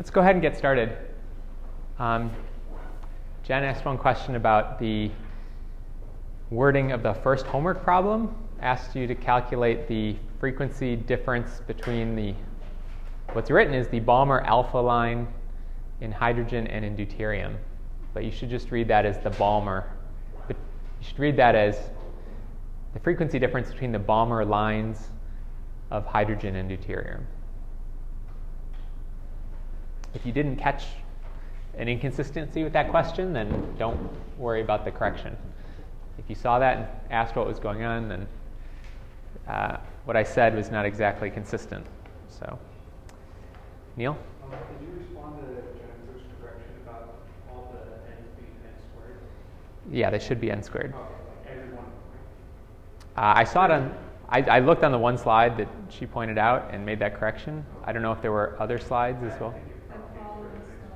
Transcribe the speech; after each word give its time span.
let's 0.00 0.08
go 0.08 0.22
ahead 0.22 0.34
and 0.34 0.40
get 0.40 0.56
started. 0.56 0.96
Um, 1.98 2.30
Jen 3.42 3.62
asked 3.64 3.84
one 3.84 3.98
question 3.98 4.34
about 4.34 4.78
the 4.78 5.10
wording 6.48 6.92
of 6.92 7.02
the 7.02 7.12
first 7.12 7.44
homework 7.44 7.84
problem. 7.84 8.34
Asked 8.62 8.96
you 8.96 9.06
to 9.06 9.14
calculate 9.14 9.88
the 9.88 10.16
frequency 10.38 10.96
difference 10.96 11.60
between 11.66 12.16
the, 12.16 12.34
what's 13.34 13.50
written 13.50 13.74
is 13.74 13.88
the 13.88 14.00
Balmer 14.00 14.40
alpha 14.40 14.78
line 14.78 15.28
in 16.00 16.10
hydrogen 16.10 16.66
and 16.68 16.82
in 16.82 16.96
deuterium. 16.96 17.56
But 18.14 18.24
you 18.24 18.30
should 18.30 18.48
just 18.48 18.70
read 18.70 18.88
that 18.88 19.04
as 19.04 19.18
the 19.18 19.28
Balmer. 19.28 19.84
But 20.46 20.56
you 20.98 21.08
should 21.08 21.18
read 21.18 21.36
that 21.36 21.54
as 21.54 21.90
the 22.94 23.00
frequency 23.00 23.38
difference 23.38 23.70
between 23.70 23.92
the 23.92 23.98
Balmer 23.98 24.46
lines 24.46 25.10
of 25.90 26.06
hydrogen 26.06 26.56
and 26.56 26.70
deuterium. 26.70 27.20
If 30.14 30.26
you 30.26 30.32
didn't 30.32 30.56
catch 30.56 30.84
an 31.76 31.88
inconsistency 31.88 32.64
with 32.64 32.72
that 32.72 32.90
question, 32.90 33.32
then 33.32 33.74
don't 33.78 34.10
worry 34.38 34.60
about 34.60 34.84
the 34.84 34.90
correction. 34.90 35.36
If 36.18 36.24
you 36.28 36.34
saw 36.34 36.58
that 36.58 36.76
and 36.76 36.86
asked 37.10 37.36
what 37.36 37.46
was 37.46 37.58
going 37.58 37.84
on, 37.84 38.08
then 38.08 38.26
uh, 39.48 39.76
what 40.04 40.16
I 40.16 40.22
said 40.22 40.54
was 40.54 40.70
not 40.70 40.84
exactly 40.84 41.30
consistent. 41.30 41.86
So, 42.28 42.58
Neil? 43.96 44.18
Um, 44.44 44.50
did 44.50 44.86
you 44.86 44.94
respond 44.98 45.40
to 45.40 45.46
Jennifer's 45.46 46.26
correction 46.40 46.72
about 46.84 47.14
all 47.50 47.72
the 47.72 48.10
n's 48.10 48.28
being 48.36 48.54
n 48.64 48.74
squared? 48.92 49.18
Yeah, 49.90 50.10
they 50.10 50.18
should 50.18 50.40
be 50.40 50.50
n 50.50 50.62
squared. 50.62 50.92
Okay, 50.92 51.58
everyone. 51.58 51.84
Uh, 53.16 53.32
I 53.36 53.44
saw 53.44 53.64
it 53.64 53.70
on, 53.70 53.94
I, 54.28 54.42
I 54.42 54.58
looked 54.58 54.84
on 54.84 54.92
the 54.92 54.98
one 54.98 55.16
slide 55.16 55.56
that 55.56 55.68
she 55.88 56.06
pointed 56.06 56.38
out 56.38 56.70
and 56.72 56.84
made 56.84 56.98
that 56.98 57.14
correction. 57.14 57.64
I 57.84 57.92
don't 57.92 58.02
know 58.02 58.12
if 58.12 58.20
there 58.20 58.32
were 58.32 58.56
other 58.58 58.78
slides 58.78 59.22
as 59.22 59.40
well. 59.40 59.54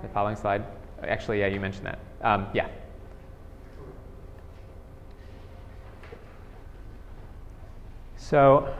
The 0.04 0.10
following 0.10 0.36
slide. 0.36 0.62
Actually, 1.02 1.40
yeah, 1.40 1.46
you 1.46 1.58
mentioned 1.58 1.86
that. 1.86 1.98
Um, 2.20 2.46
yeah. 2.52 2.68
So, 8.16 8.74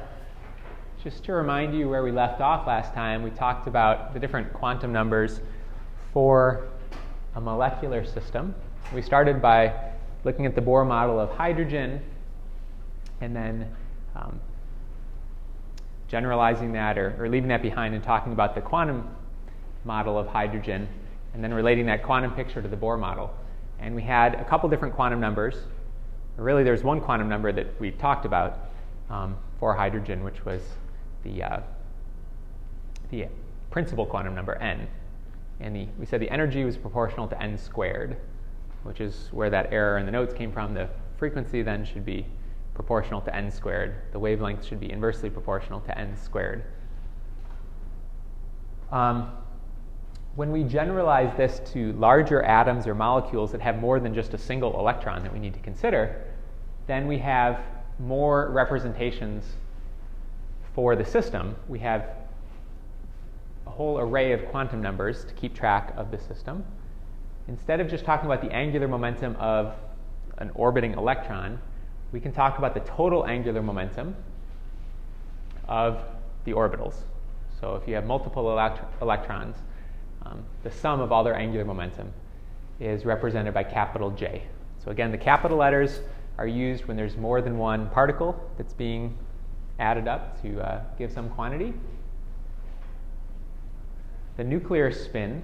just 1.03 1.25
to 1.25 1.33
remind 1.33 1.75
you 1.75 1.89
where 1.89 2.03
we 2.03 2.11
left 2.11 2.43
off 2.43 2.67
last 2.67 2.93
time, 2.93 3.23
we 3.23 3.31
talked 3.31 3.67
about 3.67 4.13
the 4.13 4.21
different 4.21 4.53
quantum 4.53 4.93
numbers 4.93 5.41
for 6.13 6.69
a 7.37 7.41
molecular 7.41 8.05
system. 8.05 8.55
We 8.95 9.01
started 9.01 9.41
by 9.41 9.73
looking 10.25 10.45
at 10.45 10.55
the 10.55 10.61
Bohr 10.61 10.87
model 10.87 11.19
of 11.19 11.31
hydrogen 11.31 12.03
and 13.23 13.35
then 13.35 13.75
um, 14.15 14.39
generalizing 16.07 16.73
that 16.73 16.99
or, 16.99 17.17
or 17.19 17.31
leaving 17.31 17.49
that 17.49 17.63
behind 17.63 17.95
and 17.95 18.05
talking 18.05 18.35
about 18.35 18.55
the 18.55 18.61
quantum 18.61 19.09
model 19.85 20.19
of 20.19 20.27
hydrogen 20.27 20.87
and 21.35 21.43
then 21.43 21.53
relating 21.53 21.87
that 21.87 22.03
quantum 22.03 22.33
picture 22.33 22.63
to 22.63 22.69
the 22.69 22.77
Bohr 22.77 22.99
model. 22.99 23.35
And 23.81 23.95
we 23.95 24.03
had 24.03 24.35
a 24.37 24.45
couple 24.45 24.69
different 24.69 24.95
quantum 24.95 25.21
numbers. 25.21 25.57
Really, 26.37 26.65
there's 26.65 26.83
one 26.83 27.01
quantum 27.01 27.29
number 27.29 27.53
that 27.53 27.79
we 27.81 27.91
talked 27.91 28.25
about 28.25 28.71
um, 29.11 29.37
for 29.59 29.75
hydrogen, 29.75 30.25
which 30.25 30.45
was 30.45 30.63
the, 31.25 31.43
uh, 31.43 31.61
the 33.11 33.27
principal 33.71 34.07
quantum 34.07 34.35
number, 34.35 34.55
n. 34.57 34.89
And 35.61 35.75
the, 35.75 35.89
we 35.99 36.07
said 36.07 36.21
the 36.21 36.31
energy 36.31 36.65
was 36.65 36.77
proportional 36.77 37.29
to 37.29 37.43
n 37.43 37.59
squared, 37.59 38.17
which 38.85 39.01
is 39.01 39.29
where 39.33 39.51
that 39.51 39.73
error 39.73 39.99
in 39.99 40.07
the 40.07 40.13
notes 40.13 40.33
came 40.35 40.53
from. 40.53 40.75
The 40.75 40.89
frequency 41.17 41.63
then 41.63 41.85
should 41.85 42.05
be 42.05 42.27
proportional 42.75 43.21
to 43.23 43.35
n 43.35 43.51
squared. 43.51 43.95
The 44.13 44.19
wavelength 44.19 44.65
should 44.65 44.81
be 44.81 44.91
inversely 44.91 45.31
proportional 45.31 45.81
to 45.81 45.99
n 45.99 46.17
squared. 46.17 46.65
Um, 48.91 49.33
when 50.37 50.51
we 50.51 50.65
generalize 50.65 51.37
this 51.37 51.61
to 51.73 51.93
larger 51.93 52.43
atoms 52.43 52.87
or 52.87 52.95
molecules 52.95 53.53
that 53.53 53.61
have 53.61 53.79
more 53.79 54.01
than 54.01 54.15
just 54.15 54.35
a 54.35 54.39
single 54.39 54.79
electron 54.79 55.23
that 55.23 55.33
we 55.33 55.39
need 55.39 55.55
to 55.55 55.61
consider, 55.61 56.25
then 56.87 57.07
we 57.07 57.19
have 57.19 57.61
more 58.01 58.51
representations 58.51 59.45
for 60.75 60.97
the 60.97 61.05
system. 61.05 61.55
We 61.69 61.79
have 61.81 62.09
a 63.67 63.71
whole 63.71 63.99
array 63.99 64.33
of 64.33 64.45
quantum 64.47 64.83
numbers 64.83 65.25
to 65.25 65.35
keep 65.35 65.55
track 65.55 65.95
of 65.97 66.11
the 66.11 66.19
system. 66.19 66.65
Instead 67.47 67.81
of 67.81 67.89
just 67.89 68.05
talking 68.05 68.27
about 68.27 68.43
the 68.43 68.53
angular 68.53 68.89
momentum 68.89 69.37
of 69.37 69.75
an 70.39 70.51
orbiting 70.55 70.95
electron, 70.95 71.61
we 72.11 72.19
can 72.19 72.33
talk 72.33 72.59
about 72.59 72.75
the 72.75 72.81
total 72.81 73.25
angular 73.27 73.63
momentum 73.63 74.17
of 75.69 76.03
the 76.45 76.53
orbitals. 76.53 76.97
So 77.61 77.77
if 77.77 77.87
you 77.87 77.95
have 77.95 78.05
multiple 78.05 78.51
elect- 78.51 78.83
electrons, 79.01 79.57
um, 80.25 80.45
the 80.63 80.71
sum 80.71 81.01
of 81.01 81.13
all 81.13 81.25
their 81.25 81.37
angular 81.37 81.65
momentum 81.65 82.13
is 82.81 83.05
represented 83.05 83.55
by 83.55 83.63
capital 83.63 84.11
J. 84.11 84.43
So 84.85 84.91
again, 84.91 85.11
the 85.11 85.19
capital 85.19 85.59
letters 85.59 86.01
are 86.39 86.47
used 86.47 86.87
when 86.87 86.97
there's 86.97 87.17
more 87.17 87.41
than 87.41 87.59
one 87.59 87.89
particle 87.91 88.39
that's 88.57 88.75
being 88.75 89.17
added 89.79 90.09
up 90.09 90.41
to 90.43 90.61
uh, 90.61 90.83
give 90.99 91.13
some 91.13 91.29
quantity. 91.31 91.73
The 94.37 94.45
nuclear 94.45 94.91
spin 94.91 95.43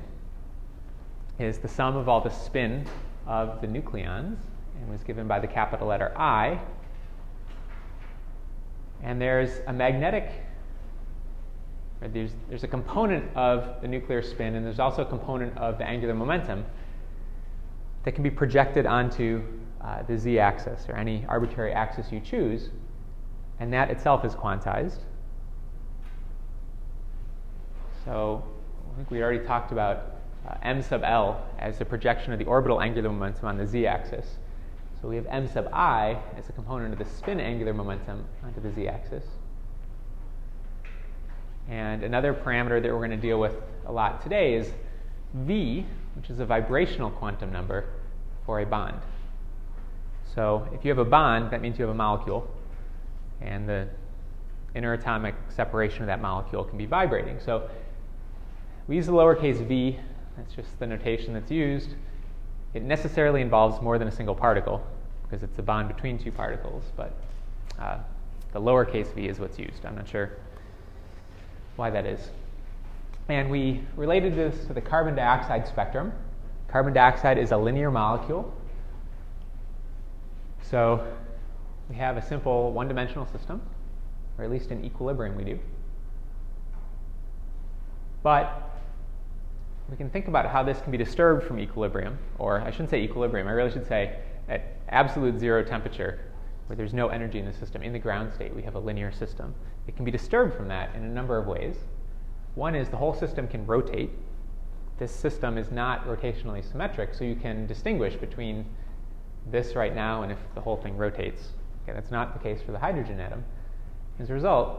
is 1.38 1.58
the 1.58 1.68
sum 1.68 1.96
of 1.96 2.08
all 2.08 2.20
the 2.20 2.30
spin 2.30 2.86
of 3.26 3.60
the 3.60 3.66
nucleons 3.66 4.36
and 4.80 4.90
was 4.90 5.02
given 5.02 5.28
by 5.28 5.38
the 5.38 5.46
capital 5.46 5.86
letter 5.86 6.12
I. 6.16 6.60
And 9.02 9.20
there's 9.20 9.60
a 9.66 9.72
magnetic 9.72 10.30
Right? 12.00 12.12
There's, 12.12 12.32
there's 12.48 12.64
a 12.64 12.68
component 12.68 13.24
of 13.36 13.80
the 13.82 13.88
nuclear 13.88 14.22
spin, 14.22 14.54
and 14.54 14.64
there's 14.64 14.78
also 14.78 15.02
a 15.02 15.06
component 15.06 15.56
of 15.58 15.78
the 15.78 15.84
angular 15.84 16.14
momentum 16.14 16.64
that 18.04 18.12
can 18.12 18.22
be 18.22 18.30
projected 18.30 18.86
onto 18.86 19.42
uh, 19.82 20.02
the 20.02 20.16
z 20.16 20.38
axis 20.38 20.86
or 20.88 20.96
any 20.96 21.24
arbitrary 21.28 21.72
axis 21.72 22.10
you 22.10 22.20
choose, 22.20 22.70
and 23.58 23.72
that 23.72 23.90
itself 23.90 24.24
is 24.24 24.34
quantized. 24.34 25.00
So 28.04 28.44
I 28.92 28.96
think 28.96 29.10
we 29.10 29.22
already 29.22 29.44
talked 29.44 29.72
about 29.72 30.16
uh, 30.48 30.54
m 30.62 30.82
sub 30.82 31.02
l 31.04 31.44
as 31.58 31.78
the 31.78 31.84
projection 31.84 32.32
of 32.32 32.38
the 32.38 32.46
orbital 32.46 32.80
angular 32.80 33.10
momentum 33.10 33.46
on 33.46 33.58
the 33.58 33.66
z 33.66 33.86
axis. 33.86 34.38
So 35.00 35.08
we 35.08 35.16
have 35.16 35.26
m 35.26 35.46
sub 35.46 35.68
i 35.72 36.18
as 36.36 36.48
a 36.48 36.52
component 36.52 36.92
of 36.92 36.98
the 36.98 37.04
spin 37.04 37.40
angular 37.40 37.74
momentum 37.74 38.24
onto 38.42 38.60
the 38.60 38.70
z 38.72 38.88
axis. 38.88 39.24
And 41.70 42.02
another 42.02 42.34
parameter 42.34 42.82
that 42.82 42.90
we're 42.90 42.98
going 42.98 43.10
to 43.12 43.16
deal 43.16 43.38
with 43.38 43.54
a 43.86 43.92
lot 43.92 44.20
today 44.22 44.54
is 44.54 44.72
V, 45.34 45.86
which 46.16 46.28
is 46.28 46.40
a 46.40 46.44
vibrational 46.44 47.10
quantum 47.10 47.52
number 47.52 47.84
for 48.44 48.60
a 48.60 48.66
bond. 48.66 49.00
So 50.34 50.68
if 50.74 50.84
you 50.84 50.90
have 50.90 50.98
a 50.98 51.04
bond, 51.04 51.52
that 51.52 51.62
means 51.62 51.78
you 51.78 51.84
have 51.84 51.94
a 51.94 51.96
molecule, 51.96 52.48
and 53.40 53.68
the 53.68 53.88
interatomic 54.74 55.34
separation 55.48 56.02
of 56.02 56.08
that 56.08 56.20
molecule 56.20 56.64
can 56.64 56.76
be 56.76 56.86
vibrating. 56.86 57.38
So 57.38 57.70
we 58.88 58.96
use 58.96 59.06
the 59.06 59.12
lowercase 59.12 59.64
v, 59.66 59.96
that's 60.36 60.54
just 60.54 60.76
the 60.80 60.86
notation 60.88 61.32
that's 61.34 61.50
used. 61.52 61.90
It 62.74 62.82
necessarily 62.82 63.42
involves 63.42 63.80
more 63.80 63.96
than 63.96 64.08
a 64.08 64.12
single 64.12 64.34
particle 64.34 64.84
because 65.22 65.44
it's 65.44 65.58
a 65.58 65.62
bond 65.62 65.88
between 65.88 66.18
two 66.18 66.32
particles, 66.32 66.82
but 66.96 67.14
uh, 67.78 67.98
the 68.52 68.60
lowercase 68.60 69.12
v 69.14 69.28
is 69.28 69.38
what's 69.38 69.58
used. 69.58 69.84
I'm 69.86 69.94
not 69.94 70.08
sure 70.08 70.32
why 71.80 71.90
that 71.90 72.06
is. 72.06 72.30
And 73.28 73.50
we 73.50 73.80
related 73.96 74.36
this 74.36 74.66
to 74.66 74.74
the 74.74 74.80
carbon 74.80 75.16
dioxide 75.16 75.66
spectrum. 75.66 76.12
Carbon 76.68 76.92
dioxide 76.92 77.38
is 77.38 77.50
a 77.50 77.56
linear 77.56 77.90
molecule. 77.90 78.54
So 80.62 81.04
we 81.88 81.96
have 81.96 82.16
a 82.16 82.22
simple 82.22 82.72
one 82.72 82.86
dimensional 82.86 83.26
system, 83.26 83.60
or 84.38 84.44
at 84.44 84.50
least 84.50 84.70
in 84.70 84.84
equilibrium 84.84 85.34
we 85.34 85.42
do. 85.42 85.58
But 88.22 88.70
we 89.90 89.96
can 89.96 90.10
think 90.10 90.28
about 90.28 90.46
how 90.46 90.62
this 90.62 90.80
can 90.82 90.92
be 90.92 90.98
disturbed 90.98 91.44
from 91.44 91.58
equilibrium, 91.58 92.18
or 92.38 92.60
I 92.60 92.70
shouldn't 92.70 92.90
say 92.90 93.02
equilibrium, 93.02 93.48
I 93.48 93.52
really 93.52 93.72
should 93.72 93.88
say 93.88 94.18
at 94.48 94.76
absolute 94.90 95.40
zero 95.40 95.64
temperature, 95.64 96.20
where 96.70 96.76
there's 96.76 96.94
no 96.94 97.08
energy 97.08 97.40
in 97.40 97.44
the 97.44 97.52
system. 97.52 97.82
In 97.82 97.92
the 97.92 97.98
ground 97.98 98.32
state, 98.32 98.54
we 98.54 98.62
have 98.62 98.76
a 98.76 98.78
linear 98.78 99.10
system. 99.10 99.56
It 99.88 99.96
can 99.96 100.04
be 100.04 100.12
disturbed 100.12 100.54
from 100.54 100.68
that 100.68 100.94
in 100.94 101.02
a 101.02 101.08
number 101.08 101.36
of 101.36 101.48
ways. 101.48 101.74
One 102.54 102.76
is 102.76 102.88
the 102.88 102.96
whole 102.96 103.12
system 103.12 103.48
can 103.48 103.66
rotate. 103.66 104.10
This 104.96 105.10
system 105.10 105.58
is 105.58 105.72
not 105.72 106.06
rotationally 106.06 106.62
symmetric, 106.62 107.12
so 107.12 107.24
you 107.24 107.34
can 107.34 107.66
distinguish 107.66 108.14
between 108.14 108.64
this 109.50 109.74
right 109.74 109.92
now 109.92 110.22
and 110.22 110.30
if 110.30 110.38
the 110.54 110.60
whole 110.60 110.76
thing 110.76 110.96
rotates. 110.96 111.54
Okay, 111.82 111.92
that's 111.92 112.12
not 112.12 112.34
the 112.34 112.38
case 112.38 112.62
for 112.62 112.70
the 112.70 112.78
hydrogen 112.78 113.18
atom. 113.18 113.42
As 114.20 114.30
a 114.30 114.32
result, 114.32 114.78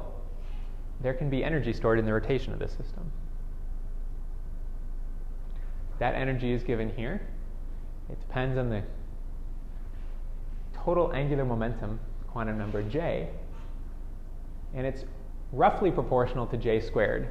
there 1.01 1.13
can 1.13 1.29
be 1.29 1.43
energy 1.43 1.73
stored 1.73 1.99
in 1.99 2.05
the 2.05 2.13
rotation 2.13 2.53
of 2.53 2.59
this 2.59 2.71
system. 2.71 3.11
That 5.99 6.15
energy 6.15 6.53
is 6.53 6.63
given 6.63 6.89
here. 6.95 7.19
It 8.09 8.17
depends 8.21 8.57
on 8.57 8.69
the 8.69 8.81
total 10.83 11.13
angular 11.13 11.45
momentum 11.45 11.99
quantum 12.27 12.57
number 12.57 12.81
j, 12.83 13.29
and 14.73 14.85
it's 14.87 15.05
roughly 15.51 15.91
proportional 15.91 16.47
to 16.47 16.57
j 16.57 16.79
squared. 16.79 17.29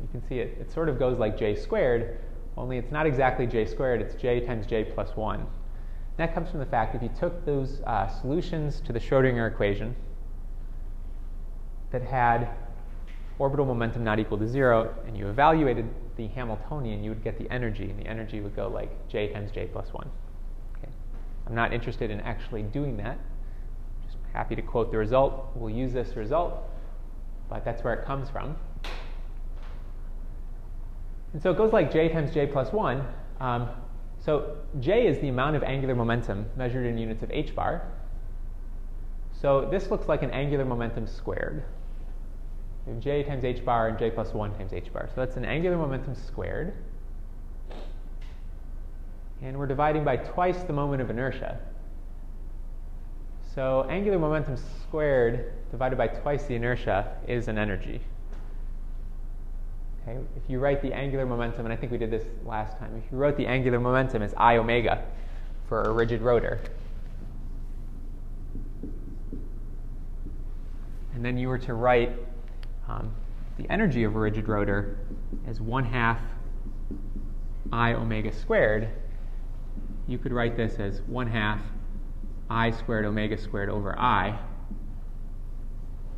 You 0.00 0.08
can 0.10 0.26
see 0.28 0.38
it, 0.38 0.56
it 0.60 0.72
sort 0.72 0.88
of 0.88 0.98
goes 0.98 1.18
like 1.18 1.38
j 1.38 1.54
squared, 1.54 2.18
only 2.56 2.78
it's 2.78 2.90
not 2.90 3.06
exactly 3.06 3.46
j 3.46 3.64
squared, 3.66 4.00
it's 4.00 4.14
j 4.14 4.40
times 4.40 4.66
j 4.66 4.84
plus 4.84 5.16
1. 5.16 5.40
And 5.40 5.48
that 6.16 6.34
comes 6.34 6.50
from 6.50 6.60
the 6.60 6.66
fact 6.66 6.94
if 6.94 7.02
you 7.02 7.10
took 7.18 7.44
those 7.44 7.80
uh, 7.86 8.08
solutions 8.08 8.80
to 8.86 8.92
the 8.92 8.98
Schrodinger 8.98 9.50
equation 9.50 9.94
that 11.90 12.02
had 12.02 12.48
orbital 13.38 13.64
momentum 13.64 14.02
not 14.02 14.18
equal 14.18 14.38
to 14.38 14.48
zero, 14.48 14.94
and 15.06 15.16
you 15.16 15.28
evaluated 15.28 15.88
the 16.16 16.26
Hamiltonian, 16.28 17.04
you 17.04 17.10
would 17.10 17.22
get 17.22 17.38
the 17.38 17.48
energy, 17.52 17.84
and 17.84 17.98
the 17.98 18.06
energy 18.06 18.40
would 18.40 18.56
go 18.56 18.68
like 18.68 19.08
j 19.08 19.28
times 19.32 19.52
j 19.52 19.66
plus 19.66 19.92
1. 19.92 20.10
I'm 21.48 21.54
not 21.54 21.72
interested 21.72 22.10
in 22.10 22.20
actually 22.20 22.62
doing 22.62 22.98
that. 22.98 23.18
Just 24.04 24.18
happy 24.34 24.54
to 24.54 24.62
quote 24.62 24.90
the 24.92 24.98
result. 24.98 25.48
We'll 25.54 25.74
use 25.74 25.92
this 25.92 26.14
result, 26.14 26.62
but 27.48 27.64
that's 27.64 27.82
where 27.82 27.94
it 27.94 28.04
comes 28.04 28.28
from. 28.28 28.56
And 31.32 31.42
so 31.42 31.50
it 31.50 31.56
goes 31.56 31.72
like 31.72 31.90
j 31.90 32.08
times 32.08 32.32
j 32.32 32.46
plus 32.46 32.72
1. 32.72 33.02
Um, 33.40 33.68
so 34.20 34.56
j 34.80 35.06
is 35.06 35.18
the 35.20 35.28
amount 35.28 35.56
of 35.56 35.62
angular 35.62 35.94
momentum 35.94 36.46
measured 36.56 36.84
in 36.84 36.98
units 36.98 37.22
of 37.22 37.30
h 37.30 37.54
bar. 37.54 37.82
So 39.40 39.68
this 39.70 39.90
looks 39.90 40.06
like 40.06 40.22
an 40.22 40.30
angular 40.30 40.64
momentum 40.64 41.06
squared. 41.06 41.64
J 43.00 43.22
times 43.22 43.44
h 43.44 43.64
bar 43.64 43.88
and 43.88 43.98
j 43.98 44.10
plus 44.10 44.34
1 44.34 44.54
times 44.54 44.72
h 44.72 44.92
bar. 44.92 45.08
So 45.14 45.24
that's 45.24 45.36
an 45.36 45.46
angular 45.46 45.78
momentum 45.78 46.14
squared. 46.14 46.74
And 49.42 49.56
we're 49.56 49.66
dividing 49.66 50.04
by 50.04 50.16
twice 50.16 50.62
the 50.64 50.72
moment 50.72 51.00
of 51.00 51.10
inertia. 51.10 51.58
So 53.54 53.86
angular 53.88 54.18
momentum 54.18 54.56
squared 54.56 55.52
divided 55.70 55.96
by 55.96 56.08
twice 56.08 56.44
the 56.44 56.54
inertia 56.54 57.16
is 57.26 57.48
an 57.48 57.58
energy. 57.58 58.00
Okay, 60.02 60.18
if 60.36 60.42
you 60.48 60.58
write 60.58 60.80
the 60.80 60.92
angular 60.92 61.26
momentum, 61.26 61.66
and 61.66 61.72
I 61.72 61.76
think 61.76 61.92
we 61.92 61.98
did 61.98 62.10
this 62.10 62.24
last 62.44 62.78
time, 62.78 63.02
if 63.04 63.12
you 63.12 63.18
wrote 63.18 63.36
the 63.36 63.46
angular 63.46 63.80
momentum 63.80 64.22
as 64.22 64.32
I 64.36 64.56
omega 64.56 65.04
for 65.68 65.82
a 65.82 65.92
rigid 65.92 66.22
rotor, 66.22 66.60
and 71.14 71.24
then 71.24 71.36
you 71.36 71.48
were 71.48 71.58
to 71.58 71.74
write 71.74 72.12
um, 72.88 73.12
the 73.58 73.70
energy 73.70 74.04
of 74.04 74.14
a 74.14 74.18
rigid 74.18 74.48
rotor 74.48 74.98
as 75.46 75.60
1 75.60 75.84
half 75.84 76.20
I 77.72 77.92
omega 77.92 78.32
squared, 78.32 78.88
you 80.08 80.18
could 80.18 80.32
write 80.32 80.56
this 80.56 80.80
as 80.80 81.02
1 81.02 81.26
half 81.28 81.60
I 82.50 82.70
squared 82.70 83.04
omega 83.04 83.36
squared 83.36 83.68
over 83.68 83.98
I. 83.98 84.38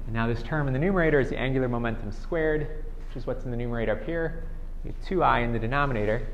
And 0.06 0.14
now 0.14 0.26
this 0.26 0.42
term 0.42 0.68
in 0.68 0.72
the 0.72 0.78
numerator 0.78 1.20
is 1.20 1.28
the 1.28 1.38
angular 1.38 1.68
momentum 1.68 2.12
squared 2.12 2.84
which 3.10 3.16
is 3.16 3.26
what's 3.26 3.44
in 3.44 3.50
the 3.50 3.56
numerator 3.56 3.90
up 3.92 4.04
here. 4.04 4.44
We 4.84 4.92
have 4.92 5.00
2i 5.02 5.42
in 5.42 5.52
the 5.52 5.58
denominator. 5.58 6.28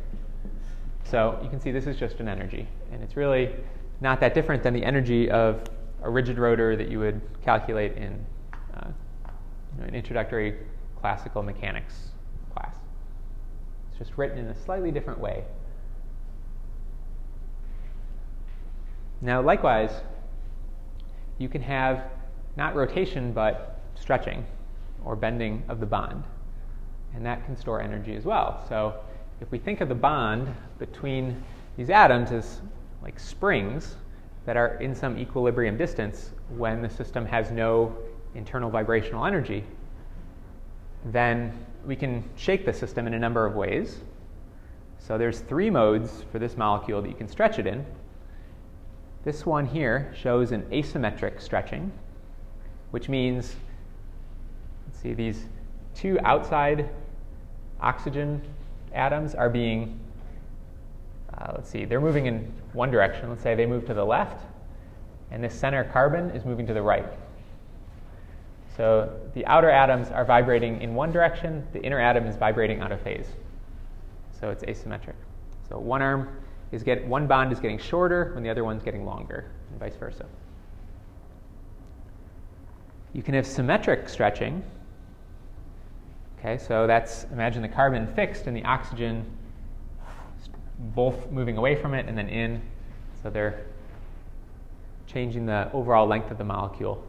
So 1.04 1.40
you 1.42 1.48
can 1.48 1.58
see 1.58 1.70
this 1.70 1.86
is 1.86 1.96
just 1.96 2.20
an 2.20 2.28
energy. 2.28 2.68
And 2.92 3.02
it's 3.02 3.16
really 3.16 3.54
not 4.02 4.20
that 4.20 4.34
different 4.34 4.62
than 4.62 4.74
the 4.74 4.84
energy 4.84 5.30
of 5.30 5.64
a 6.02 6.10
rigid 6.10 6.36
rotor 6.36 6.76
that 6.76 6.90
you 6.90 6.98
would 6.98 7.22
calculate 7.42 7.96
in 7.96 8.26
uh, 8.74 8.88
you 8.88 9.80
know, 9.80 9.86
an 9.86 9.94
introductory 9.94 10.58
classical 11.00 11.42
mechanics 11.42 12.10
class. 12.54 12.74
It's 13.88 13.98
just 13.98 14.18
written 14.18 14.36
in 14.36 14.48
a 14.48 14.64
slightly 14.64 14.90
different 14.90 15.18
way. 15.18 15.44
Now, 19.20 19.40
likewise, 19.40 19.90
you 21.38 21.48
can 21.48 21.62
have 21.62 22.04
not 22.56 22.74
rotation 22.74 23.32
but 23.32 23.80
stretching 23.94 24.44
or 25.04 25.16
bending 25.16 25.62
of 25.68 25.80
the 25.80 25.86
bond 25.86 26.24
and 27.16 27.24
that 27.24 27.44
can 27.46 27.56
store 27.56 27.80
energy 27.80 28.14
as 28.14 28.24
well. 28.24 28.64
So 28.68 28.94
if 29.40 29.50
we 29.50 29.58
think 29.58 29.80
of 29.80 29.88
the 29.88 29.94
bond 29.94 30.54
between 30.78 31.42
these 31.76 31.90
atoms 31.90 32.30
as 32.30 32.60
like 33.02 33.18
springs 33.18 33.96
that 34.44 34.56
are 34.56 34.76
in 34.76 34.94
some 34.94 35.18
equilibrium 35.18 35.76
distance 35.76 36.30
when 36.56 36.82
the 36.82 36.90
system 36.90 37.26
has 37.26 37.50
no 37.50 37.96
internal 38.34 38.70
vibrational 38.70 39.24
energy, 39.24 39.64
then 41.06 41.52
we 41.84 41.96
can 41.96 42.22
shake 42.36 42.64
the 42.64 42.72
system 42.72 43.06
in 43.06 43.14
a 43.14 43.18
number 43.18 43.46
of 43.46 43.54
ways. 43.54 43.98
So 44.98 45.16
there's 45.16 45.40
three 45.40 45.70
modes 45.70 46.24
for 46.32 46.38
this 46.38 46.56
molecule 46.56 47.00
that 47.02 47.08
you 47.08 47.14
can 47.14 47.28
stretch 47.28 47.58
it 47.58 47.66
in. 47.66 47.84
This 49.26 49.44
one 49.44 49.66
here 49.66 50.14
shows 50.16 50.52
an 50.52 50.62
asymmetric 50.70 51.42
stretching, 51.42 51.90
which 52.92 53.08
means, 53.08 53.56
let's 54.86 55.00
see, 55.00 55.14
these 55.14 55.46
two 55.96 56.16
outside 56.22 56.88
oxygen 57.80 58.40
atoms 58.94 59.34
are 59.34 59.50
being, 59.50 59.98
uh, 61.36 61.54
let's 61.56 61.68
see, 61.68 61.84
they're 61.84 62.00
moving 62.00 62.26
in 62.26 62.52
one 62.72 62.92
direction. 62.92 63.28
Let's 63.28 63.42
say 63.42 63.56
they 63.56 63.66
move 63.66 63.84
to 63.86 63.94
the 63.94 64.04
left, 64.04 64.46
and 65.32 65.42
this 65.42 65.58
center 65.58 65.82
carbon 65.82 66.30
is 66.30 66.44
moving 66.44 66.64
to 66.68 66.72
the 66.72 66.82
right. 66.82 67.12
So 68.76 69.12
the 69.34 69.44
outer 69.46 69.70
atoms 69.70 70.08
are 70.12 70.24
vibrating 70.24 70.80
in 70.82 70.94
one 70.94 71.10
direction, 71.10 71.66
the 71.72 71.82
inner 71.82 71.98
atom 71.98 72.26
is 72.26 72.36
vibrating 72.36 72.78
out 72.78 72.92
of 72.92 73.00
phase. 73.00 73.26
So 74.40 74.50
it's 74.50 74.62
asymmetric. 74.62 75.16
So 75.68 75.80
one 75.80 76.00
arm 76.00 76.28
is 76.72 76.82
get 76.82 77.06
one 77.06 77.26
bond 77.26 77.52
is 77.52 77.60
getting 77.60 77.78
shorter 77.78 78.32
when 78.34 78.42
the 78.42 78.50
other 78.50 78.64
one's 78.64 78.82
getting 78.82 79.04
longer, 79.04 79.50
and 79.70 79.80
vice 79.80 79.96
versa. 79.96 80.26
You 83.12 83.22
can 83.22 83.34
have 83.34 83.46
symmetric 83.46 84.08
stretching, 84.08 84.62
Okay, 86.46 86.58
so 86.58 86.86
that's 86.86 87.24
imagine 87.32 87.62
the 87.62 87.68
carbon 87.68 88.06
fixed 88.06 88.46
and 88.46 88.56
the 88.56 88.62
oxygen 88.64 89.24
both 90.94 91.30
moving 91.30 91.56
away 91.56 91.74
from 91.74 91.94
it 91.94 92.06
and 92.06 92.16
then 92.16 92.28
in. 92.28 92.62
So 93.22 93.30
they're 93.30 93.64
changing 95.06 95.46
the 95.46 95.70
overall 95.72 96.06
length 96.06 96.30
of 96.30 96.38
the 96.38 96.44
molecule 96.44 97.02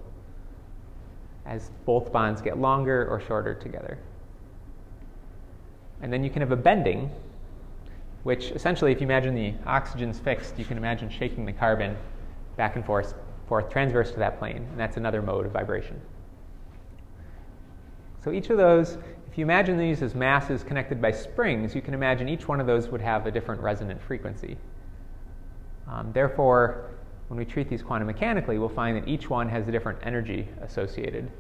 as 1.45 1.69
both 1.85 2.11
bonds 2.11 2.41
get 2.41 2.57
longer 2.57 3.07
or 3.07 3.19
shorter 3.19 3.53
together. 3.53 3.99
And 6.01 6.11
then 6.11 6.23
you 6.23 6.29
can 6.29 6.41
have 6.41 6.51
a 6.51 6.57
bending, 6.57 7.11
which 8.27 8.51
essentially, 8.51 8.91
if 8.91 8.99
you 8.99 9.07
imagine 9.07 9.33
the 9.33 9.53
oxygen's 9.65 10.19
fixed, 10.19 10.59
you 10.59 10.65
can 10.65 10.75
imagine 10.75 11.09
shaking 11.09 11.45
the 11.45 11.53
carbon 11.53 11.95
back 12.57 12.75
and 12.75 12.85
forth, 12.85 13.13
forth 13.47 13.69
transverse 13.69 14.11
to 14.11 14.19
that 14.19 14.37
plane, 14.37 14.67
and 14.69 14.77
that's 14.77 14.97
another 14.97 15.21
mode 15.21 15.45
of 15.45 15.53
vibration. 15.53 16.01
So 18.21 18.33
each 18.33 18.49
of 18.49 18.57
those 18.57 18.97
if 19.31 19.37
you 19.37 19.45
imagine 19.45 19.77
these 19.77 20.01
as 20.01 20.13
masses 20.13 20.61
connected 20.61 21.01
by 21.01 21.11
springs, 21.11 21.73
you 21.73 21.81
can 21.81 21.93
imagine 21.93 22.27
each 22.27 22.49
one 22.49 22.59
of 22.59 22.67
those 22.67 22.89
would 22.89 22.99
have 22.99 23.27
a 23.27 23.31
different 23.31 23.61
resonant 23.61 24.01
frequency. 24.01 24.57
Um, 25.87 26.11
therefore, 26.11 26.89
when 27.29 27.37
we 27.37 27.45
treat 27.45 27.69
these 27.69 27.81
quantum 27.81 28.07
mechanically, 28.07 28.59
we'll 28.59 28.67
find 28.67 28.97
that 28.97 29.07
each 29.07 29.29
one 29.29 29.47
has 29.47 29.69
a 29.69 29.71
different 29.71 29.99
energy 30.03 30.49
associated 30.63 31.31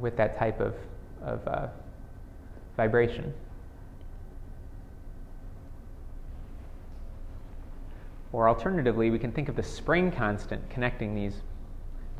with 0.00 0.16
that 0.16 0.38
type 0.38 0.58
of, 0.58 0.74
of 1.20 1.46
uh, 1.46 1.66
vibration. 2.78 3.34
Or 8.32 8.48
alternatively, 8.48 9.10
we 9.10 9.18
can 9.18 9.32
think 9.32 9.48
of 9.48 9.56
the 9.56 9.62
spring 9.62 10.10
constant 10.10 10.68
connecting 10.70 11.14
these 11.14 11.40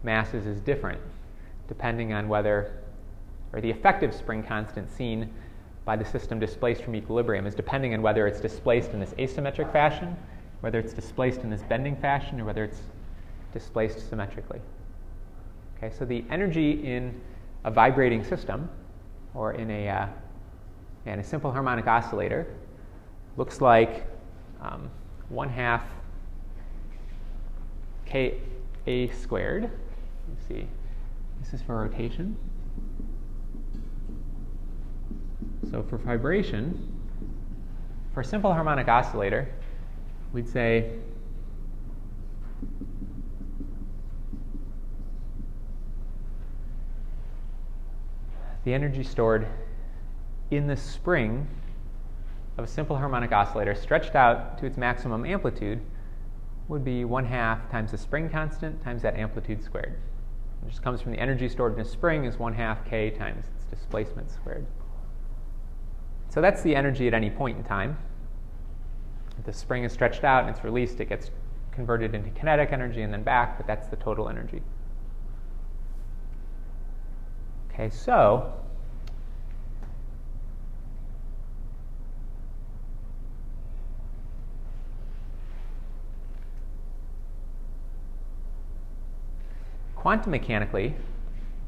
masses 0.03 0.47
as 0.47 0.61
different, 0.61 1.01
depending 1.67 2.13
on 2.13 2.29
whether 2.29 2.73
or 3.53 3.61
the 3.61 3.71
effective 3.71 4.15
spring 4.15 4.43
constant 4.43 4.91
seen 4.91 5.33
by 5.85 5.97
the 5.97 6.05
system 6.05 6.39
displaced 6.39 6.83
from 6.83 6.95
equilibrium 6.95 7.47
is 7.47 7.55
depending 7.55 7.95
on 7.95 8.03
whether 8.03 8.27
it's 8.27 8.41
displaced 8.41 8.91
in 8.93 9.01
this 9.01 9.15
asymmetric 9.15 9.73
fashion, 9.73 10.15
whether 10.61 10.79
it's 10.79 10.93
displaced 10.93 11.41
in 11.41 11.51
this 11.51 11.63
bending 11.63 11.97
fashion, 11.97 12.41
or 12.41 12.45
whether 12.45 12.65
it's 12.65 12.81
displaced 13.53 14.09
symmetrically. 14.11 14.61
Okay, 15.77 15.95
so 15.97 16.05
the 16.05 16.25
energy 16.31 16.85
in 16.85 17.19
a 17.65 17.71
vibrating 17.71 18.23
system, 18.23 18.69
or 19.35 19.53
in 19.55 19.71
a, 19.71 19.89
uh, 19.89 20.07
in 21.07 21.21
a 21.21 21.25
simple 21.25 21.51
harmonic 21.51 21.87
oscillator, 21.87 22.47
looks 23.39 23.61
like 23.61 24.07
um, 24.61 24.91
1 25.31 25.49
half 25.49 25.85
ka 28.11 28.31
squared. 29.13 29.71
Let's 30.29 30.47
see, 30.47 30.67
this 31.41 31.55
is 31.55 31.63
for 31.63 31.77
rotation. 31.77 32.37
So 35.71 35.83
for 35.83 35.99
vibration, 35.99 37.01
for 38.15 38.21
a 38.21 38.25
simple 38.25 38.53
harmonic 38.53 38.89
oscillator, 38.89 39.49
we'd 40.33 40.49
say 40.49 40.93
the 48.65 48.73
energy 48.75 49.03
stored 49.03 49.47
in 50.51 50.67
the 50.67 50.77
spring 50.77 51.47
of 52.57 52.65
a 52.65 52.67
simple 52.67 52.97
harmonic 52.97 53.33
oscillator 53.33 53.75
stretched 53.75 54.15
out 54.15 54.59
to 54.59 54.67
its 54.67 54.77
maximum 54.77 55.25
amplitude 55.25 55.81
would 56.69 56.85
be 56.85 57.05
1 57.05 57.25
half 57.25 57.71
times 57.71 57.91
the 57.91 57.99
spring 57.99 58.29
constant 58.29 58.83
times 58.83 59.03
that 59.03 59.17
amplitude 59.17 59.65
squared. 59.65 59.99
It 60.63 60.69
just 60.69 60.83
comes 60.83 61.01
from 61.01 61.13
the 61.13 61.19
energy 61.19 61.49
stored 61.49 61.75
in 61.75 61.81
a 61.81 61.85
spring 61.85 62.25
is 62.25 62.39
1 62.39 62.53
half 62.55 62.85
k 62.85 63.11
times 63.11 63.47
its 63.57 63.65
displacement 63.65 64.31
squared. 64.31 64.67
So 66.29 66.41
that's 66.41 66.63
the 66.63 66.77
energy 66.77 67.07
at 67.09 67.15
any 67.15 67.31
point 67.31 67.57
in 67.57 67.65
time. 67.65 67.97
If 69.39 69.45
the 69.47 69.53
spring 69.53 69.85
is 69.85 69.93
stretched 69.93 70.25
out 70.25 70.45
and 70.45 70.55
it's 70.55 70.63
released, 70.63 71.01
it 71.01 71.09
gets 71.09 71.31
converted 71.73 72.15
into 72.15 72.31
kinetic 72.31 72.73
energy 72.73 73.03
and 73.03 73.13
then 73.13 73.23
back, 73.23 73.57
but 73.57 73.67
that's 73.67 73.87
the 73.87 73.97
total 73.97 74.29
energy. 74.29 74.63
Okay, 77.73 77.89
so 77.89 78.53
quantum 90.09 90.31
mechanically, 90.31 90.95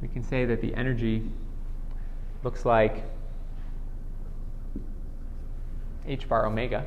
we 0.00 0.09
can 0.09 0.23
say 0.23 0.47
that 0.47 0.62
the 0.62 0.75
energy 0.75 1.30
looks 2.42 2.64
like 2.64 3.04
h 6.06 6.26
bar 6.26 6.47
omega. 6.47 6.87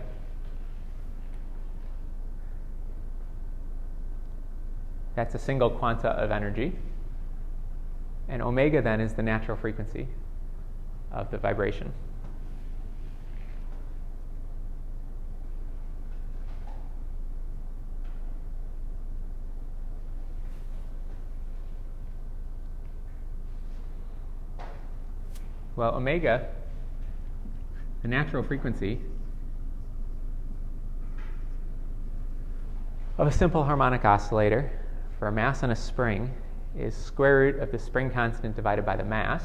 That's 5.14 5.36
a 5.36 5.38
single 5.38 5.70
quanta 5.70 6.08
of 6.08 6.32
energy. 6.32 6.74
And 8.28 8.42
omega 8.42 8.82
then 8.82 9.00
is 9.00 9.14
the 9.14 9.22
natural 9.22 9.56
frequency 9.56 10.08
of 11.12 11.30
the 11.30 11.38
vibration. 11.38 11.94
Well, 25.76 25.96
omega, 25.96 26.50
the 28.04 28.08
natural 28.08 28.44
frequency 28.44 29.02
of 33.18 33.28
a 33.28 33.32
simple 33.32 33.64
harmonic 33.64 34.06
oscillator 34.06 34.72
for 35.18 35.28
a 35.28 35.32
mass 35.32 35.64
on 35.64 35.72
a 35.72 35.76
spring 35.76 36.32
is 36.78 36.96
square 36.96 37.40
root 37.40 37.60
of 37.60 37.72
the 37.72 37.80
spring 37.80 38.12
constant 38.12 38.56
divided 38.56 38.86
by 38.86 38.96
the 38.96 39.04
mass. 39.04 39.44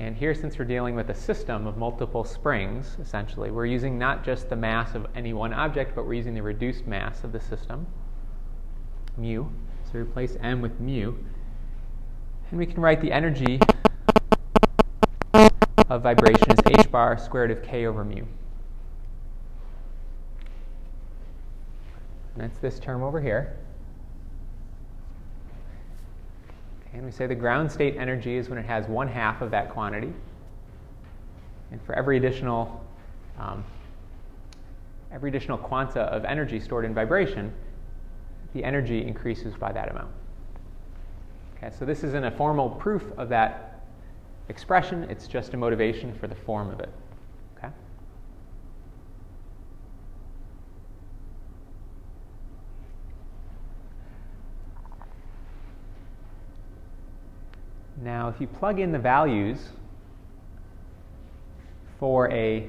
And 0.00 0.16
here, 0.16 0.34
since 0.34 0.58
we're 0.58 0.64
dealing 0.64 0.94
with 0.94 1.10
a 1.10 1.14
system 1.14 1.66
of 1.66 1.76
multiple 1.76 2.24
springs, 2.24 2.96
essentially, 3.02 3.50
we're 3.50 3.66
using 3.66 3.98
not 3.98 4.24
just 4.24 4.48
the 4.48 4.56
mass 4.56 4.94
of 4.94 5.06
any 5.14 5.34
one 5.34 5.52
object, 5.52 5.94
but 5.94 6.06
we're 6.06 6.14
using 6.14 6.32
the 6.32 6.42
reduced 6.42 6.86
mass 6.86 7.22
of 7.22 7.32
the 7.32 7.40
system, 7.40 7.86
mu. 9.18 9.44
So 9.84 9.98
replace 9.98 10.38
m 10.40 10.62
with 10.62 10.80
mu. 10.80 11.12
And 12.50 12.58
we 12.58 12.64
can 12.64 12.80
write 12.80 13.02
the 13.02 13.12
energy 13.12 13.60
of 15.34 16.02
vibration 16.02 16.50
as 16.50 16.78
h 16.78 16.90
bar 16.90 17.18
squared 17.18 17.50
of 17.50 17.62
k 17.62 17.84
over 17.84 18.02
mu. 18.02 18.14
And 18.14 18.26
that's 22.36 22.58
this 22.60 22.80
term 22.80 23.02
over 23.02 23.20
here. 23.20 23.58
And 26.92 27.04
we 27.04 27.10
say 27.12 27.26
the 27.26 27.34
ground 27.34 27.70
state 27.70 27.96
energy 27.96 28.36
is 28.36 28.48
when 28.48 28.58
it 28.58 28.64
has 28.66 28.86
one 28.86 29.08
half 29.08 29.42
of 29.42 29.50
that 29.52 29.70
quantity. 29.70 30.12
And 31.70 31.80
for 31.82 31.94
every 31.94 32.16
additional, 32.16 32.84
um, 33.38 33.64
every 35.12 35.30
additional 35.30 35.56
quanta 35.56 36.00
of 36.00 36.24
energy 36.24 36.58
stored 36.58 36.84
in 36.84 36.92
vibration, 36.94 37.52
the 38.54 38.64
energy 38.64 39.06
increases 39.06 39.54
by 39.54 39.72
that 39.72 39.90
amount. 39.90 40.10
Okay, 41.56 41.74
so 41.78 41.84
this 41.84 42.02
isn't 42.02 42.24
a 42.24 42.30
formal 42.30 42.70
proof 42.70 43.04
of 43.16 43.28
that 43.28 43.82
expression, 44.48 45.04
it's 45.04 45.28
just 45.28 45.54
a 45.54 45.56
motivation 45.56 46.12
for 46.14 46.26
the 46.26 46.34
form 46.34 46.70
of 46.70 46.80
it. 46.80 46.88
Okay? 47.56 47.68
Now, 58.02 58.28
if 58.28 58.40
you 58.40 58.46
plug 58.46 58.80
in 58.80 58.92
the 58.92 58.98
values 58.98 59.68
for 61.98 62.30
a 62.30 62.68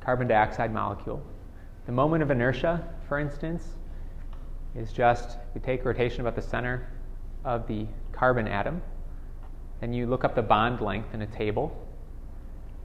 carbon 0.00 0.28
dioxide 0.28 0.72
molecule, 0.72 1.22
the 1.86 1.92
moment 1.92 2.22
of 2.22 2.30
inertia, 2.30 2.86
for 3.08 3.18
instance, 3.18 3.64
is 4.74 4.92
just 4.92 5.38
we 5.54 5.60
take 5.60 5.84
rotation 5.84 6.20
about 6.20 6.36
the 6.36 6.42
center 6.42 6.88
of 7.44 7.66
the 7.66 7.86
carbon 8.12 8.46
atom. 8.46 8.82
Then 9.80 9.94
you 9.94 10.06
look 10.06 10.24
up 10.24 10.34
the 10.34 10.42
bond 10.42 10.82
length 10.82 11.14
in 11.14 11.22
a 11.22 11.26
table. 11.26 11.74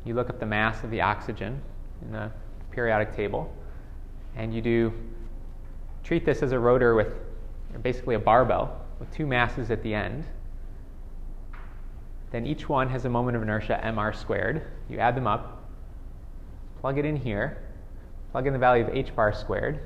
You 0.05 0.13
look 0.13 0.29
up 0.29 0.39
the 0.39 0.45
mass 0.45 0.83
of 0.83 0.91
the 0.91 1.01
oxygen 1.01 1.61
in 2.01 2.11
the 2.13 2.31
periodic 2.71 3.13
table. 3.13 3.53
And 4.35 4.53
you 4.53 4.61
do 4.61 4.93
treat 6.03 6.25
this 6.25 6.41
as 6.41 6.53
a 6.53 6.59
rotor 6.59 6.95
with 6.95 7.13
basically 7.81 8.15
a 8.15 8.19
barbell 8.19 8.81
with 8.99 9.11
two 9.11 9.27
masses 9.27 9.71
at 9.71 9.83
the 9.83 9.93
end. 9.93 10.23
Then 12.31 12.45
each 12.47 12.69
one 12.69 12.89
has 12.89 13.05
a 13.05 13.09
moment 13.09 13.35
of 13.35 13.43
inertia 13.43 13.79
mr 13.83 14.15
squared. 14.15 14.63
You 14.89 14.99
add 14.99 15.15
them 15.15 15.27
up, 15.27 15.69
plug 16.79 16.97
it 16.97 17.05
in 17.05 17.15
here, 17.15 17.57
plug 18.31 18.47
in 18.47 18.53
the 18.53 18.59
value 18.59 18.83
of 18.85 18.95
h 18.95 19.15
bar 19.15 19.33
squared, 19.33 19.79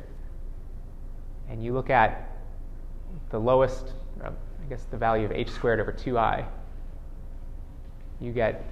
and 1.50 1.64
you 1.64 1.74
look 1.74 1.90
at 1.90 2.30
the 3.30 3.40
lowest 3.40 3.94
uh, 4.24 4.30
I 4.30 4.70
guess 4.70 4.84
the 4.86 4.98
value 4.98 5.26
of 5.26 5.32
h 5.32 5.50
squared 5.50 5.80
over 5.80 5.92
2i, 5.92 6.46
you 8.20 8.32
get 8.32 8.64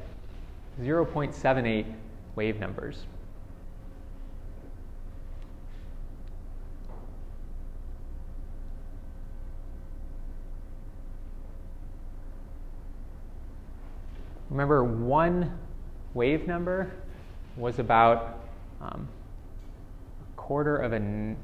0.78 0.82 1.94
wave 2.36 2.60
numbers. 2.60 3.06
Remember, 14.54 14.84
one 14.84 15.58
wave 16.14 16.46
number 16.46 16.92
was 17.58 17.80
about 17.80 18.40
um, 18.82 19.08
a 20.22 20.36
quarter 20.40 20.78
of 20.78 20.94
an 20.94 21.36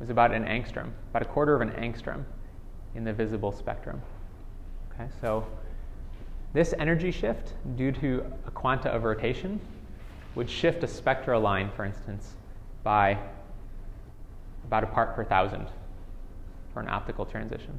was 0.00 0.08
about 0.08 0.32
an 0.32 0.44
angstrom, 0.44 0.90
about 1.10 1.20
a 1.20 1.26
quarter 1.26 1.54
of 1.54 1.60
an 1.60 1.70
angstrom 1.72 2.24
in 2.94 3.04
the 3.04 3.12
visible 3.12 3.52
spectrum. 3.52 4.00
Okay, 4.90 5.10
so 5.20 5.46
this 6.54 6.72
energy 6.78 7.10
shift 7.10 7.52
due 7.76 7.92
to 7.92 8.24
a 8.46 8.50
quanta 8.52 8.88
of 8.88 9.04
rotation 9.04 9.60
would 10.34 10.48
shift 10.48 10.82
a 10.84 10.88
spectral 10.88 11.42
line, 11.42 11.70
for 11.76 11.84
instance, 11.84 12.36
by 12.84 13.18
about 14.64 14.82
a 14.82 14.86
part 14.86 15.14
per 15.14 15.24
thousand 15.24 15.66
for 16.72 16.80
an 16.80 16.88
optical 16.88 17.26
transition. 17.26 17.78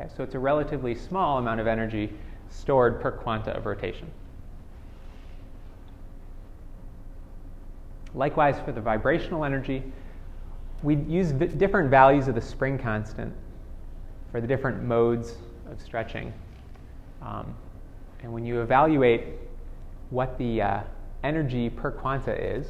Okay, 0.00 0.08
so 0.16 0.22
it's 0.22 0.34
a 0.34 0.38
relatively 0.38 0.94
small 0.94 1.38
amount 1.38 1.60
of 1.60 1.66
energy 1.66 2.12
stored 2.48 3.00
per 3.00 3.10
quanta 3.10 3.50
of 3.52 3.66
rotation. 3.66 4.10
Likewise, 8.14 8.56
for 8.64 8.72
the 8.72 8.80
vibrational 8.80 9.44
energy, 9.44 9.82
we 10.82 10.96
use 10.96 11.32
v- 11.32 11.46
different 11.46 11.90
values 11.90 12.28
of 12.28 12.34
the 12.34 12.40
spring 12.40 12.78
constant 12.78 13.32
for 14.32 14.40
the 14.40 14.46
different 14.46 14.82
modes 14.82 15.34
of 15.70 15.80
stretching. 15.80 16.32
Um, 17.22 17.54
and 18.22 18.32
when 18.32 18.44
you 18.44 18.62
evaluate 18.62 19.24
what 20.08 20.36
the 20.38 20.62
uh, 20.62 20.80
energy 21.22 21.68
per 21.68 21.90
quanta 21.90 22.34
is, 22.34 22.66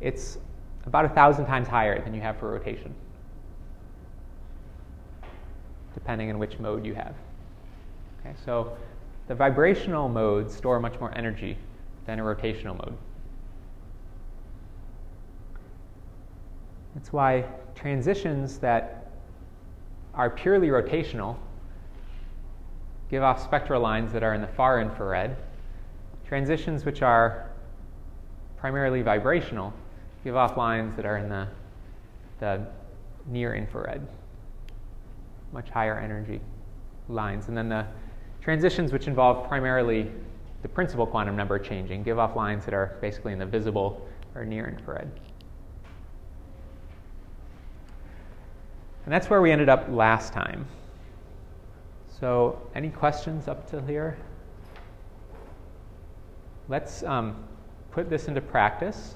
it's 0.00 0.38
about 0.84 1.04
a 1.04 1.10
thousand 1.10 1.46
times 1.46 1.68
higher 1.68 2.02
than 2.02 2.12
you 2.12 2.20
have 2.20 2.36
for 2.38 2.50
rotation, 2.50 2.94
depending 5.98 6.30
on 6.30 6.38
which 6.38 6.60
mode 6.60 6.86
you 6.86 6.94
have. 6.94 7.14
Okay, 8.20 8.32
so 8.44 8.76
the 9.26 9.34
vibrational 9.34 10.08
modes 10.08 10.54
store 10.54 10.78
much 10.78 10.98
more 11.00 11.12
energy 11.16 11.58
than 12.06 12.20
a 12.20 12.22
rotational 12.22 12.76
mode. 12.78 12.96
That's 16.94 17.12
why 17.12 17.44
transitions 17.74 18.58
that 18.58 19.10
are 20.14 20.30
purely 20.30 20.68
rotational 20.68 21.36
give 23.10 23.24
off 23.24 23.42
spectral 23.42 23.82
lines 23.82 24.12
that 24.12 24.22
are 24.22 24.34
in 24.34 24.40
the 24.40 24.46
far 24.46 24.80
infrared. 24.80 25.36
Transitions 26.26 26.84
which 26.84 27.02
are 27.02 27.50
primarily 28.56 29.02
vibrational 29.02 29.72
give 30.22 30.36
off 30.36 30.56
lines 30.56 30.94
that 30.94 31.06
are 31.06 31.16
in 31.16 31.28
the, 31.28 31.48
the 32.38 32.66
near 33.26 33.54
infrared, 33.54 34.06
much 35.52 35.70
higher 35.70 35.98
energy 35.98 36.40
lines. 37.08 37.48
And 37.48 37.56
then 37.56 37.68
the 37.68 37.86
transitions 38.40 38.92
which 38.92 39.06
involve 39.06 39.48
primarily 39.48 40.10
the 40.62 40.68
principal 40.68 41.06
quantum 41.06 41.36
number 41.36 41.58
changing, 41.58 42.02
give 42.02 42.18
off 42.18 42.36
lines 42.36 42.64
that 42.64 42.74
are 42.74 42.96
basically 43.00 43.32
in 43.32 43.38
the 43.38 43.46
visible 43.46 44.06
or 44.34 44.44
near 44.44 44.66
infrared. 44.68 45.10
And 49.04 49.12
that's 49.12 49.30
where 49.30 49.40
we 49.40 49.50
ended 49.50 49.68
up 49.68 49.86
last 49.88 50.32
time. 50.32 50.66
So, 52.20 52.60
any 52.74 52.90
questions 52.90 53.48
up 53.48 53.70
to 53.70 53.80
here? 53.82 54.18
Let's 56.68 57.02
um, 57.04 57.44
put 57.92 58.10
this 58.10 58.28
into 58.28 58.40
practice. 58.40 59.14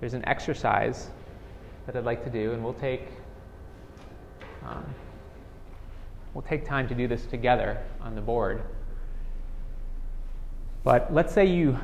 There's 0.00 0.14
an 0.14 0.26
exercise 0.26 1.10
that 1.86 1.96
I'd 1.96 2.04
like 2.04 2.24
to 2.24 2.30
do, 2.30 2.52
and 2.52 2.64
we'll 2.64 2.72
take 2.74 3.06
um, 4.66 4.84
we'll 6.34 6.42
take 6.42 6.64
time 6.64 6.88
to 6.88 6.94
do 6.94 7.08
this 7.08 7.26
together 7.26 7.82
on 8.00 8.14
the 8.14 8.20
board. 8.20 8.62
But 10.84 11.12
let's 11.12 11.32
say 11.32 11.44
you 11.44 11.78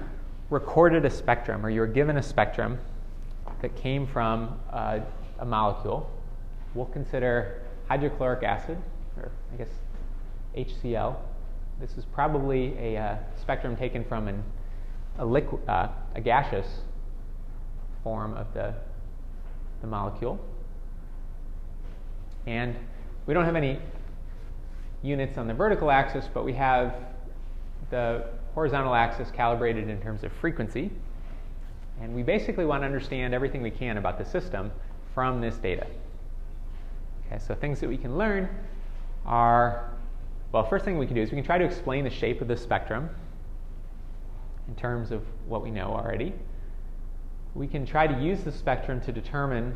recorded 0.51 1.05
a 1.05 1.11
spectrum, 1.11 1.65
or 1.65 1.71
you 1.71 1.81
were 1.81 1.87
given 1.87 2.17
a 2.17 2.23
spectrum 2.23 2.79
that 3.61 3.77
came 3.77 4.07
from 4.07 4.59
uh, 4.73 5.01
a 5.39 5.45
molecule 5.45 6.11
we'll 6.77 6.87
consider 6.87 7.63
hydrochloric 7.89 8.43
acid, 8.43 8.79
or 9.17 9.33
I 9.53 9.57
guess 9.57 9.69
HCl. 10.57 11.17
This 11.81 11.97
is 11.97 12.05
probably 12.05 12.77
a 12.79 12.97
uh, 12.97 13.17
spectrum 13.41 13.77
taken 13.77 14.05
from 14.05 14.29
an, 14.29 14.43
a, 15.19 15.25
uh, 15.25 15.89
a 16.15 16.21
gaseous 16.21 16.67
form 18.05 18.35
of 18.35 18.53
the, 18.55 18.75
the 19.81 19.87
molecule. 19.87 20.39
And 22.47 22.77
we 23.27 23.35
don't 23.35 23.45
have 23.45 23.57
any 23.57 23.81
units 25.03 25.39
on 25.39 25.47
the 25.47 25.55
vertical 25.55 25.91
axis, 25.91 26.29
but 26.33 26.45
we 26.45 26.53
have 26.55 26.95
the 27.91 28.25
horizontal 28.55 28.95
axis 28.95 29.31
calibrated 29.31 29.89
in 29.89 30.01
terms 30.01 30.25
of 30.25 30.33
frequency. 30.33 30.91
And 32.01 32.15
we 32.15 32.23
basically 32.23 32.67
want 32.67 32.83
to 32.83 32.87
understand 32.87 33.35
everything 33.35 33.63
we 33.63 33.71
can 33.71 33.97
about 33.97 34.19
the 34.19 34.25
system 34.25 34.71
from 35.15 35.41
this 35.41 35.57
data. 35.57 35.87
Okay, 37.27 37.39
so 37.39 37.55
things 37.55 37.81
that 37.81 37.89
we 37.89 37.97
can 37.97 38.17
learn 38.19 38.49
are, 39.25 39.91
well, 40.53 40.65
first 40.65 40.85
thing 40.85 40.99
we 40.99 41.07
can 41.07 41.15
do 41.15 41.23
is 41.23 41.31
we 41.31 41.37
can 41.37 41.45
try 41.45 41.59
to 41.59 41.65
explain 41.65 42.05
the 42.05 42.11
shape 42.11 42.41
of 42.41 42.49
the 42.49 42.57
spectrum 42.57 43.11
in 44.69 44.75
terms 44.75 45.11
of 45.11 45.23
what 45.47 45.63
we 45.63 45.71
know 45.71 45.89
already. 45.89 46.33
We 47.55 47.67
can 47.67 47.87
try 47.87 48.07
to 48.07 48.21
use 48.21 48.43
the 48.43 48.53
spectrum 48.53 49.01
to 49.03 49.13
determine 49.13 49.75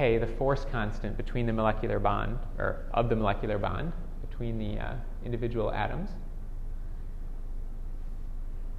The 0.00 0.26
force 0.38 0.64
constant 0.72 1.18
between 1.18 1.44
the 1.44 1.52
molecular 1.52 1.98
bond, 1.98 2.38
or 2.58 2.86
of 2.94 3.10
the 3.10 3.16
molecular 3.16 3.58
bond 3.58 3.92
between 4.28 4.58
the 4.58 4.78
uh, 4.78 4.94
individual 5.26 5.70
atoms. 5.70 6.10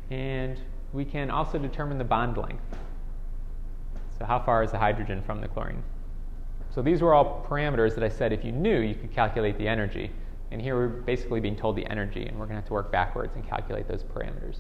And 0.10 0.60
we 0.94 1.06
can 1.06 1.30
also 1.30 1.60
determine 1.60 2.00
the 2.00 2.04
bond 2.04 2.38
length. 2.38 2.64
So, 4.18 4.26
how 4.26 4.40
far 4.40 4.64
is 4.64 4.72
the 4.72 4.80
hydrogen 4.80 5.22
from 5.22 5.42
the 5.42 5.48
chlorine? 5.48 5.84
So 6.74 6.82
these 6.82 7.02
were 7.02 7.14
all 7.14 7.46
parameters 7.48 7.96
that 7.96 8.04
I 8.04 8.10
said 8.10 8.32
if 8.32 8.46
you 8.46 8.52
knew, 8.52 8.80
you 8.80 8.96
could 8.96 9.12
calculate 9.14 9.58
the 9.58 9.68
energy. 9.68 10.10
And 10.52 10.62
here 10.62 10.76
we're 10.76 10.88
basically 10.88 11.40
being 11.40 11.56
told 11.56 11.76
the 11.76 11.86
energy, 11.86 12.26
and 12.26 12.40
we're 12.40 12.46
going 12.46 12.56
to 12.56 12.62
have 12.62 12.68
to 12.68 12.74
work 12.74 12.92
backwards 12.92 13.36
and 13.36 13.48
calculate 13.48 13.88
those 13.88 14.04
parameters. 14.04 14.58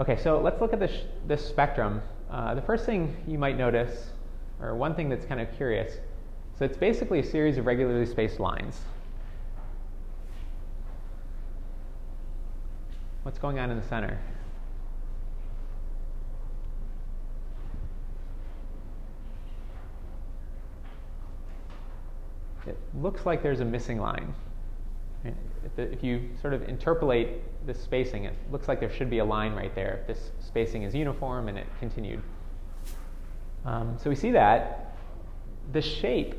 Okay, 0.00 0.16
so 0.16 0.40
let's 0.40 0.60
look 0.60 0.72
at 0.72 0.80
this, 0.80 0.92
this 1.26 1.44
spectrum. 1.46 2.02
Uh, 2.30 2.54
the 2.54 2.62
first 2.62 2.86
thing 2.86 3.16
you 3.26 3.38
might 3.38 3.58
notice, 3.58 4.10
or 4.60 4.74
one 4.74 4.94
thing 4.94 5.08
that's 5.08 5.26
kind 5.26 5.40
of 5.40 5.52
curious, 5.56 5.94
so 6.58 6.64
it's 6.64 6.76
basically 6.76 7.18
a 7.18 7.24
series 7.24 7.58
of 7.58 7.66
regularly 7.66 8.06
spaced 8.06 8.38
lines. 8.38 8.80
What's 13.24 13.38
going 13.38 13.58
on 13.58 13.70
in 13.70 13.80
the 13.80 13.86
center? 13.86 14.18
it 22.66 22.78
looks 22.94 23.26
like 23.26 23.42
there's 23.42 23.60
a 23.60 23.64
missing 23.64 23.98
line. 23.98 24.32
If 25.76 26.02
you 26.02 26.30
sort 26.40 26.54
of 26.54 26.62
interpolate 26.62 27.42
the 27.66 27.74
spacing, 27.74 28.24
it 28.24 28.34
looks 28.50 28.68
like 28.68 28.80
there 28.80 28.92
should 28.92 29.10
be 29.10 29.18
a 29.18 29.24
line 29.24 29.54
right 29.54 29.74
there. 29.74 30.00
If 30.00 30.06
this 30.06 30.30
spacing 30.40 30.82
is 30.84 30.94
uniform 30.94 31.48
and 31.48 31.58
it 31.58 31.66
continued. 31.78 32.22
Um, 33.64 33.96
so 34.02 34.08
we 34.08 34.16
see 34.16 34.30
that. 34.30 34.96
The 35.72 35.82
shape, 35.82 36.34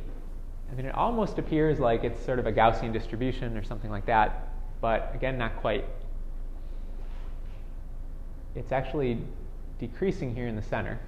I 0.72 0.76
mean, 0.76 0.86
it 0.86 0.96
almost 0.96 1.38
appears 1.38 1.80
like 1.80 2.04
it's 2.04 2.24
sort 2.26 2.40
of 2.40 2.48
a 2.48 2.52
Gaussian 2.52 2.92
distribution 2.92 3.56
or 3.56 3.64
something 3.64 3.92
like 3.92 4.06
that, 4.08 4.50
but 4.82 5.12
again, 5.14 5.38
not 5.38 5.56
quite. 5.58 5.86
It's 8.56 8.72
actually 8.72 9.20
decreasing 9.80 10.36
here 10.36 10.48
in 10.48 10.56
the 10.56 10.62
center 10.62 11.00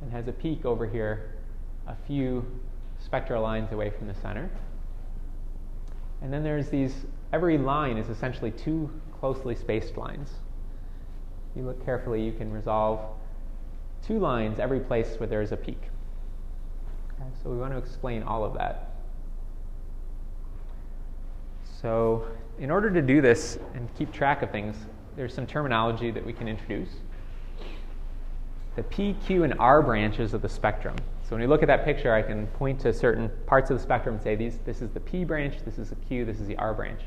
and 0.00 0.10
has 0.12 0.28
a 0.28 0.32
peak 0.32 0.64
over 0.64 0.86
here 0.86 1.32
a 1.86 1.96
few 2.06 2.44
spectral 2.98 3.42
lines 3.42 3.72
away 3.72 3.90
from 3.90 4.06
the 4.06 4.14
center. 4.14 4.50
And 6.22 6.32
then 6.32 6.42
there's 6.42 6.68
these, 6.68 6.94
every 7.32 7.58
line 7.58 7.96
is 7.96 8.08
essentially 8.08 8.50
two 8.50 8.90
closely 9.18 9.54
spaced 9.54 9.96
lines. 9.96 10.30
If 11.50 11.58
you 11.58 11.64
look 11.64 11.84
carefully, 11.84 12.22
you 12.22 12.32
can 12.32 12.52
resolve 12.52 13.00
two 14.06 14.18
lines 14.18 14.58
every 14.58 14.80
place 14.80 15.16
where 15.18 15.26
there 15.26 15.42
is 15.42 15.52
a 15.52 15.56
peak. 15.56 15.80
Okay, 17.14 17.28
so 17.42 17.50
we 17.50 17.56
want 17.56 17.72
to 17.72 17.78
explain 17.78 18.22
all 18.22 18.44
of 18.44 18.54
that. 18.54 18.94
So, 21.80 22.26
in 22.58 22.70
order 22.70 22.90
to 22.90 23.00
do 23.00 23.22
this 23.22 23.58
and 23.74 23.88
keep 23.96 24.12
track 24.12 24.42
of 24.42 24.50
things, 24.50 24.76
there's 25.16 25.32
some 25.32 25.46
terminology 25.46 26.10
that 26.10 26.24
we 26.24 26.32
can 26.32 26.46
introduce. 26.46 26.90
The 28.76 28.82
P, 28.84 29.16
Q, 29.26 29.44
and 29.44 29.54
R 29.58 29.82
branches 29.82 30.34
of 30.34 30.42
the 30.42 30.48
spectrum. 30.48 30.96
So 31.30 31.36
when 31.36 31.42
we 31.42 31.46
look 31.46 31.62
at 31.62 31.68
that 31.68 31.84
picture, 31.84 32.12
I 32.12 32.22
can 32.22 32.48
point 32.48 32.80
to 32.80 32.92
certain 32.92 33.30
parts 33.46 33.70
of 33.70 33.76
the 33.76 33.82
spectrum 33.84 34.16
and 34.16 34.24
say, 34.24 34.34
these, 34.34 34.58
this 34.64 34.82
is 34.82 34.90
the 34.90 34.98
P 34.98 35.22
branch, 35.22 35.58
this 35.64 35.78
is 35.78 35.90
the 35.90 35.94
Q, 35.94 36.24
this 36.24 36.40
is 36.40 36.48
the 36.48 36.56
R 36.56 36.74
branch. 36.74 37.02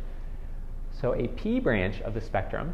So 0.94 1.14
a 1.14 1.28
P 1.28 1.60
branch 1.60 2.00
of 2.04 2.14
the 2.14 2.22
spectrum 2.22 2.74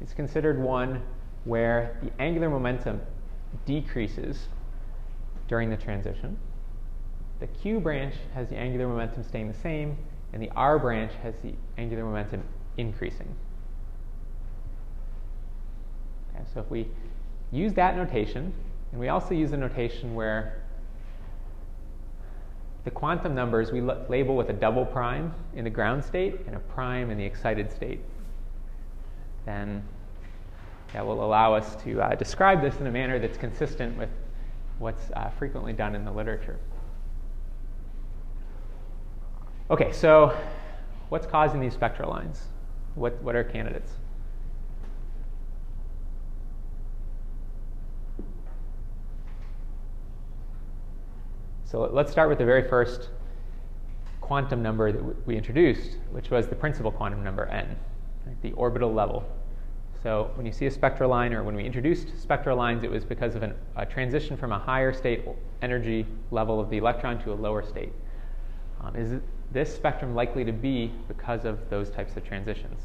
is 0.00 0.12
considered 0.12 0.58
one 0.58 1.00
where 1.44 1.96
the 2.02 2.10
angular 2.20 2.50
momentum 2.50 3.00
decreases 3.64 4.48
during 5.46 5.70
the 5.70 5.76
transition. 5.76 6.36
The 7.38 7.46
Q 7.46 7.78
branch 7.78 8.16
has 8.34 8.48
the 8.48 8.56
angular 8.56 8.88
momentum 8.88 9.22
staying 9.22 9.46
the 9.46 9.58
same, 9.60 9.96
and 10.32 10.42
the 10.42 10.50
R 10.56 10.80
branch 10.80 11.12
has 11.22 11.36
the 11.44 11.54
angular 11.78 12.04
momentum 12.04 12.42
increasing. 12.78 13.32
Okay, 16.34 16.44
so 16.52 16.58
if 16.58 16.68
we 16.68 16.88
use 17.52 17.74
that 17.74 17.96
notation, 17.96 18.52
and 18.90 19.00
we 19.00 19.08
also 19.08 19.34
use 19.34 19.52
a 19.52 19.56
notation 19.56 20.16
where 20.16 20.63
the 22.84 22.90
quantum 22.90 23.34
numbers 23.34 23.72
we 23.72 23.80
label 23.80 24.36
with 24.36 24.50
a 24.50 24.52
double 24.52 24.84
prime 24.84 25.34
in 25.54 25.64
the 25.64 25.70
ground 25.70 26.04
state 26.04 26.40
and 26.46 26.54
a 26.54 26.58
prime 26.58 27.10
in 27.10 27.16
the 27.16 27.24
excited 27.24 27.72
state. 27.72 28.00
Then 29.46 29.82
that 30.92 31.04
will 31.04 31.24
allow 31.24 31.54
us 31.54 31.76
to 31.82 32.00
uh, 32.00 32.14
describe 32.14 32.60
this 32.60 32.78
in 32.80 32.86
a 32.86 32.90
manner 32.90 33.18
that's 33.18 33.38
consistent 33.38 33.96
with 33.96 34.10
what's 34.78 35.10
uh, 35.12 35.30
frequently 35.30 35.72
done 35.72 35.94
in 35.94 36.04
the 36.04 36.12
literature. 36.12 36.58
Okay, 39.70 39.92
so 39.92 40.36
what's 41.08 41.26
causing 41.26 41.60
these 41.60 41.72
spectral 41.72 42.10
lines? 42.10 42.48
What, 42.94 43.20
what 43.22 43.34
are 43.34 43.42
candidates? 43.42 43.92
So 51.74 51.90
let's 51.92 52.12
start 52.12 52.28
with 52.28 52.38
the 52.38 52.44
very 52.44 52.68
first 52.68 53.08
quantum 54.20 54.62
number 54.62 54.92
that 54.92 55.26
we 55.26 55.36
introduced, 55.36 55.96
which 56.12 56.30
was 56.30 56.46
the 56.46 56.54
principal 56.54 56.92
quantum 56.92 57.24
number 57.24 57.46
n, 57.46 57.76
right, 58.24 58.40
the 58.42 58.52
orbital 58.52 58.94
level. 58.94 59.24
So 60.00 60.30
when 60.36 60.46
you 60.46 60.52
see 60.52 60.66
a 60.66 60.70
spectral 60.70 61.10
line, 61.10 61.32
or 61.32 61.42
when 61.42 61.56
we 61.56 61.64
introduced 61.64 62.16
spectral 62.22 62.56
lines, 62.56 62.84
it 62.84 62.90
was 62.92 63.04
because 63.04 63.34
of 63.34 63.42
an, 63.42 63.54
a 63.74 63.84
transition 63.84 64.36
from 64.36 64.52
a 64.52 64.58
higher 64.60 64.92
state 64.92 65.24
energy 65.62 66.06
level 66.30 66.60
of 66.60 66.70
the 66.70 66.78
electron 66.78 67.20
to 67.24 67.32
a 67.32 67.34
lower 67.34 67.64
state. 67.64 67.92
Um, 68.80 68.94
is 68.94 69.20
this 69.50 69.74
spectrum 69.74 70.14
likely 70.14 70.44
to 70.44 70.52
be 70.52 70.92
because 71.08 71.44
of 71.44 71.58
those 71.70 71.90
types 71.90 72.16
of 72.16 72.24
transitions? 72.24 72.82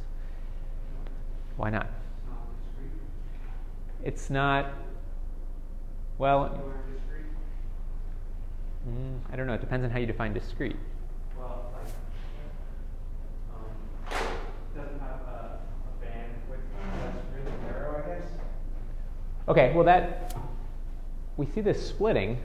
Why 1.57 1.69
not? 1.69 1.91
It's 4.03 4.31
not, 4.31 4.73
well, 6.17 6.59
Mm, 8.87 9.19
I 9.31 9.35
don't 9.35 9.47
know. 9.47 9.53
It 9.53 9.61
depends 9.61 9.83
on 9.83 9.91
how 9.91 9.99
you 9.99 10.05
define 10.05 10.33
discrete. 10.33 10.75
Well, 11.37 11.71
like, 11.73 11.93
um, 13.53 14.27
doesn't 14.75 14.99
have 14.99 15.19
a, 15.27 15.59
a 15.59 16.05
band 16.05 16.31
width 16.49 16.61
that's 17.01 17.17
really 17.35 17.57
narrow, 17.63 18.03
I 18.03 18.19
guess. 18.19 18.27
Okay, 19.47 19.73
well 19.73 19.83
that 19.83 20.33
we 21.37 21.45
see 21.45 21.61
this 21.61 21.85
splitting, 21.85 22.37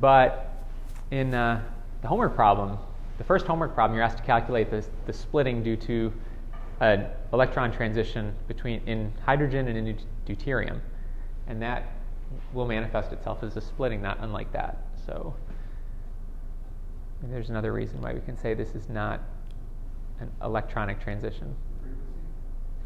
but 0.00 0.64
in 1.10 1.34
uh, 1.34 1.62
the 2.02 2.08
homework 2.08 2.34
problem, 2.34 2.78
the 3.18 3.24
first 3.24 3.46
homework 3.46 3.74
problem, 3.74 3.96
you're 3.96 4.04
asked 4.04 4.18
to 4.18 4.24
calculate 4.24 4.70
the, 4.70 4.84
the 5.06 5.12
splitting 5.12 5.62
due 5.62 5.76
to 5.76 6.12
an 6.80 7.06
electron 7.32 7.72
transition 7.72 8.34
between 8.46 8.80
in 8.86 9.12
hydrogen 9.24 9.68
and 9.68 9.88
in 9.88 9.98
deuterium, 10.26 10.80
and 11.48 11.60
that 11.60 11.92
will 12.52 12.66
manifest 12.66 13.12
itself 13.12 13.42
as 13.42 13.56
a 13.56 13.60
splitting, 13.60 14.00
not 14.00 14.18
unlike 14.20 14.52
that. 14.52 14.87
So 15.08 15.34
there's 17.22 17.48
another 17.48 17.72
reason 17.72 18.00
why 18.02 18.12
we 18.12 18.20
can 18.20 18.36
say 18.36 18.52
this 18.52 18.74
is 18.74 18.88
not 18.90 19.20
an 20.20 20.30
electronic 20.42 21.00
transition. 21.00 21.56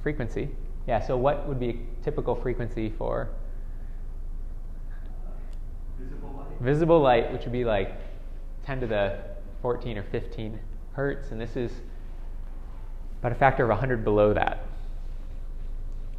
Frequency. 0.02 0.32
Frequency. 0.44 0.56
Yeah, 0.87 1.00
so 1.00 1.16
what 1.16 1.48
would 1.48 1.58
be 1.58 1.70
a 1.70 2.04
typical 2.04 2.35
frequency 2.35 2.90
for 2.96 3.28
Visible 5.98 6.35
light. 6.37 6.61
visible 6.61 7.00
light, 7.00 7.32
which 7.32 7.42
would 7.42 7.52
be 7.52 7.64
like 7.64 7.92
10 8.64 8.80
to 8.80 8.87
the 8.87 9.18
14 9.61 9.98
or 9.98 10.02
15 10.04 10.58
hertz, 10.92 11.30
and 11.30 11.40
this 11.40 11.56
is 11.56 11.72
about 13.20 13.32
a 13.32 13.37
factor 13.37 13.64
of 13.64 13.70
100 13.70 14.04
below 14.04 14.32
that. 14.32 14.64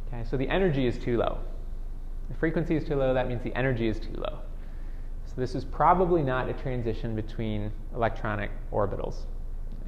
Okay, 0.08 0.24
so 0.24 0.36
the 0.36 0.48
energy 0.48 0.86
is 0.86 0.98
too 0.98 1.18
low. 1.18 1.38
The 2.28 2.34
frequency 2.34 2.76
is 2.76 2.84
too 2.84 2.96
low, 2.96 3.12
that 3.14 3.28
means 3.28 3.42
the 3.42 3.54
energy 3.54 3.88
is 3.88 3.98
too 3.98 4.14
low. 4.16 4.38
So 5.34 5.40
this 5.40 5.56
is 5.56 5.64
probably 5.64 6.22
not 6.22 6.48
a 6.48 6.52
transition 6.52 7.16
between 7.16 7.72
electronic 7.92 8.52
orbitals. 8.72 9.22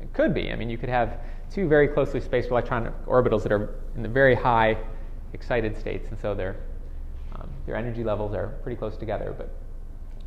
It 0.03 0.13
could 0.13 0.35
be. 0.35 0.51
I 0.51 0.57
mean, 0.57 0.69
you 0.69 0.77
could 0.77 0.89
have 0.89 1.21
two 1.53 1.69
very 1.69 1.87
closely 1.87 2.21
spaced 2.21 2.51
electronic 2.51 2.93
orbitals 3.07 3.45
that 3.45 3.53
are 3.53 3.75
in 3.95 4.03
the 4.03 4.09
very 4.09 4.35
high 4.35 4.77
excited 5.33 5.79
states, 5.79 6.09
and 6.11 6.19
so 6.19 6.35
their, 6.35 6.57
um, 7.37 7.49
their 7.65 7.77
energy 7.77 8.03
levels 8.03 8.35
are 8.35 8.49
pretty 8.65 8.77
close 8.77 8.97
together. 8.97 9.33
But 9.39 9.51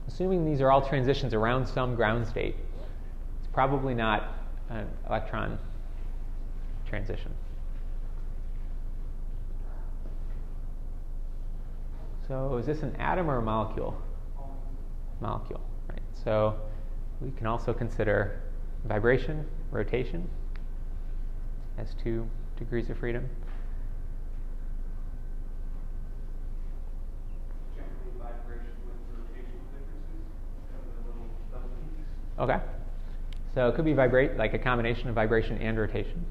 assuming 0.07 0.45
these 0.45 0.61
are 0.61 0.71
all 0.71 0.81
transitions 0.81 1.33
around 1.33 1.67
some 1.67 1.95
ground 1.95 2.25
state, 2.25 2.55
it's 3.39 3.49
probably 3.51 3.93
not 3.93 4.35
an 4.69 4.87
electron 5.09 5.59
transition. 6.87 7.33
So 12.25 12.55
is 12.55 12.65
this 12.65 12.83
an 12.83 12.95
atom 12.95 13.29
or 13.29 13.39
a 13.39 13.41
molecule? 13.41 13.99
Molecule, 15.21 15.61
right? 15.89 16.01
So 16.23 16.55
we 17.21 17.31
can 17.31 17.47
also 17.47 17.73
consider 17.73 18.41
vibration, 18.85 19.45
rotation 19.71 20.27
as 21.77 21.93
two 22.01 22.27
degrees 22.57 22.89
of 22.89 22.97
freedom. 22.97 23.27
Generally 27.75 27.91
vibration 28.17 28.73
with 28.85 28.95
rotational 29.15 29.63
differences. 29.71 30.23
Have 30.71 30.83
the 30.85 31.09
little 31.09 31.27
double 31.51 31.69
peaks. 31.95 32.39
Okay. 32.39 32.59
So 33.53 33.67
it 33.67 33.75
could 33.75 33.85
be 33.85 33.93
vibrate 33.93 34.37
like 34.37 34.53
a 34.53 34.59
combination 34.59 35.09
of 35.09 35.15
vibration 35.15 35.57
and 35.57 35.77
rotation. 35.77 36.25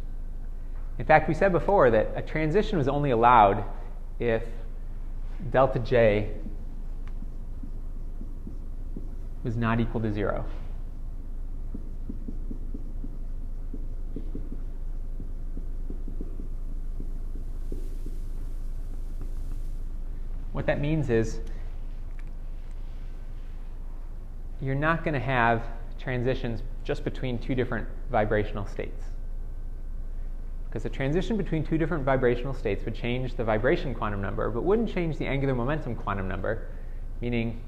In 0.98 1.04
fact, 1.04 1.28
we 1.28 1.34
said 1.34 1.52
before 1.52 1.90
that 1.90 2.12
a 2.16 2.22
transition 2.22 2.78
was 2.78 2.88
only 2.88 3.10
allowed 3.10 3.64
if 4.18 4.42
delta 5.50 5.78
J 5.78 6.30
was 9.44 9.56
not 9.56 9.80
equal 9.80 10.00
to 10.00 10.12
zero. 10.12 10.44
What 20.52 20.66
that 20.66 20.80
means 20.80 21.08
is 21.08 21.40
you're 24.60 24.74
not 24.74 25.04
going 25.04 25.14
to 25.14 25.20
have 25.20 25.62
transitions 25.98 26.62
just 26.84 27.04
between 27.04 27.38
two 27.38 27.54
different 27.54 27.86
vibrational 28.10 28.66
states. 28.66 29.04
Because 30.68 30.84
a 30.84 30.88
transition 30.88 31.36
between 31.36 31.64
two 31.64 31.78
different 31.78 32.04
vibrational 32.04 32.54
states 32.54 32.84
would 32.84 32.94
change 32.94 33.34
the 33.36 33.44
vibration 33.44 33.94
quantum 33.94 34.20
number, 34.20 34.50
but 34.50 34.64
wouldn't 34.64 34.92
change 34.92 35.16
the 35.16 35.26
angular 35.26 35.54
momentum 35.54 35.94
quantum 35.94 36.28
number, 36.28 36.66
meaning 37.20 37.60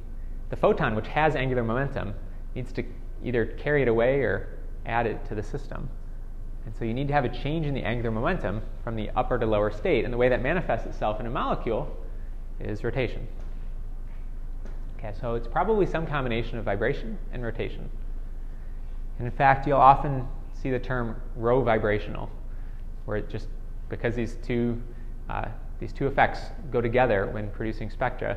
the 0.50 0.56
photon, 0.56 0.94
which 0.94 1.08
has 1.08 1.36
angular 1.36 1.64
momentum, 1.64 2.14
needs 2.54 2.72
to 2.72 2.84
either 3.24 3.46
carry 3.46 3.82
it 3.82 3.88
away 3.88 4.20
or 4.20 4.48
add 4.86 5.06
it 5.06 5.24
to 5.26 5.34
the 5.34 5.42
system. 5.42 5.88
And 6.66 6.74
so 6.76 6.84
you 6.84 6.92
need 6.92 7.08
to 7.08 7.14
have 7.14 7.24
a 7.24 7.28
change 7.28 7.66
in 7.66 7.74
the 7.74 7.82
angular 7.82 8.10
momentum 8.10 8.62
from 8.84 8.96
the 8.96 9.10
upper 9.16 9.38
to 9.38 9.46
lower 9.46 9.70
state, 9.70 10.04
and 10.04 10.12
the 10.12 10.18
way 10.18 10.28
that 10.28 10.42
manifests 10.42 10.86
itself 10.86 11.20
in 11.20 11.26
a 11.26 11.30
molecule 11.30 11.96
is 12.58 12.84
rotation. 12.84 13.26
Okay, 14.98 15.14
so 15.18 15.34
it's 15.34 15.48
probably 15.48 15.86
some 15.86 16.06
combination 16.06 16.58
of 16.58 16.64
vibration 16.64 17.16
and 17.32 17.42
rotation. 17.42 17.88
And 19.18 19.26
in 19.26 19.32
fact, 19.32 19.66
you'll 19.66 19.78
often 19.78 20.26
see 20.52 20.70
the 20.70 20.78
term 20.78 21.16
rovibrational, 21.38 22.28
where 23.06 23.18
it 23.18 23.30
just 23.30 23.48
because 23.88 24.14
these 24.14 24.36
two 24.42 24.80
uh, 25.30 25.48
these 25.78 25.92
two 25.92 26.06
effects 26.06 26.40
go 26.70 26.80
together 26.80 27.26
when 27.26 27.50
producing 27.50 27.88
spectra, 27.88 28.36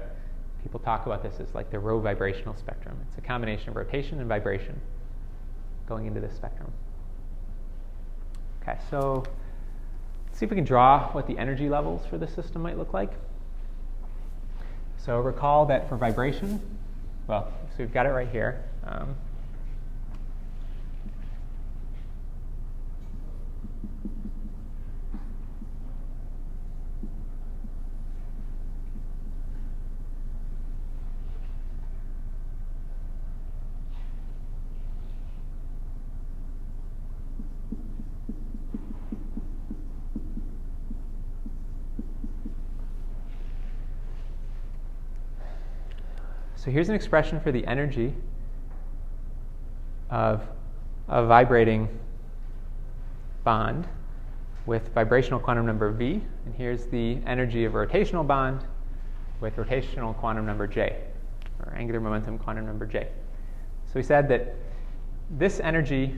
people 0.63 0.79
talk 0.79 1.05
about 1.05 1.21
this 1.21 1.39
as 1.39 1.53
like 1.53 1.69
the 1.69 1.77
rovibrational 1.77 2.57
spectrum. 2.57 2.97
It's 3.09 3.17
a 3.17 3.21
combination 3.21 3.69
of 3.69 3.75
rotation 3.75 4.19
and 4.19 4.27
vibration 4.27 4.79
going 5.87 6.07
into 6.07 6.19
this 6.19 6.33
spectrum. 6.35 6.71
Okay, 8.61 8.79
so 8.89 9.23
let's 10.25 10.39
see 10.39 10.45
if 10.45 10.49
we 10.49 10.55
can 10.55 10.65
draw 10.65 11.11
what 11.11 11.27
the 11.27 11.37
energy 11.37 11.69
levels 11.69 12.05
for 12.07 12.17
this 12.17 12.33
system 12.33 12.61
might 12.61 12.77
look 12.77 12.93
like. 12.93 13.11
So 14.97 15.19
recall 15.19 15.65
that 15.65 15.89
for 15.89 15.97
vibration, 15.97 16.61
well, 17.27 17.51
so 17.71 17.75
we've 17.79 17.93
got 17.93 18.05
it 18.05 18.11
right 18.11 18.29
here. 18.29 18.63
Um, 18.85 19.15
So 46.63 46.71
here's 46.71 46.87
an 46.87 46.95
expression 46.95 47.41
for 47.41 47.51
the 47.51 47.67
energy 47.67 48.13
of 50.09 50.47
a 51.09 51.25
vibrating 51.25 51.89
bond 53.43 53.85
with 54.65 54.87
vibrational 54.93 55.41
quantum 55.41 55.65
number 55.65 55.91
v, 55.91 56.21
and 56.45 56.55
here's 56.55 56.85
the 56.85 57.17
energy 57.27 57.65
of 57.65 57.75
a 57.75 57.77
rotational 57.77 58.25
bond 58.25 58.63
with 59.41 59.57
rotational 59.57 60.15
quantum 60.15 60.45
number 60.45 60.65
j, 60.65 61.01
or 61.59 61.73
angular 61.75 61.99
momentum 61.99 62.37
quantum 62.37 62.65
number 62.65 62.85
j. 62.85 63.09
So 63.87 63.91
we 63.95 64.03
said 64.03 64.29
that 64.29 64.55
this 65.31 65.59
energy 65.59 66.15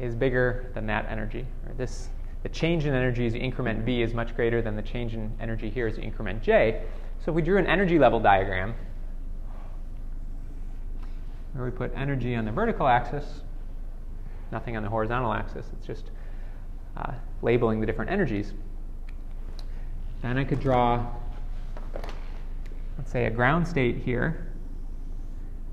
is 0.00 0.16
bigger 0.16 0.72
than 0.74 0.86
that 0.86 1.06
energy, 1.08 1.46
or 1.68 1.74
this 1.74 2.08
the 2.42 2.48
change 2.48 2.84
in 2.84 2.94
energy 2.94 3.26
as 3.26 3.34
you 3.34 3.40
increment 3.40 3.84
v 3.84 4.02
is 4.02 4.12
much 4.12 4.34
greater 4.34 4.60
than 4.60 4.74
the 4.74 4.82
change 4.82 5.14
in 5.14 5.32
energy 5.40 5.70
here 5.70 5.86
as 5.86 5.98
you 5.98 6.02
increment 6.02 6.42
j. 6.42 6.82
So 7.24 7.30
if 7.30 7.36
we 7.36 7.42
drew 7.42 7.58
an 7.58 7.68
energy 7.68 7.96
level 7.96 8.18
diagram, 8.18 8.74
where 11.52 11.64
we 11.64 11.70
put 11.70 11.92
energy 11.96 12.34
on 12.36 12.44
the 12.44 12.52
vertical 12.52 12.86
axis, 12.86 13.42
nothing 14.52 14.76
on 14.76 14.82
the 14.82 14.88
horizontal 14.88 15.32
axis. 15.32 15.66
It's 15.72 15.86
just 15.86 16.10
uh, 16.96 17.12
labeling 17.42 17.80
the 17.80 17.86
different 17.86 18.10
energies. 18.10 18.52
Then 20.22 20.36
I 20.38 20.44
could 20.44 20.60
draw, 20.60 21.06
let's 22.98 23.10
say, 23.10 23.24
a 23.24 23.30
ground 23.30 23.66
state 23.66 23.96
here 23.96 24.52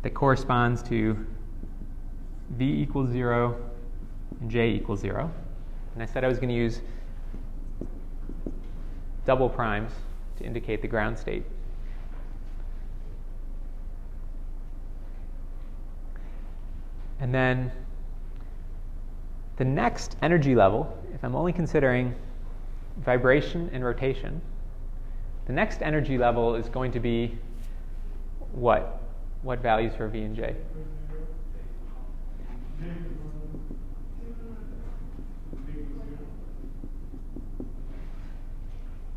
that 0.03 0.13
corresponds 0.13 0.81
to 0.83 1.25
V 2.51 2.65
equals 2.65 3.09
0 3.09 3.57
and 4.39 4.49
J 4.49 4.69
equals 4.69 5.01
0. 5.01 5.31
And 5.93 6.03
I 6.03 6.05
said 6.05 6.23
I 6.23 6.27
was 6.27 6.37
going 6.37 6.49
to 6.49 6.55
use 6.55 6.81
double 9.25 9.49
primes 9.49 9.91
to 10.37 10.45
indicate 10.45 10.81
the 10.81 10.87
ground 10.87 11.17
state. 11.17 11.43
And 17.19 17.33
then 17.33 17.71
the 19.57 19.65
next 19.65 20.17
energy 20.21 20.55
level, 20.55 20.97
if 21.13 21.23
I'm 21.23 21.35
only 21.35 21.51
considering 21.51 22.13
vibration 23.03 23.69
and 23.73 23.83
rotation, 23.83 24.41
the 25.45 25.53
next 25.53 25.81
energy 25.81 26.17
level 26.17 26.55
is 26.55 26.69
going 26.69 26.91
to 26.91 26.99
be 26.99 27.37
what? 28.51 29.01
What 29.41 29.59
values 29.59 29.95
for 29.95 30.07
V 30.07 30.21
and 30.21 30.35
J? 30.35 30.55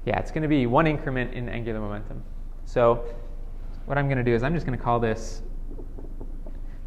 Yeah, 0.06 0.18
it's 0.18 0.30
going 0.30 0.42
to 0.42 0.48
be 0.48 0.66
one 0.66 0.86
increment 0.86 1.34
in 1.34 1.48
angular 1.48 1.80
momentum. 1.80 2.22
So 2.64 3.04
what 3.84 3.98
I'm 3.98 4.06
going 4.06 4.18
to 4.18 4.24
do 4.24 4.34
is 4.34 4.42
I'm 4.42 4.54
just 4.54 4.64
going 4.64 4.78
to 4.78 4.82
call 4.82 4.98
this 4.98 5.42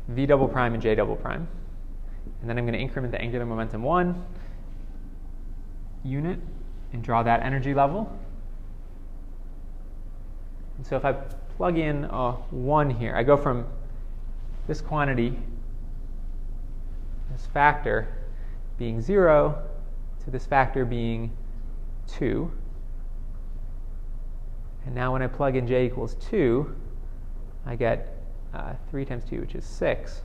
V 0.09 0.25
double 0.25 0.47
prime 0.47 0.73
and 0.73 0.81
J 0.81 0.95
double 0.95 1.15
prime. 1.15 1.47
And 2.41 2.49
then 2.49 2.57
I'm 2.57 2.65
going 2.65 2.73
to 2.73 2.79
increment 2.79 3.11
the 3.11 3.21
angular 3.21 3.45
momentum 3.45 3.83
1 3.83 4.25
unit 6.03 6.39
and 6.91 7.03
draw 7.03 7.23
that 7.23 7.41
energy 7.41 7.73
level. 7.73 8.11
And 10.77 10.85
so 10.85 10.97
if 10.97 11.05
I 11.05 11.13
plug 11.13 11.77
in 11.77 12.05
a 12.05 12.33
1 12.51 12.89
here, 12.89 13.15
I 13.15 13.23
go 13.23 13.37
from 13.37 13.65
this 14.67 14.81
quantity, 14.81 15.37
this 17.31 17.45
factor 17.47 18.07
being 18.77 19.01
0, 19.01 19.61
to 20.23 20.31
this 20.31 20.45
factor 20.45 20.85
being 20.85 21.31
2. 22.07 22.51
And 24.85 24.95
now 24.95 25.13
when 25.13 25.21
I 25.21 25.27
plug 25.27 25.55
in 25.55 25.67
j 25.67 25.85
equals 25.85 26.15
2, 26.29 26.75
I 27.65 27.75
get 27.75 28.12
uh, 28.53 28.73
3 28.89 29.05
times 29.05 29.23
2, 29.29 29.39
which 29.39 29.55
is 29.55 29.65
6. 29.65 30.13
So 30.13 30.21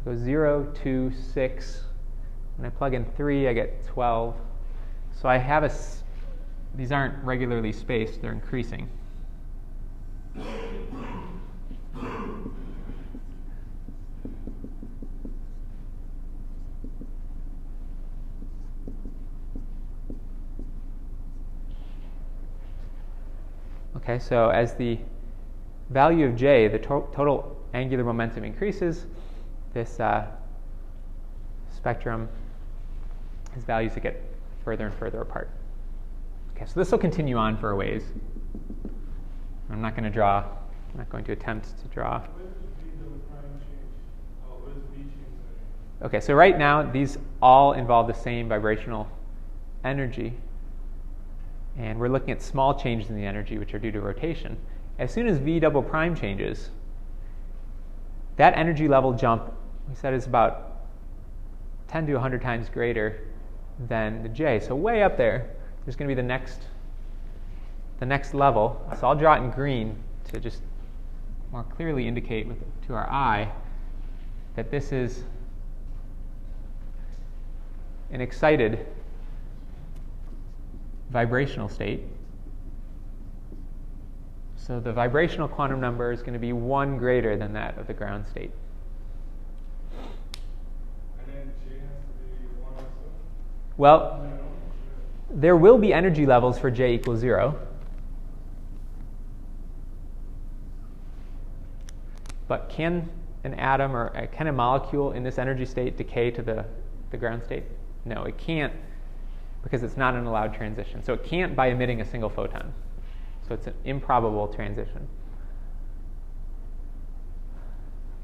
it 0.00 0.04
goes 0.04 0.18
0, 0.18 0.72
2, 0.82 1.12
6. 1.12 1.82
When 2.56 2.66
I 2.66 2.70
plug 2.70 2.94
in 2.94 3.04
3, 3.04 3.48
I 3.48 3.52
get 3.52 3.84
12. 3.86 4.36
So 5.20 5.28
I 5.28 5.36
have 5.36 5.64
a, 5.64 5.72
these 6.74 6.92
aren't 6.92 7.22
regularly 7.24 7.72
spaced, 7.72 8.22
they're 8.22 8.32
increasing. 8.32 8.88
Okay, 23.96 24.18
so 24.18 24.48
as 24.48 24.74
the 24.74 24.98
value 25.90 26.26
of 26.26 26.36
j, 26.36 26.68
the 26.68 26.78
to- 26.78 27.08
total 27.12 27.56
angular 27.74 28.04
momentum 28.04 28.44
increases, 28.44 29.06
this 29.72 30.00
uh, 30.00 30.26
spectrum 31.74 32.28
has 33.54 33.64
values 33.64 33.94
that 33.94 34.02
get 34.02 34.22
further 34.64 34.86
and 34.86 34.94
further 34.94 35.20
apart. 35.20 35.50
Okay, 36.54 36.66
so 36.66 36.72
this 36.80 36.90
will 36.90 36.98
continue 36.98 37.36
on 37.36 37.56
for 37.56 37.70
a 37.70 37.76
ways. 37.76 38.02
I'm 39.70 39.80
not 39.80 39.94
going 39.94 40.04
to 40.04 40.10
draw, 40.10 40.38
I'm 40.40 40.98
not 40.98 41.08
going 41.10 41.24
to 41.24 41.32
attempt 41.32 41.80
to 41.80 41.88
draw. 41.88 42.22
Okay, 46.00 46.20
so 46.20 46.34
right 46.34 46.56
now 46.56 46.82
these 46.82 47.18
all 47.42 47.72
involve 47.72 48.06
the 48.06 48.14
same 48.14 48.48
vibrational 48.48 49.08
energy. 49.84 50.34
And 51.76 51.98
we're 51.98 52.08
looking 52.08 52.30
at 52.30 52.42
small 52.42 52.78
changes 52.78 53.10
in 53.10 53.16
the 53.16 53.24
energy 53.24 53.58
which 53.58 53.74
are 53.74 53.78
due 53.78 53.92
to 53.92 54.00
rotation. 54.00 54.56
As 54.98 55.12
soon 55.12 55.28
as 55.28 55.38
V 55.38 55.60
double 55.60 55.82
prime 55.82 56.14
changes, 56.14 56.70
that 58.36 58.56
energy 58.56 58.88
level 58.88 59.12
jump, 59.12 59.52
we 59.88 59.94
said, 59.94 60.14
is 60.14 60.26
about 60.26 60.82
10 61.88 62.06
to 62.06 62.14
100 62.14 62.42
times 62.42 62.68
greater 62.68 63.20
than 63.88 64.22
the 64.22 64.28
J. 64.28 64.60
So 64.60 64.74
way 64.74 65.02
up 65.02 65.16
there, 65.16 65.50
there's 65.84 65.96
going 65.96 66.08
to 66.08 66.14
be 66.14 66.20
the 66.20 66.26
next, 66.26 66.60
the 68.00 68.06
next 68.06 68.34
level. 68.34 68.80
So 69.00 69.08
I'll 69.08 69.14
draw 69.14 69.34
it 69.34 69.38
in 69.38 69.50
green 69.50 69.96
to 70.32 70.40
just 70.40 70.62
more 71.52 71.64
clearly 71.64 72.06
indicate 72.06 72.46
with, 72.46 72.58
to 72.86 72.94
our 72.94 73.08
eye 73.08 73.50
that 74.56 74.70
this 74.70 74.92
is 74.92 75.22
an 78.10 78.20
excited 78.20 78.86
vibrational 81.10 81.68
state. 81.68 82.02
So 84.68 84.78
the 84.78 84.92
vibrational 84.92 85.48
quantum 85.48 85.80
number 85.80 86.12
is 86.12 86.20
going 86.20 86.34
to 86.34 86.38
be 86.38 86.52
one 86.52 86.98
greater 86.98 87.38
than 87.38 87.54
that 87.54 87.78
of 87.78 87.86
the 87.86 87.94
ground 87.94 88.26
state. 88.28 88.50
Well, 93.78 94.30
there 95.30 95.56
will 95.56 95.78
be 95.78 95.94
energy 95.94 96.26
levels 96.26 96.58
for 96.58 96.70
J 96.70 96.94
equals 96.94 97.20
zero. 97.20 97.58
But 102.46 102.68
can 102.68 103.08
an 103.44 103.54
atom 103.54 103.96
or 103.96 104.14
uh, 104.14 104.26
can 104.26 104.48
a 104.48 104.52
molecule 104.52 105.12
in 105.12 105.22
this 105.22 105.38
energy 105.38 105.64
state 105.64 105.96
decay 105.96 106.30
to 106.32 106.42
the, 106.42 106.66
the 107.10 107.16
ground 107.16 107.42
state? 107.44 107.64
No, 108.04 108.24
it 108.24 108.36
can't 108.36 108.72
because 109.62 109.82
it's 109.82 109.96
not 109.96 110.14
an 110.14 110.26
allowed 110.26 110.54
transition. 110.54 111.02
So 111.02 111.14
it 111.14 111.24
can't 111.24 111.56
by 111.56 111.68
emitting 111.68 112.00
a 112.00 112.04
single 112.04 112.28
photon. 112.28 112.74
So 113.48 113.54
it's 113.54 113.66
an 113.66 113.74
improbable 113.84 114.46
transition. 114.48 115.08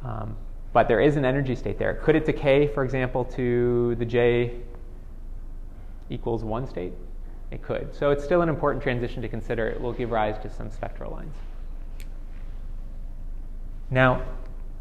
Um, 0.05 0.37
but 0.75 0.87
there 0.87 1.01
is 1.01 1.17
an 1.17 1.25
energy 1.25 1.55
state 1.55 1.79
there. 1.79 1.95
Could 1.95 2.15
it 2.15 2.27
decay, 2.27 2.67
for 2.67 2.85
example, 2.85 3.25
to 3.25 3.95
the 3.95 4.05
J 4.05 4.61
equals 6.11 6.45
1 6.45 6.69
state? 6.69 6.93
It 7.51 7.63
could. 7.63 7.95
So 7.95 8.11
it's 8.11 8.23
still 8.23 8.43
an 8.43 8.49
important 8.49 8.83
transition 8.83 9.23
to 9.23 9.29
consider. 9.29 9.69
It 9.69 9.81
will 9.81 9.93
give 9.93 10.11
rise 10.11 10.39
to 10.43 10.51
some 10.51 10.71
spectral 10.71 11.13
lines. 11.13 11.37
Now, 13.91 14.23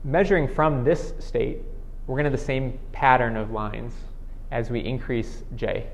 measuring 0.03 0.47
from 0.47 0.83
this 0.83 1.13
state, 1.19 1.59
we're 2.07 2.15
going 2.15 2.25
to 2.25 2.31
have 2.31 2.39
the 2.39 2.45
same 2.45 2.79
pattern 2.91 3.37
of 3.37 3.51
lines 3.51 3.93
as 4.51 4.69
we 4.69 4.79
increase 4.81 5.43
J. 5.55 5.87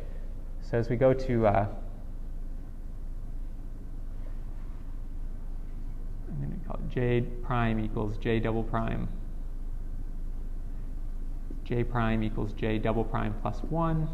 So 0.61 0.77
as 0.77 0.89
we 0.89 0.95
go 0.95 1.13
to 1.13 1.47
uh, 1.47 1.67
I'm 6.29 6.37
going 6.47 6.59
to 6.59 6.67
call 6.67 6.77
it 6.77 6.89
J 6.89 7.21
prime 7.43 7.79
equals 7.79 8.17
J 8.17 8.39
double 8.39 8.63
prime. 8.63 9.07
J 11.63 11.83
prime 11.83 12.23
equals 12.23 12.53
J 12.53 12.77
double 12.77 13.03
prime 13.03 13.33
plus 13.41 13.59
1. 13.63 14.09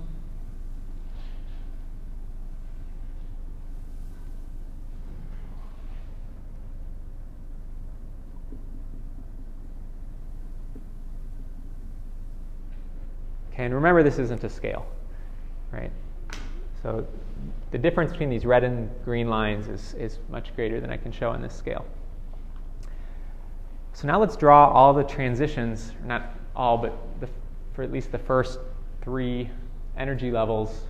Okay, 13.53 13.63
and 13.63 13.73
remember 13.73 14.03
this 14.03 14.19
isn't 14.19 14.43
a 14.43 14.49
scale, 14.49 14.85
right? 15.71 15.91
So 16.83 17.07
the 17.71 17.77
difference 17.77 18.11
between 18.11 18.29
these 18.29 18.45
red 18.45 18.65
and 18.65 18.89
green 19.05 19.29
lines 19.29 19.69
is, 19.69 19.93
is 19.93 20.19
much 20.29 20.53
greater 20.55 20.81
than 20.81 20.89
I 20.91 20.97
can 20.97 21.13
show 21.13 21.29
on 21.29 21.41
this 21.41 21.55
scale. 21.55 21.85
So 23.95 24.07
now 24.07 24.19
let's 24.19 24.35
draw 24.35 24.67
all 24.67 24.93
the 24.93 25.05
transitions, 25.05 25.93
not 26.03 26.35
all, 26.53 26.77
but 26.77 26.97
the, 27.21 27.29
for 27.73 27.81
at 27.81 27.93
least 27.93 28.11
the 28.11 28.19
first 28.19 28.59
three 29.01 29.49
energy 29.97 30.31
levels 30.31 30.81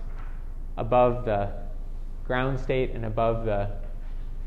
above 0.76 1.24
the 1.24 1.52
ground 2.26 2.58
state 2.58 2.90
and 2.90 3.04
above 3.04 3.44
the 3.44 3.70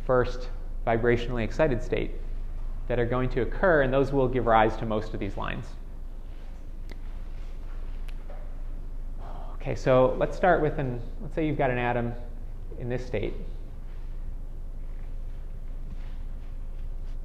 first 0.05 0.49
vibrationally 0.85 1.41
excited 1.45 1.81
state 1.81 2.11
that 2.89 2.99
are 2.99 3.05
going 3.05 3.29
to 3.29 3.43
occur, 3.43 3.83
and 3.83 3.93
those 3.93 4.11
will 4.11 4.27
give 4.27 4.45
rise 4.45 4.75
to 4.75 4.85
most 4.85 5.13
of 5.13 5.21
these 5.21 5.37
lines. 5.37 5.65
Okay, 9.53 9.73
so 9.73 10.17
let's 10.19 10.35
start 10.35 10.61
with 10.61 10.79
an, 10.79 11.01
let's 11.21 11.33
say 11.33 11.47
you've 11.47 11.57
got 11.57 11.69
an 11.69 11.77
atom 11.77 12.11
in 12.77 12.89
this 12.89 13.05
state. 13.05 13.33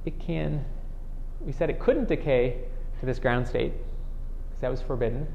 It 0.05 0.17
can, 0.17 0.63
we 1.41 1.51
said 1.51 1.69
it 1.69 1.79
couldn't 1.79 2.07
decay 2.07 2.59
to 2.99 3.05
this 3.05 3.19
ground 3.19 3.47
state, 3.47 3.73
because 4.49 4.61
that 4.61 4.71
was 4.71 4.81
forbidden. 4.81 5.27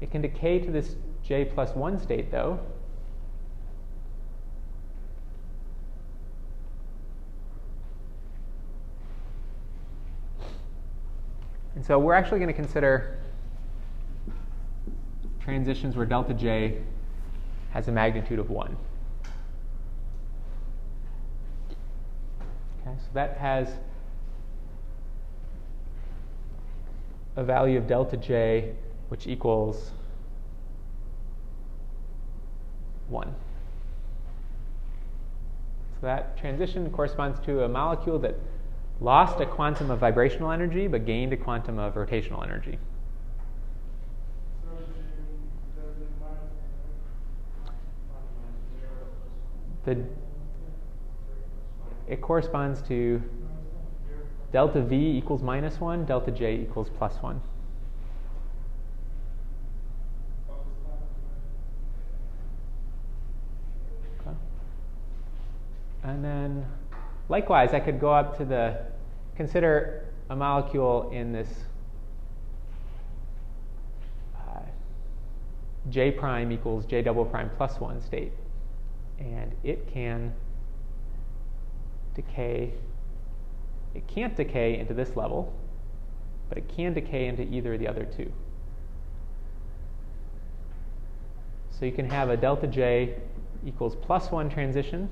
It 0.00 0.10
can 0.10 0.22
decay 0.22 0.58
to 0.58 0.70
this 0.70 0.96
J 1.22 1.44
plus 1.44 1.74
1 1.74 1.98
state, 1.98 2.30
though. 2.30 2.58
And 11.74 11.84
so 11.84 11.98
we're 11.98 12.14
actually 12.14 12.38
going 12.38 12.48
to 12.48 12.54
consider 12.54 13.18
transitions 15.40 15.96
where 15.96 16.06
delta 16.06 16.34
J 16.34 16.82
has 17.70 17.88
a 17.88 17.92
magnitude 17.92 18.38
of 18.38 18.50
1. 18.50 18.76
Okay, 22.80 22.96
so 22.98 23.06
that 23.14 23.38
has 23.38 23.68
a 27.36 27.44
value 27.44 27.78
of 27.78 27.86
delta 27.86 28.16
J 28.16 28.74
which 29.08 29.26
equals 29.26 29.90
1. 33.08 33.34
So 36.00 36.06
that 36.06 36.36
transition 36.38 36.90
corresponds 36.90 37.38
to 37.40 37.64
a 37.64 37.68
molecule 37.68 38.18
that 38.20 38.36
lost 39.00 39.40
a 39.40 39.46
quantum 39.46 39.90
of 39.90 39.98
vibrational 39.98 40.50
energy 40.50 40.86
but 40.86 41.04
gained 41.04 41.32
a 41.32 41.36
quantum 41.36 41.78
of 41.78 41.94
rotational 41.94 42.42
energy. 42.42 42.78
the 49.84 50.04
it 52.08 52.20
corresponds 52.20 52.82
to 52.82 53.22
delta 54.52 54.82
V 54.82 54.94
equals 55.16 55.42
minus 55.42 55.80
1, 55.80 56.04
delta 56.04 56.30
J 56.30 56.60
equals 56.60 56.90
plus 56.90 57.14
1. 57.22 57.40
Okay. 64.20 64.36
And 66.04 66.22
then 66.22 66.66
likewise, 67.30 67.72
I 67.72 67.80
could 67.80 67.98
go 67.98 68.12
up 68.12 68.36
to 68.36 68.44
the, 68.44 68.78
consider 69.36 70.04
a 70.28 70.36
molecule 70.36 71.10
in 71.12 71.32
this 71.32 71.48
uh, 74.36 74.60
J 75.88 76.10
prime 76.10 76.52
equals 76.52 76.84
J 76.84 77.00
double 77.00 77.24
prime 77.24 77.50
plus 77.56 77.80
1 77.80 78.02
state. 78.02 78.32
And 79.18 79.52
it 79.64 79.90
can 79.90 80.34
decay 82.14 82.74
it 83.94 84.06
can't 84.06 84.36
decay 84.36 84.78
into 84.78 84.94
this 84.94 85.16
level, 85.16 85.52
but 86.48 86.58
it 86.58 86.68
can 86.68 86.94
decay 86.94 87.26
into 87.26 87.42
either 87.42 87.74
of 87.74 87.80
the 87.80 87.88
other 87.88 88.04
two. 88.04 88.32
So 91.70 91.86
you 91.86 91.92
can 91.92 92.08
have 92.08 92.30
a 92.30 92.36
delta 92.36 92.66
J 92.66 93.16
equals 93.66 93.96
plus 93.96 94.30
one 94.30 94.48
transition. 94.48 95.08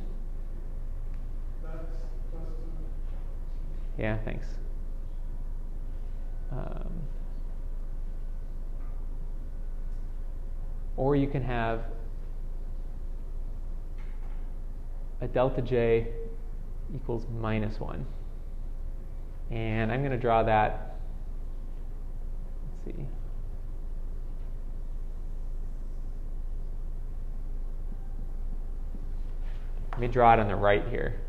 Yeah, 3.99 4.17
thanks. 4.25 4.47
Um, 6.53 6.93
or 10.97 11.17
you 11.17 11.27
can 11.27 11.43
have 11.43 11.83
a 15.21 15.29
delta 15.29 15.63
J 15.63 16.09
equals 16.95 17.27
minus 17.41 17.79
1. 17.79 18.07
And 19.51 19.91
I'm 19.91 20.01
going 20.01 20.13
to 20.13 20.19
draw 20.19 20.43
that. 20.45 20.97
Let's 22.87 22.97
see. 22.97 23.05
Let 29.93 30.01
me 30.01 30.09
draw 30.09 30.33
it 30.35 30.41
on 30.41 30.49
the 30.49 30.57
right 30.57 30.87
here 30.89 31.21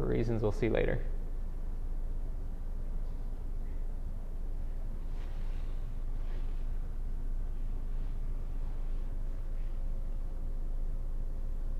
for 0.00 0.06
reasons 0.06 0.40
we'll 0.40 0.52
see 0.52 0.70
later. 0.70 0.98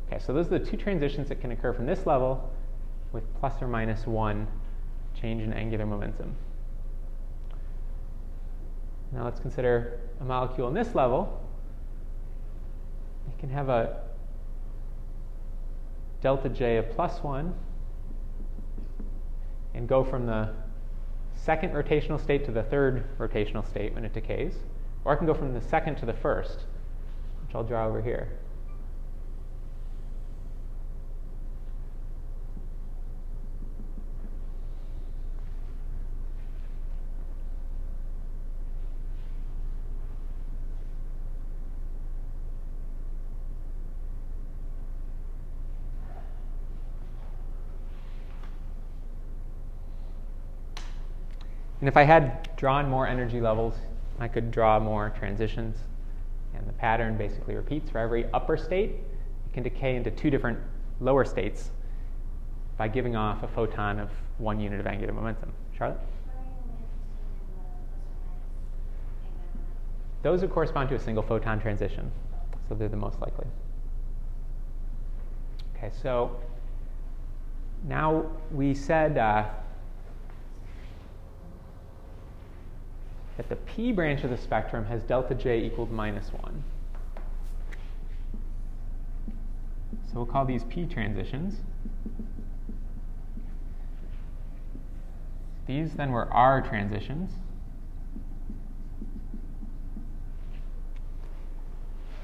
Okay, 0.07 0.19
so 0.23 0.35
those 0.35 0.47
are 0.47 0.59
the 0.59 0.59
two 0.59 0.77
transitions 0.77 1.29
that 1.29 1.40
can 1.40 1.53
occur 1.53 1.73
from 1.73 1.87
this 1.87 2.05
level 2.05 2.53
with 3.12 3.25
plus 3.38 3.61
or 3.61 3.68
minus 3.68 4.07
one 4.07 4.46
change 5.20 5.42
in 5.42 5.53
angular 5.53 5.87
momentum. 5.87 6.35
Now 9.12 9.25
let's 9.25 9.40
consider 9.40 10.01
a 10.20 10.25
molecule 10.25 10.68
in 10.68 10.75
this 10.75 10.94
level. 10.94 11.44
It 13.29 13.38
can 13.40 13.51
have 13.51 13.68
a 13.68 14.03
delta 16.20 16.49
J 16.49 16.77
of 16.77 16.90
plus 16.90 17.23
one 17.23 17.55
and 19.75 19.88
go 19.88 20.05
from 20.05 20.27
the 20.27 20.51
second 21.35 21.73
rotational 21.73 22.20
state 22.20 22.44
to 22.44 22.53
the 22.53 22.62
third 22.62 23.05
rotational 23.18 23.66
state 23.66 23.94
when 23.94 24.05
it 24.05 24.12
decays. 24.12 24.55
Or 25.05 25.12
I 25.12 25.16
can 25.16 25.27
go 25.27 25.35
from 25.35 25.55
the 25.55 25.61
second 25.61 25.96
to 25.96 26.07
the 26.07 26.12
first, 26.12 26.66
which 27.46 27.55
I'll 27.55 27.64
draw 27.64 27.87
over 27.87 28.03
here. 28.03 28.29
And 51.81 51.88
if 51.88 51.97
I 51.97 52.03
had 52.03 52.55
drawn 52.57 52.88
more 52.88 53.07
energy 53.07 53.40
levels, 53.40 53.75
I 54.19 54.29
could 54.29 54.51
draw 54.51 54.79
more 54.79 55.12
transitions. 55.19 55.79
And 56.55 56.66
the 56.69 56.73
pattern 56.75 57.16
basically 57.16 57.55
repeats 57.55 57.90
for 57.90 57.99
every 57.99 58.27
upper 58.33 58.57
state. 58.57 58.90
It 58.90 59.55
can 59.55 59.62
decay 59.62 59.97
into 59.97 60.11
two 60.11 60.31
different 60.31 60.59
lower 61.01 61.25
states 61.25 61.71
by 62.77 62.88
giving 62.88 63.16
off 63.16 63.43
a 63.43 63.49
photon 63.49 63.99
of 63.99 64.11
one 64.38 64.61
unit 64.61 64.81
of 64.81 64.87
angular 64.87 65.12
momentum. 65.12 65.53
Charlotte? 65.77 66.01
Those 70.23 70.43
would 70.43 70.51
correspond 70.51 70.90
to 70.90 70.97
a 70.97 70.99
single 70.99 71.23
photon 71.23 71.61
transition, 71.61 72.11
so 72.69 72.75
they're 72.75 72.88
the 72.88 72.97
most 72.97 73.21
likely. 73.21 73.47
Okay, 75.77 75.90
so 76.03 76.38
now 77.85 78.27
we 78.53 78.75
said 78.75 79.16
uh, 79.16 79.47
that 83.40 83.48
the 83.48 83.57
p 83.57 83.90
branch 83.90 84.22
of 84.22 84.29
the 84.29 84.37
spectrum 84.37 84.85
has 84.85 85.03
delta 85.03 85.35
j 85.35 85.64
equaled 85.64 85.90
minus 85.90 86.29
1. 86.29 86.62
So 90.07 90.16
we'll 90.16 90.26
call 90.26 90.44
these 90.44 90.64
p 90.64 90.85
transitions. 90.85 91.55
These 95.66 95.94
then 95.94 96.12
were 96.12 96.31
r 96.31 96.61
transitions. 96.61 97.31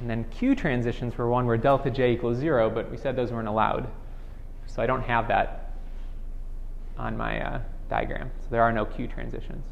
And 0.01 0.11
then 0.11 0.25
q 0.25 0.55
transitions 0.55 1.17
were 1.17 1.31
one 1.31 1.47
where 1.47 1.57
delta 1.57 1.91
j 1.91 2.13
equals 2.13 2.37
0, 2.37 2.69
but 2.69 2.91
we 2.91 2.99
said 2.99 3.17
those 3.17 3.33
weren't 3.33 3.49
allowed. 3.49 3.89
So 4.67 4.83
I 4.83 4.87
don't 4.87 5.03
have 5.05 5.29
that 5.29 5.73
on 6.99 7.17
my 7.17 7.41
uh, 7.41 7.61
diagram. 7.89 8.31
So 8.43 8.49
there 8.51 8.63
are 8.63 8.73
no 8.73 8.85
q 8.85 9.09
transitions. 9.09 9.65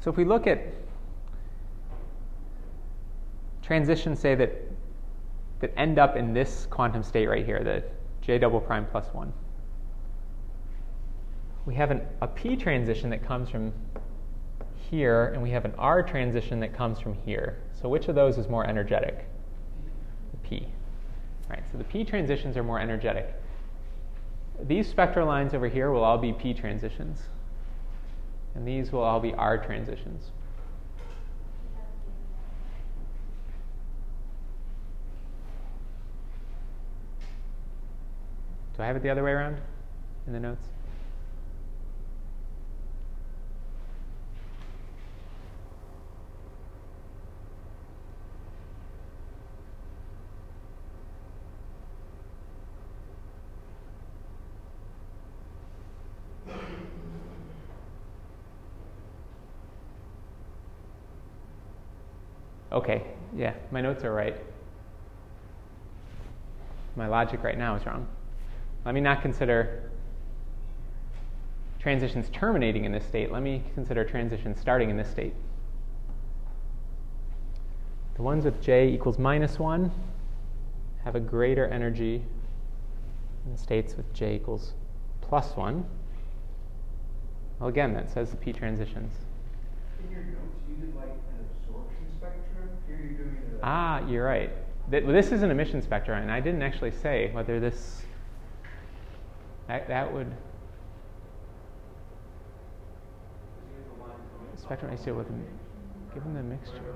So 0.00 0.10
if 0.10 0.16
we 0.16 0.24
look 0.24 0.46
at 0.46 0.60
transitions, 3.62 4.18
say 4.18 4.34
that 4.34 4.52
that 5.60 5.72
end 5.76 5.98
up 5.98 6.16
in 6.16 6.32
this 6.32 6.66
quantum 6.70 7.02
state 7.02 7.26
right 7.26 7.44
here, 7.44 7.62
the 7.64 7.82
j 8.24 8.38
double 8.38 8.60
prime 8.60 8.86
plus 8.86 9.12
one, 9.12 9.32
we 11.66 11.74
have 11.74 11.90
an, 11.90 12.00
a 12.22 12.26
p 12.26 12.56
transition 12.56 13.10
that 13.10 13.24
comes 13.24 13.50
from 13.50 13.72
here, 14.90 15.32
and 15.34 15.42
we 15.42 15.50
have 15.50 15.64
an 15.64 15.74
r 15.76 16.02
transition 16.02 16.60
that 16.60 16.72
comes 16.72 16.98
from 17.00 17.14
here. 17.14 17.58
So 17.74 17.88
which 17.88 18.08
of 18.08 18.14
those 18.14 18.38
is 18.38 18.48
more 18.48 18.66
energetic? 18.66 19.26
The 20.30 20.48
p. 20.48 20.66
All 21.44 21.50
right, 21.50 21.62
so 21.70 21.76
the 21.76 21.84
p 21.84 22.04
transitions 22.04 22.56
are 22.56 22.62
more 22.62 22.78
energetic. 22.78 23.34
These 24.62 24.88
spectral 24.88 25.26
lines 25.26 25.54
over 25.54 25.68
here 25.68 25.90
will 25.90 26.04
all 26.04 26.18
be 26.18 26.32
p 26.32 26.54
transitions. 26.54 27.20
And 28.54 28.66
these 28.66 28.92
will 28.92 29.02
all 29.02 29.20
be 29.20 29.34
R 29.34 29.58
transitions. 29.58 30.30
Do 38.76 38.82
I 38.82 38.86
have 38.86 38.96
it 38.96 39.02
the 39.02 39.10
other 39.10 39.24
way 39.24 39.32
around 39.32 39.60
in 40.26 40.32
the 40.32 40.40
notes? 40.40 40.68
Okay, 62.78 63.02
yeah, 63.36 63.54
my 63.72 63.80
notes 63.80 64.04
are 64.04 64.12
right. 64.12 64.36
My 66.94 67.08
logic 67.08 67.42
right 67.42 67.58
now 67.58 67.74
is 67.74 67.84
wrong. 67.84 68.06
Let 68.84 68.94
me 68.94 69.00
not 69.00 69.20
consider 69.20 69.90
transitions 71.80 72.30
terminating 72.32 72.84
in 72.84 72.92
this 72.92 73.04
state. 73.04 73.32
Let 73.32 73.42
me 73.42 73.64
consider 73.74 74.04
transitions 74.04 74.60
starting 74.60 74.90
in 74.90 74.96
this 74.96 75.10
state. 75.10 75.34
The 78.14 78.22
ones 78.22 78.44
with 78.44 78.62
j 78.62 78.88
equals 78.88 79.18
minus 79.18 79.58
1 79.58 79.90
have 81.02 81.16
a 81.16 81.20
greater 81.20 81.66
energy 81.66 82.22
than 83.44 83.56
states 83.56 83.96
with 83.96 84.14
j 84.14 84.36
equals 84.36 84.74
plus 85.20 85.56
1. 85.56 85.84
Well, 87.58 87.68
again, 87.68 87.92
that 87.94 88.08
says 88.08 88.30
the 88.30 88.36
p 88.36 88.52
transitions 88.52 89.14
ah, 93.62 94.06
you're 94.08 94.24
right. 94.24 94.50
This 94.90 95.32
is 95.32 95.42
an 95.42 95.50
emission 95.50 95.82
spectrum, 95.82 96.22
and 96.22 96.32
I 96.32 96.40
didn't 96.40 96.62
actually 96.62 96.92
say 96.92 97.30
whether 97.32 97.60
this. 97.60 98.02
That, 99.66 99.86
that 99.88 100.12
would. 100.12 100.32
Spectrum 104.56 104.96
ICO 104.96 105.16
with. 105.16 105.28
Given 106.14 106.34
the 106.34 106.42
mixture. 106.42 106.94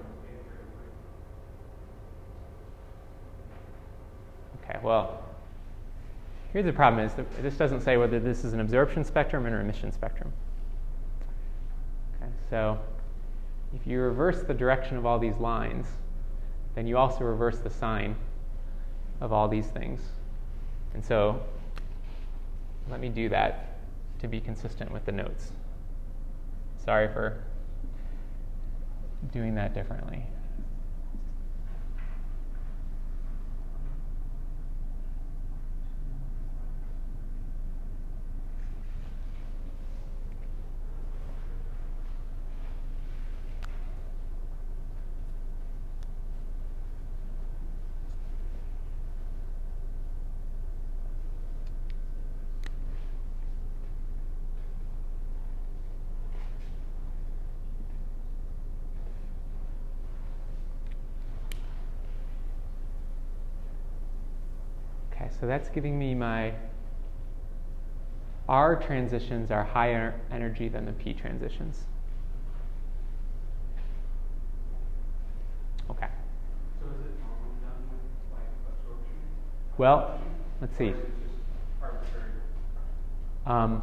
Okay, 4.64 4.78
well, 4.82 5.22
here's 6.52 6.64
the 6.64 6.72
problem 6.72 7.04
is 7.04 7.12
this 7.40 7.56
doesn't 7.56 7.82
say 7.82 7.96
whether 7.96 8.18
this 8.18 8.44
is 8.44 8.52
an 8.52 8.60
absorption 8.60 9.04
spectrum 9.04 9.44
or 9.44 9.48
an 9.48 9.60
emission 9.60 9.92
spectrum. 9.92 10.32
Okay, 12.16 12.30
so 12.48 12.78
if 13.74 13.86
you 13.86 14.00
reverse 14.00 14.42
the 14.42 14.54
direction 14.54 14.96
of 14.96 15.06
all 15.06 15.18
these 15.18 15.36
lines, 15.36 15.86
then 16.74 16.86
you 16.86 16.96
also 16.96 17.24
reverse 17.24 17.58
the 17.58 17.70
sign 17.70 18.16
of 19.20 19.32
all 19.32 19.48
these 19.48 19.66
things. 19.66 20.00
And 20.94 21.04
so 21.04 21.40
let 22.90 23.00
me 23.00 23.08
do 23.08 23.28
that 23.28 23.78
to 24.20 24.28
be 24.28 24.40
consistent 24.40 24.90
with 24.90 25.04
the 25.04 25.12
notes. 25.12 25.52
Sorry 26.84 27.08
for 27.08 27.42
doing 29.32 29.54
that 29.54 29.74
differently. 29.74 30.24
So 65.42 65.48
that's 65.48 65.68
giving 65.70 65.98
me 65.98 66.14
my 66.14 66.52
R 68.48 68.76
transitions 68.76 69.50
are 69.50 69.64
higher 69.64 70.14
energy 70.30 70.68
than 70.68 70.86
the 70.86 70.92
P 70.92 71.12
transitions. 71.12 71.80
Okay. 75.90 76.06
So 76.78 76.86
is 76.86 77.06
it 77.06 77.18
normally 77.18 77.58
done 77.60 77.74
with 77.90 78.04
like 78.32 78.46
absorption? 78.68 79.16
Well, 79.78 80.20
let's 80.60 80.78
see. 80.78 80.90
Or 80.90 80.94
is 80.94 80.98
it 80.98 81.06
just 81.24 81.34
arbitrary? 81.82 82.30
Um, 83.44 83.82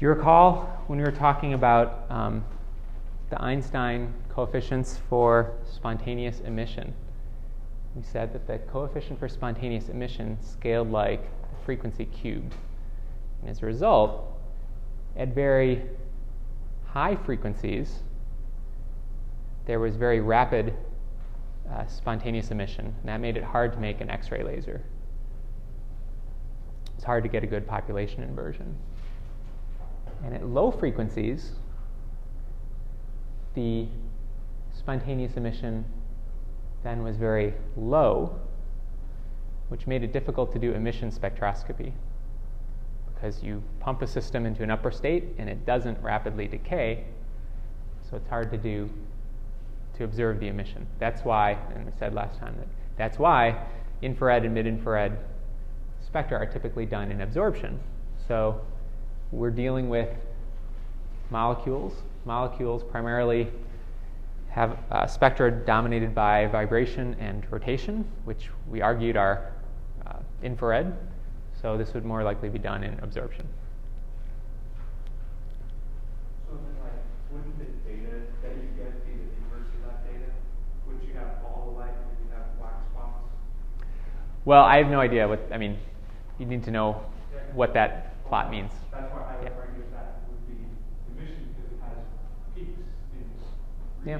Do 0.00 0.06
you 0.06 0.12
recall 0.12 0.82
when 0.86 0.98
we 0.98 1.04
were 1.04 1.12
talking 1.12 1.52
about 1.52 2.06
um, 2.08 2.42
the 3.28 3.38
Einstein 3.42 4.14
coefficients 4.30 4.98
for 5.10 5.52
spontaneous 5.70 6.40
emission? 6.40 6.94
We 7.94 8.02
said 8.02 8.32
that 8.32 8.46
the 8.46 8.60
coefficient 8.72 9.18
for 9.18 9.28
spontaneous 9.28 9.90
emission 9.90 10.38
scaled 10.40 10.90
like 10.90 11.20
the 11.22 11.64
frequency 11.66 12.06
cubed. 12.06 12.54
And 13.42 13.50
as 13.50 13.62
a 13.62 13.66
result, 13.66 14.24
at 15.18 15.34
very 15.34 15.82
high 16.86 17.14
frequencies, 17.14 17.98
there 19.66 19.80
was 19.80 19.96
very 19.96 20.20
rapid 20.20 20.72
uh, 21.70 21.84
spontaneous 21.88 22.50
emission, 22.50 22.86
and 22.86 23.04
that 23.04 23.20
made 23.20 23.36
it 23.36 23.44
hard 23.44 23.74
to 23.74 23.78
make 23.78 24.00
an 24.00 24.08
X 24.08 24.30
ray 24.30 24.42
laser. 24.42 24.80
It's 26.94 27.04
hard 27.04 27.22
to 27.22 27.28
get 27.28 27.44
a 27.44 27.46
good 27.46 27.66
population 27.66 28.22
inversion. 28.22 28.76
And 30.24 30.34
at 30.34 30.46
low 30.46 30.70
frequencies, 30.70 31.52
the 33.54 33.86
spontaneous 34.76 35.36
emission 35.36 35.84
then 36.82 37.02
was 37.02 37.16
very 37.16 37.54
low, 37.76 38.38
which 39.68 39.86
made 39.86 40.02
it 40.02 40.12
difficult 40.12 40.52
to 40.52 40.58
do 40.58 40.72
emission 40.72 41.10
spectroscopy 41.10 41.92
because 43.14 43.42
you 43.42 43.62
pump 43.80 44.00
a 44.00 44.06
system 44.06 44.46
into 44.46 44.62
an 44.62 44.70
upper 44.70 44.90
state 44.90 45.24
and 45.36 45.48
it 45.48 45.66
doesn't 45.66 46.00
rapidly 46.02 46.46
decay, 46.46 47.04
so 48.08 48.16
it's 48.16 48.28
hard 48.28 48.50
to 48.50 48.56
do 48.56 48.88
to 49.94 50.04
observe 50.04 50.40
the 50.40 50.48
emission. 50.48 50.86
That's 50.98 51.22
why, 51.22 51.58
and 51.74 51.86
I 51.86 51.98
said 51.98 52.14
last 52.14 52.38
time 52.38 52.56
that 52.56 52.66
that's 52.96 53.18
why 53.18 53.62
infrared 54.00 54.44
and 54.44 54.54
mid-infrared 54.54 55.18
spectra 56.04 56.38
are 56.38 56.46
typically 56.46 56.86
done 56.86 57.10
in 57.10 57.20
absorption. 57.20 57.78
So 58.26 58.62
we're 59.32 59.50
dealing 59.50 59.88
with 59.88 60.08
molecules. 61.30 61.94
Molecules 62.24 62.82
primarily 62.82 63.48
have 64.50 64.76
a 64.90 65.08
spectra 65.08 65.50
dominated 65.50 66.14
by 66.14 66.46
vibration 66.46 67.14
and 67.20 67.46
rotation, 67.50 68.04
which 68.24 68.50
we 68.68 68.80
argued 68.80 69.16
are 69.16 69.52
uh, 70.06 70.16
infrared. 70.42 70.96
So 71.62 71.78
this 71.78 71.94
would 71.94 72.04
more 72.04 72.24
likely 72.24 72.48
be 72.48 72.58
done 72.58 72.82
in 72.82 72.98
absorption. 73.00 73.46
So 76.48 76.56
then 76.56 76.82
like, 76.82 76.92
wouldn't 77.30 77.58
the 77.58 77.64
data 77.88 78.22
that 78.42 78.56
you 78.56 78.68
get 78.76 79.06
be 79.06 79.12
the 79.12 79.28
inverse 79.44 79.68
of 79.76 79.86
that 79.86 80.04
data? 80.04 80.32
Would 80.88 81.06
you 81.06 81.14
have 81.14 81.44
all 81.44 81.74
light 81.78 81.90
and 81.90 82.26
you 82.26 82.34
have 82.34 82.58
black 82.58 82.74
spots? 82.90 83.22
Well, 84.44 84.64
I 84.64 84.78
have 84.78 84.88
no 84.88 84.98
idea 84.98 85.28
what, 85.28 85.46
I 85.52 85.58
mean, 85.58 85.78
you 86.40 86.46
need 86.46 86.64
to 86.64 86.72
know 86.72 87.02
what 87.52 87.74
that 87.74 88.09
plot 88.30 88.48
means. 88.48 88.70
That's 88.92 89.12
why 89.12 89.22
I 89.28 89.36
would 89.38 89.44
Yeah. 89.44 89.58
argue 89.58 89.82
that 89.92 90.20
would 90.30 90.46
be 90.46 90.64
emission 91.10 91.52
because 91.52 91.72
it 91.72 91.80
has 91.82 91.98
peaks 92.54 92.78
in 93.12 94.08
Yeah. 94.08 94.18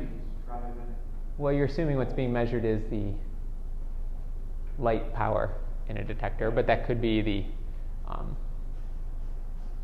rather 0.48 0.66
than. 0.74 0.96
Well, 1.38 1.52
you're 1.52 1.66
assuming 1.66 1.96
what's 1.96 2.12
being 2.12 2.32
measured 2.32 2.64
is 2.64 2.82
the 2.90 3.14
light 4.80 5.14
power 5.14 5.52
in 5.88 5.96
a 5.98 6.04
detector, 6.04 6.50
but 6.50 6.66
that 6.66 6.86
could 6.86 7.00
be 7.00 7.22
the 7.22 7.44
um, 8.08 8.36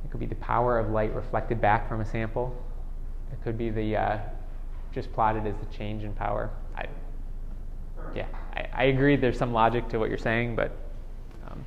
it 0.04 0.10
could 0.10 0.18
be 0.20 0.26
the 0.26 0.34
power 0.36 0.76
of 0.78 0.90
light 0.90 1.14
reflected 1.14 1.60
back 1.60 1.88
from 1.88 2.00
a 2.00 2.04
sample. 2.04 2.52
It 3.32 3.40
could 3.44 3.56
be 3.56 3.70
the 3.70 3.96
uh, 3.96 4.18
just 4.90 5.12
plotted 5.12 5.46
as 5.46 5.54
the 5.58 5.66
change 5.66 6.02
in 6.02 6.12
power. 6.14 6.50
I, 6.76 6.86
yeah, 8.12 8.26
I, 8.54 8.66
I 8.72 8.84
agree. 8.84 9.14
There's 9.14 9.38
some 9.38 9.52
logic 9.52 9.88
to 9.90 9.98
what 9.98 10.08
you're 10.08 10.18
saying, 10.18 10.56
but 10.56 10.76
um, 11.48 11.64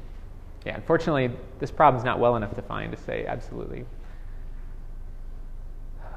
yeah, 0.65 0.75
unfortunately, 0.75 1.31
this 1.59 1.71
problem 1.71 1.99
is 1.99 2.05
not 2.05 2.19
well 2.19 2.35
enough 2.35 2.55
defined 2.55 2.91
to 2.91 3.01
say 3.01 3.25
absolutely. 3.25 3.85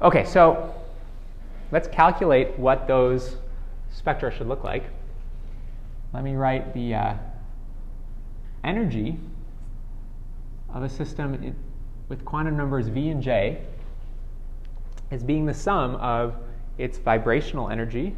Okay, 0.01 0.25
so 0.25 0.73
let's 1.71 1.87
calculate 1.87 2.57
what 2.59 2.87
those 2.87 3.37
spectra 3.91 4.31
should 4.31 4.47
look 4.47 4.63
like. 4.63 4.83
Let 6.13 6.23
me 6.23 6.35
write 6.35 6.73
the 6.73 6.93
uh, 6.93 7.13
energy 8.63 9.17
of 10.73 10.83
a 10.83 10.89
system 10.89 11.35
in, 11.35 11.55
with 12.09 12.25
quantum 12.25 12.57
numbers 12.57 12.87
v 12.87 13.09
and 13.09 13.21
j 13.21 13.61
as 15.11 15.23
being 15.23 15.45
the 15.45 15.53
sum 15.53 15.95
of 15.95 16.35
its 16.77 16.97
vibrational 16.97 17.69
energy 17.69 18.15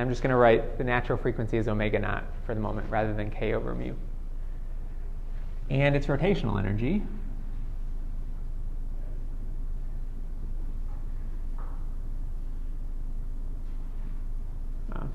And 0.00 0.06
I'm 0.08 0.12
just 0.12 0.22
going 0.22 0.30
to 0.30 0.36
write 0.36 0.78
the 0.78 0.84
natural 0.84 1.18
frequency 1.18 1.58
as 1.58 1.68
omega 1.68 1.98
naught 1.98 2.24
for 2.46 2.54
the 2.54 2.60
moment 2.62 2.88
rather 2.88 3.12
than 3.12 3.30
k 3.30 3.52
over 3.52 3.74
mu. 3.74 3.92
And 5.68 5.94
its 5.94 6.06
rotational 6.06 6.58
energy. 6.58 7.02
I'll 14.90 15.10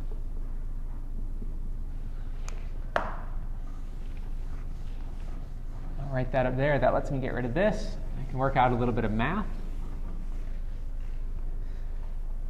write 6.13 6.31
that 6.31 6.45
up 6.45 6.55
there. 6.57 6.77
That 6.77 6.93
lets 6.93 7.09
me 7.09 7.17
get 7.17 7.33
rid 7.33 7.45
of 7.45 7.55
this. 7.55 7.97
I 8.21 8.29
can 8.29 8.38
work 8.38 8.55
out 8.55 8.71
a 8.71 8.75
little 8.75 8.93
bit 8.93 9.03
of 9.03 9.11
math. 9.11 9.47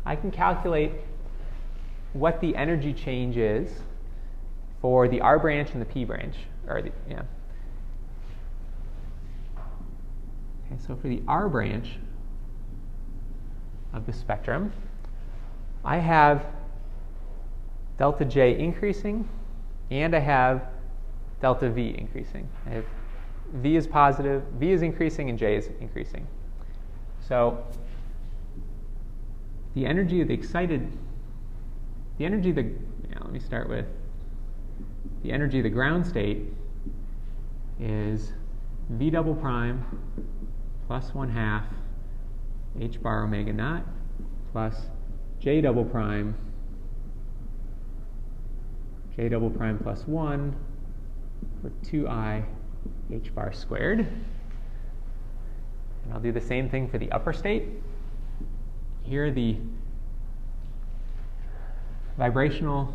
I 0.06 0.18
can 0.18 0.32
calculate 0.32 0.92
what 2.16 2.40
the 2.40 2.56
energy 2.56 2.94
change 2.94 3.36
is 3.36 3.70
for 4.82 5.08
the 5.10 5.20
R 5.20 5.38
branch 5.38 5.72
and 5.74 5.82
the 5.82 5.86
P 5.86 6.06
branch, 6.06 6.36
or 6.66 6.82
the, 6.82 6.92
yeah. 7.10 7.24
Okay, 10.66 10.82
so 10.88 10.96
for 10.96 11.10
the 11.10 11.22
R 11.28 11.50
branch 11.50 11.98
of 13.94 14.06
the 14.06 14.14
spectrum, 14.14 14.72
I 15.84 15.98
have 15.98 16.46
delta 17.98 18.24
J 18.24 18.58
increasing, 18.58 19.28
and 19.92 20.16
I 20.16 20.20
have 20.20 20.70
delta 21.42 21.70
V 21.70 21.96
increasing. 21.98 22.48
I 22.66 22.70
have 22.70 22.86
V 23.56 23.76
is 23.76 23.88
positive, 23.88 24.42
V 24.58 24.72
is 24.72 24.82
increasing, 24.84 25.30
and 25.30 25.38
J 25.38 25.58
is 25.58 25.70
increasing. 25.82 26.26
So 27.28 27.62
the 29.74 29.86
energy 29.86 30.22
of 30.22 30.30
the 30.30 30.34
excited, 30.34 30.90
the 32.18 32.26
energy 32.26 32.52
the, 32.52 32.64
yeah, 32.64 33.20
let 33.22 33.32
me 33.32 33.40
start 33.40 33.70
with 33.70 33.86
the 35.24 35.32
energy 35.32 35.60
of 35.60 35.64
the 35.64 35.70
ground 35.70 36.06
state 36.06 36.44
is 37.80 38.34
V 38.90 39.10
double 39.10 39.36
prime 39.36 39.84
plus 40.88 41.14
1 41.14 41.30
half 41.30 41.66
h 42.80 43.02
bar 43.02 43.24
omega 43.24 43.52
naught 43.52 43.84
plus 44.52 44.88
j 45.40 45.62
double 45.62 45.84
prime 45.84 46.36
j 49.16 49.30
double 49.30 49.50
prime 49.50 49.80
plus 49.80 50.08
1 50.08 50.56
for 51.62 51.70
2i 51.90 52.46
h 53.12 53.34
bar 53.34 53.52
squared. 53.52 54.00
And 54.00 56.14
I'll 56.14 56.20
do 56.20 56.32
the 56.32 56.42
same 56.42 56.70
thing 56.70 56.88
for 56.88 56.98
the 56.98 57.12
upper 57.12 57.34
state. 57.34 57.64
Here 59.04 59.32
the 59.32 59.58
vibrational 62.18 62.94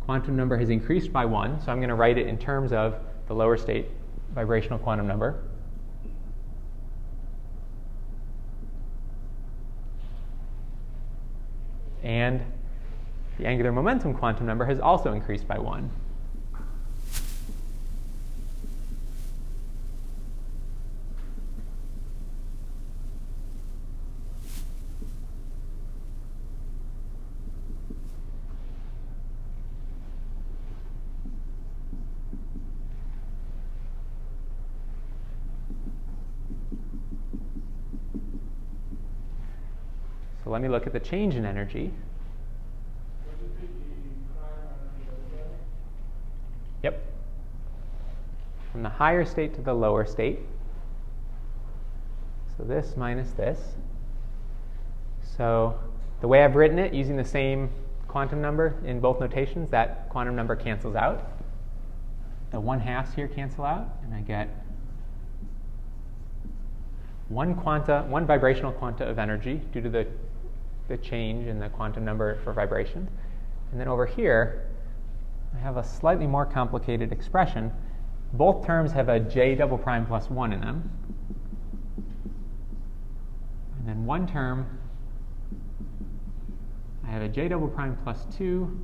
quantum 0.00 0.36
number 0.36 0.56
has 0.56 0.68
increased 0.68 1.12
by 1.12 1.24
1, 1.24 1.60
so 1.60 1.72
I'm 1.72 1.78
going 1.78 1.88
to 1.88 1.94
write 1.94 2.18
it 2.18 2.26
in 2.26 2.38
terms 2.38 2.72
of 2.72 2.96
the 3.28 3.34
lower 3.34 3.56
state 3.56 3.88
vibrational 4.34 4.78
quantum 4.78 5.06
number. 5.06 5.42
And 12.02 12.42
the 13.38 13.46
angular 13.46 13.72
momentum 13.72 14.12
quantum 14.14 14.46
number 14.46 14.64
has 14.64 14.80
also 14.80 15.12
increased 15.12 15.46
by 15.46 15.58
1. 15.58 15.90
Look 40.72 40.86
at 40.86 40.92
the 40.92 41.00
change 41.00 41.36
in 41.36 41.44
energy. 41.44 41.92
Yep. 46.82 47.00
From 48.72 48.82
the 48.82 48.88
higher 48.88 49.24
state 49.24 49.54
to 49.54 49.60
the 49.60 49.74
lower 49.74 50.04
state. 50.04 50.40
So 52.56 52.64
this 52.64 52.96
minus 52.96 53.30
this. 53.32 53.58
So 55.36 55.78
the 56.20 56.28
way 56.28 56.44
I've 56.44 56.56
written 56.56 56.78
it, 56.78 56.92
using 56.92 57.16
the 57.16 57.24
same 57.24 57.70
quantum 58.08 58.42
number 58.42 58.74
in 58.84 59.00
both 59.00 59.20
notations, 59.20 59.70
that 59.70 60.08
quantum 60.08 60.34
number 60.34 60.56
cancels 60.56 60.96
out. 60.96 61.30
The 62.50 62.60
one 62.60 62.80
halves 62.80 63.14
here 63.14 63.28
cancel 63.28 63.64
out, 63.64 63.88
and 64.04 64.14
I 64.14 64.20
get 64.20 64.48
one 67.28 67.54
quanta, 67.54 68.04
one 68.08 68.26
vibrational 68.26 68.72
quanta 68.72 69.08
of 69.08 69.18
energy 69.18 69.62
due 69.72 69.80
to 69.80 69.88
the, 69.88 70.06
the 70.92 70.98
change 70.98 71.48
in 71.48 71.58
the 71.58 71.70
quantum 71.70 72.04
number 72.04 72.38
for 72.44 72.52
vibration. 72.52 73.08
And 73.70 73.80
then 73.80 73.88
over 73.88 74.04
here, 74.04 74.68
I 75.54 75.58
have 75.58 75.78
a 75.78 75.84
slightly 75.84 76.26
more 76.26 76.44
complicated 76.44 77.12
expression. 77.12 77.72
Both 78.34 78.66
terms 78.66 78.92
have 78.92 79.08
a 79.08 79.18
j 79.18 79.54
double 79.54 79.78
prime 79.78 80.06
plus 80.06 80.28
1 80.28 80.52
in 80.52 80.60
them. 80.60 80.90
And 83.78 83.88
then 83.88 84.04
one 84.04 84.26
term, 84.26 84.78
I 87.06 87.10
have 87.10 87.22
a 87.22 87.28
j 87.28 87.48
double 87.48 87.68
prime 87.68 87.96
plus 88.04 88.26
2 88.36 88.78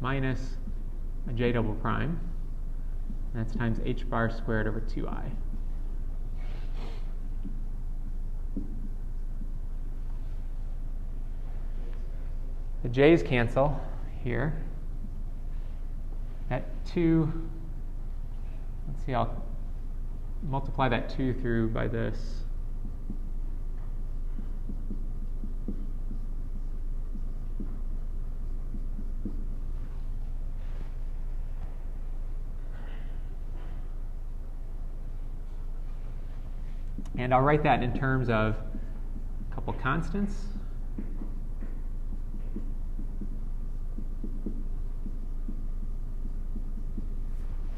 minus 0.00 0.56
a 1.28 1.32
j 1.32 1.52
double 1.52 1.74
prime. 1.74 2.20
And 3.32 3.44
that's 3.44 3.54
times 3.54 3.78
h 3.84 4.10
bar 4.10 4.30
squared 4.30 4.66
over 4.66 4.80
2i. 4.80 5.30
The 12.82 12.88
j's 12.88 13.22
cancel 13.22 13.80
here. 14.24 14.60
That 16.48 16.64
2, 16.86 17.32
let's 18.88 19.06
see, 19.06 19.14
I'll 19.14 19.42
multiply 20.42 20.88
that 20.88 21.08
2 21.08 21.34
through 21.34 21.68
by 21.68 21.86
this. 21.86 22.42
And 37.16 37.32
I'll 37.32 37.42
write 37.42 37.62
that 37.62 37.84
in 37.84 37.96
terms 37.96 38.28
of 38.28 38.56
a 38.56 39.54
couple 39.54 39.72
constants. 39.74 40.46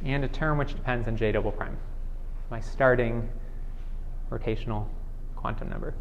And 0.05 0.25
a 0.25 0.29
term 0.29 0.59
which 0.59 0.75
depends 0.75 1.09
on 1.09 1.17
j 1.17 1.33
double 1.33 1.53
prime, 1.53 1.77
my 2.51 2.61
starting 2.61 3.29
rotational 4.31 4.87
quantum 5.35 5.69
number. 5.69 5.95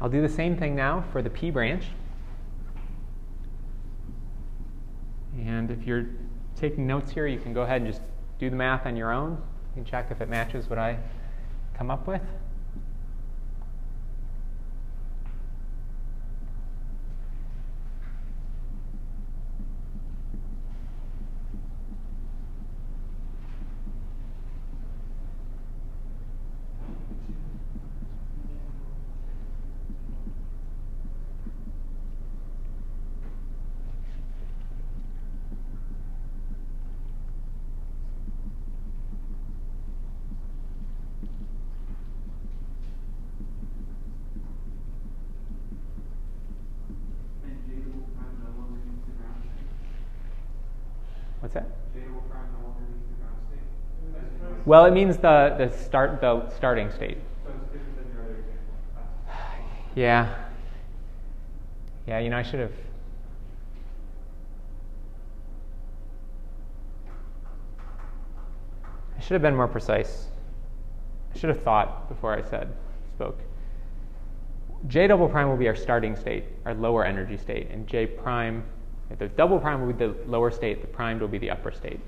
I'll 0.00 0.08
do 0.08 0.22
the 0.22 0.28
same 0.28 0.56
thing 0.56 0.76
now 0.76 1.04
for 1.12 1.22
the 1.22 1.30
P 1.30 1.50
branch. 1.50 1.84
And 5.38 5.70
if 5.70 5.84
you're 5.86 6.06
taking 6.58 6.86
notes 6.86 7.12
here, 7.12 7.26
you 7.26 7.38
can 7.38 7.52
go 7.52 7.62
ahead 7.62 7.82
and 7.82 7.90
just 7.90 8.02
do 8.38 8.50
the 8.50 8.56
math 8.56 8.86
on 8.86 8.96
your 8.96 9.12
own. 9.12 9.32
You 9.32 9.82
can 9.82 9.84
check 9.84 10.10
if 10.10 10.20
it 10.20 10.28
matches 10.28 10.68
what 10.68 10.78
I 10.78 10.98
come 11.74 11.90
up 11.90 12.06
with. 12.06 12.22
What's 51.40 51.54
that? 51.54 51.70
Well, 54.68 54.84
it 54.84 54.92
means 54.92 55.16
the, 55.16 55.54
the 55.56 55.70
start 55.70 56.20
the 56.20 56.50
starting 56.50 56.90
state. 56.90 57.16
Yeah. 59.94 60.34
Yeah, 62.06 62.18
you 62.18 62.28
know, 62.28 62.36
I 62.36 62.42
should 62.42 62.60
have. 62.60 62.72
I 69.16 69.20
should 69.20 69.32
have 69.32 69.40
been 69.40 69.56
more 69.56 69.68
precise. 69.68 70.26
I 71.34 71.38
should 71.38 71.48
have 71.48 71.62
thought 71.62 72.10
before 72.10 72.36
I 72.36 72.42
said, 72.42 72.68
spoke. 73.14 73.40
J 74.86 75.06
double 75.06 75.30
prime 75.30 75.48
will 75.48 75.56
be 75.56 75.68
our 75.68 75.76
starting 75.76 76.14
state, 76.14 76.44
our 76.66 76.74
lower 76.74 77.06
energy 77.06 77.38
state, 77.38 77.70
and 77.70 77.86
J 77.86 78.04
prime 78.04 78.64
the 79.18 79.28
double 79.28 79.58
prime 79.58 79.80
will 79.80 79.94
be 79.94 80.06
the 80.06 80.14
lower 80.26 80.50
state, 80.50 80.82
the 80.82 80.88
primed 80.88 81.22
will 81.22 81.28
be 81.28 81.38
the 81.38 81.50
upper 81.50 81.72
state. 81.72 82.00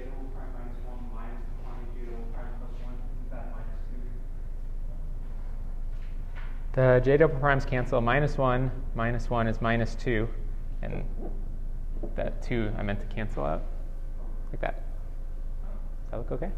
prime 0.00 0.52
minus 0.54 0.78
1 0.86 0.96
minus 1.14 1.40
the 1.44 1.52
quantity 1.62 2.06
j 2.06 2.12
prime 2.32 2.54
plus 2.58 2.74
1, 2.82 2.94
isn't 2.94 3.30
that 3.30 3.52
minus 3.52 3.80
2? 3.90 3.98
The 6.72 7.00
j 7.04 7.16
double 7.16 7.38
primes 7.38 7.64
cancel. 7.64 8.00
Minus 8.00 8.38
1 8.38 8.70
minus 8.94 9.28
1 9.30 9.46
is 9.46 9.60
minus 9.60 9.94
2. 9.96 10.28
And 10.82 11.04
that 12.16 12.42
2 12.42 12.72
I 12.78 12.82
meant 12.82 13.00
to 13.00 13.06
cancel 13.14 13.44
out. 13.44 13.62
Like 14.50 14.60
that. 14.60 14.74
Does 14.74 16.10
that 16.10 16.16
look 16.18 16.32
okay? 16.32 16.52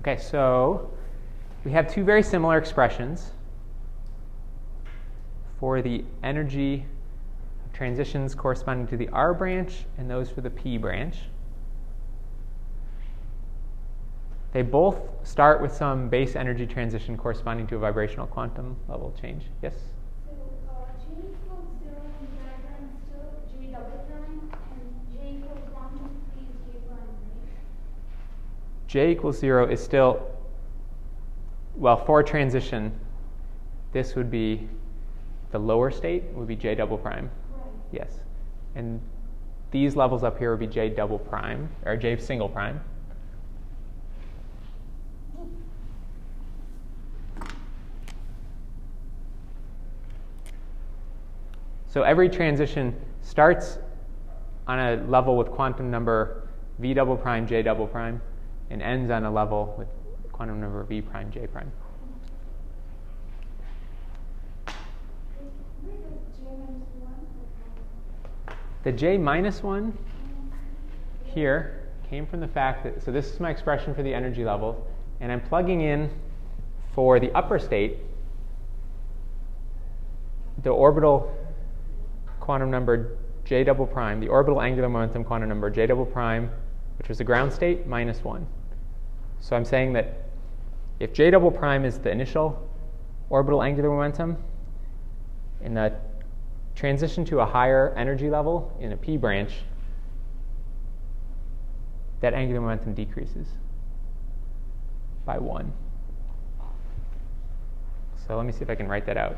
Okay, 0.00 0.16
so 0.16 0.90
we 1.64 1.72
have 1.72 1.92
two 1.92 2.04
very 2.04 2.22
similar 2.22 2.56
expressions 2.56 3.32
for 5.58 5.82
the 5.82 6.04
energy 6.22 6.86
transitions 7.78 8.34
corresponding 8.34 8.88
to 8.88 8.96
the 8.96 9.08
R 9.10 9.32
branch 9.32 9.84
and 9.98 10.10
those 10.10 10.28
for 10.28 10.40
the 10.40 10.50
P 10.50 10.78
branch. 10.78 11.18
They 14.52 14.62
both 14.62 14.98
start 15.22 15.62
with 15.62 15.72
some 15.72 16.08
base 16.08 16.34
energy 16.34 16.66
transition 16.66 17.16
corresponding 17.16 17.68
to 17.68 17.76
a 17.76 17.78
vibrational 17.78 18.26
quantum 18.26 18.74
level 18.88 19.14
change. 19.20 19.44
Yes? 19.62 19.74
So, 20.24 20.32
uh, 20.68 20.86
J 20.98 21.28
equals 21.30 21.68
zero 21.80 22.02
in 22.02 22.26
the 22.26 22.42
diagram 22.42 22.82
is 22.82 22.98
still 23.06 23.30
J 23.48 23.70
double 23.70 24.04
prime, 24.10 24.50
and 24.72 24.90
J 25.12 25.36
equals 25.36 25.60
one, 25.72 25.92
two, 25.94 26.10
three 26.34 26.48
is 26.48 26.72
J 26.72 26.78
prime, 26.88 26.98
right? 26.98 27.58
J 28.88 29.12
equals 29.12 29.38
0 29.38 29.70
is 29.70 29.80
still, 29.80 30.26
well, 31.76 31.96
for 31.96 32.24
transition, 32.24 32.90
this 33.92 34.16
would 34.16 34.32
be 34.32 34.68
the 35.52 35.60
lower 35.60 35.92
state, 35.92 36.24
would 36.34 36.48
be 36.48 36.56
J 36.56 36.74
double 36.74 36.98
prime. 36.98 37.30
Yes. 37.92 38.20
And 38.74 39.00
these 39.70 39.96
levels 39.96 40.24
up 40.24 40.38
here 40.38 40.50
would 40.50 40.60
be 40.60 40.66
J 40.66 40.88
double 40.90 41.18
prime, 41.18 41.68
or 41.84 41.96
J 41.96 42.16
single 42.16 42.48
prime. 42.48 42.80
So 51.88 52.02
every 52.02 52.28
transition 52.28 52.94
starts 53.22 53.78
on 54.66 54.78
a 54.78 54.96
level 55.08 55.36
with 55.36 55.50
quantum 55.50 55.90
number 55.90 56.48
v 56.78 56.94
double 56.94 57.16
prime, 57.16 57.46
j 57.46 57.62
double 57.62 57.86
prime, 57.86 58.20
and 58.70 58.82
ends 58.82 59.10
on 59.10 59.24
a 59.24 59.30
level 59.30 59.74
with 59.78 59.88
quantum 60.30 60.60
number 60.60 60.84
v 60.84 61.00
prime, 61.00 61.30
j 61.32 61.46
prime. 61.46 61.72
Where 65.82 65.96
does 65.96 66.38
J 66.38 66.44
minus 66.44 66.88
one 67.00 67.26
come 67.34 67.48
from? 68.46 68.56
The 68.88 68.92
j 68.92 69.18
minus 69.18 69.62
1 69.62 69.92
here 71.22 71.90
came 72.08 72.24
from 72.24 72.40
the 72.40 72.48
fact 72.48 72.84
that, 72.84 73.02
so 73.02 73.12
this 73.12 73.30
is 73.30 73.38
my 73.38 73.50
expression 73.50 73.94
for 73.94 74.02
the 74.02 74.14
energy 74.14 74.46
level, 74.46 74.82
and 75.20 75.30
I'm 75.30 75.42
plugging 75.42 75.82
in 75.82 76.08
for 76.94 77.20
the 77.20 77.30
upper 77.32 77.58
state 77.58 77.98
the 80.62 80.70
orbital 80.70 81.36
quantum 82.40 82.70
number 82.70 83.18
j 83.44 83.62
double 83.62 83.86
prime, 83.86 84.20
the 84.20 84.28
orbital 84.28 84.62
angular 84.62 84.88
momentum 84.88 85.22
quantum 85.22 85.50
number 85.50 85.68
j 85.68 85.84
double 85.84 86.06
prime, 86.06 86.50
which 86.96 87.10
was 87.10 87.18
the 87.18 87.24
ground 87.24 87.52
state, 87.52 87.86
minus 87.86 88.24
1. 88.24 88.46
So 89.40 89.54
I'm 89.54 89.66
saying 89.66 89.92
that 89.92 90.30
if 90.98 91.12
j 91.12 91.30
double 91.30 91.50
prime 91.50 91.84
is 91.84 91.98
the 91.98 92.10
initial 92.10 92.66
orbital 93.28 93.62
angular 93.62 93.90
momentum, 93.90 94.38
in 95.60 95.74
the 95.74 95.92
transition 96.78 97.24
to 97.24 97.40
a 97.40 97.44
higher 97.44 97.92
energy 97.96 98.30
level 98.30 98.72
in 98.78 98.92
a 98.92 98.96
p 98.96 99.16
branch, 99.16 99.50
that 102.20 102.34
angular 102.34 102.60
momentum 102.60 102.94
decreases 102.94 103.48
by 105.26 105.36
1. 105.36 105.72
So 108.26 108.36
let 108.36 108.46
me 108.46 108.52
see 108.52 108.62
if 108.62 108.70
I 108.70 108.76
can 108.76 108.86
write 108.86 109.06
that 109.06 109.16
out. 109.16 109.36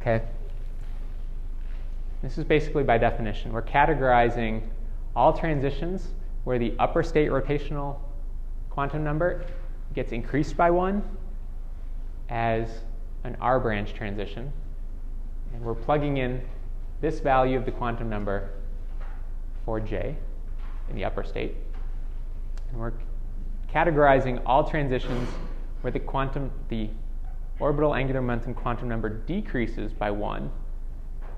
Okay? 0.00 0.22
This 2.22 2.36
is 2.36 2.44
basically 2.44 2.82
by 2.82 2.98
definition. 2.98 3.52
We're 3.52 3.62
categorizing 3.62 4.62
all 5.16 5.32
transitions 5.32 6.08
where 6.44 6.58
the 6.58 6.74
upper 6.78 7.02
state 7.02 7.30
rotational 7.30 7.98
quantum 8.68 9.02
number 9.02 9.44
gets 9.94 10.12
increased 10.12 10.56
by 10.56 10.70
one 10.70 11.02
as 12.28 12.68
an 13.24 13.36
R 13.40 13.58
branch 13.58 13.94
transition. 13.94 14.52
And 15.54 15.62
we're 15.62 15.74
plugging 15.74 16.18
in 16.18 16.42
this 17.00 17.20
value 17.20 17.56
of 17.56 17.64
the 17.64 17.72
quantum 17.72 18.10
number 18.10 18.50
for 19.64 19.80
J 19.80 20.14
in 20.90 20.96
the 20.96 21.04
upper 21.04 21.24
state. 21.24 21.56
And 22.70 22.78
we're 22.78 22.92
categorizing 23.72 24.42
all 24.44 24.68
transitions 24.68 25.28
where 25.80 25.90
the 25.90 26.00
quantum, 26.00 26.50
the 26.68 26.90
orbital 27.58 27.94
angular 27.94 28.20
momentum 28.20 28.52
quantum 28.54 28.88
number 28.88 29.08
decreases 29.08 29.92
by 29.92 30.10
one 30.10 30.50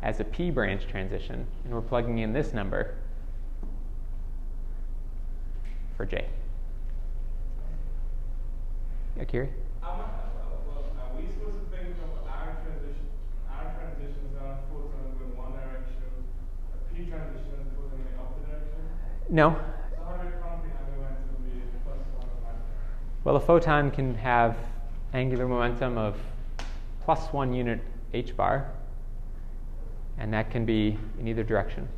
as 0.02 0.18
a 0.18 0.24
p 0.24 0.50
branch 0.50 0.86
transition, 0.88 1.46
and 1.64 1.72
we're 1.72 1.80
plugging 1.80 2.18
in 2.18 2.32
this 2.32 2.52
number 2.52 2.94
for 5.96 6.04
j. 6.04 6.26
Yeah, 9.16 9.24
Kiri? 9.24 9.48
How 9.80 9.96
much, 9.96 10.06
uh, 10.06 10.56
well, 10.66 10.84
are 10.98 11.16
we 11.16 11.26
supposed 11.30 11.54
to 11.54 11.76
think 11.76 11.94
of 12.02 12.26
R 12.26 12.56
transition, 12.64 13.06
R 13.48 13.74
transitions 13.78 14.34
are 14.40 14.58
photons 14.70 15.20
in 15.20 15.36
one 15.36 15.52
direction, 15.52 16.02
a 16.74 16.94
p 16.94 17.04
transition 17.06 17.52
is 17.60 17.68
photon 17.76 18.00
in 18.00 18.06
the 18.10 18.20
opposite 18.20 18.48
direction? 18.48 18.82
No. 19.30 19.50
So 19.50 20.02
how 20.02 20.16
do 20.16 20.26
we 20.26 20.32
count 20.42 20.64
the 20.64 20.70
angular 20.74 20.98
momentum 20.98 21.30
to 21.30 21.42
be 21.46 21.62
plus 21.84 22.02
one 22.16 22.26
or 22.26 22.40
minus 22.42 22.58
one? 22.58 23.22
Well, 23.22 23.36
a 23.36 23.40
photon 23.40 23.90
can 23.92 24.14
have 24.16 24.56
angular 25.14 25.46
momentum 25.46 25.96
of 25.96 26.16
plus 27.04 27.32
one 27.32 27.52
unit 27.52 27.80
h 28.14 28.36
bar, 28.36 28.72
and 30.22 30.32
that 30.32 30.52
can 30.52 30.64
be 30.64 30.96
in 31.18 31.26
either 31.26 31.42
direction. 31.42 31.88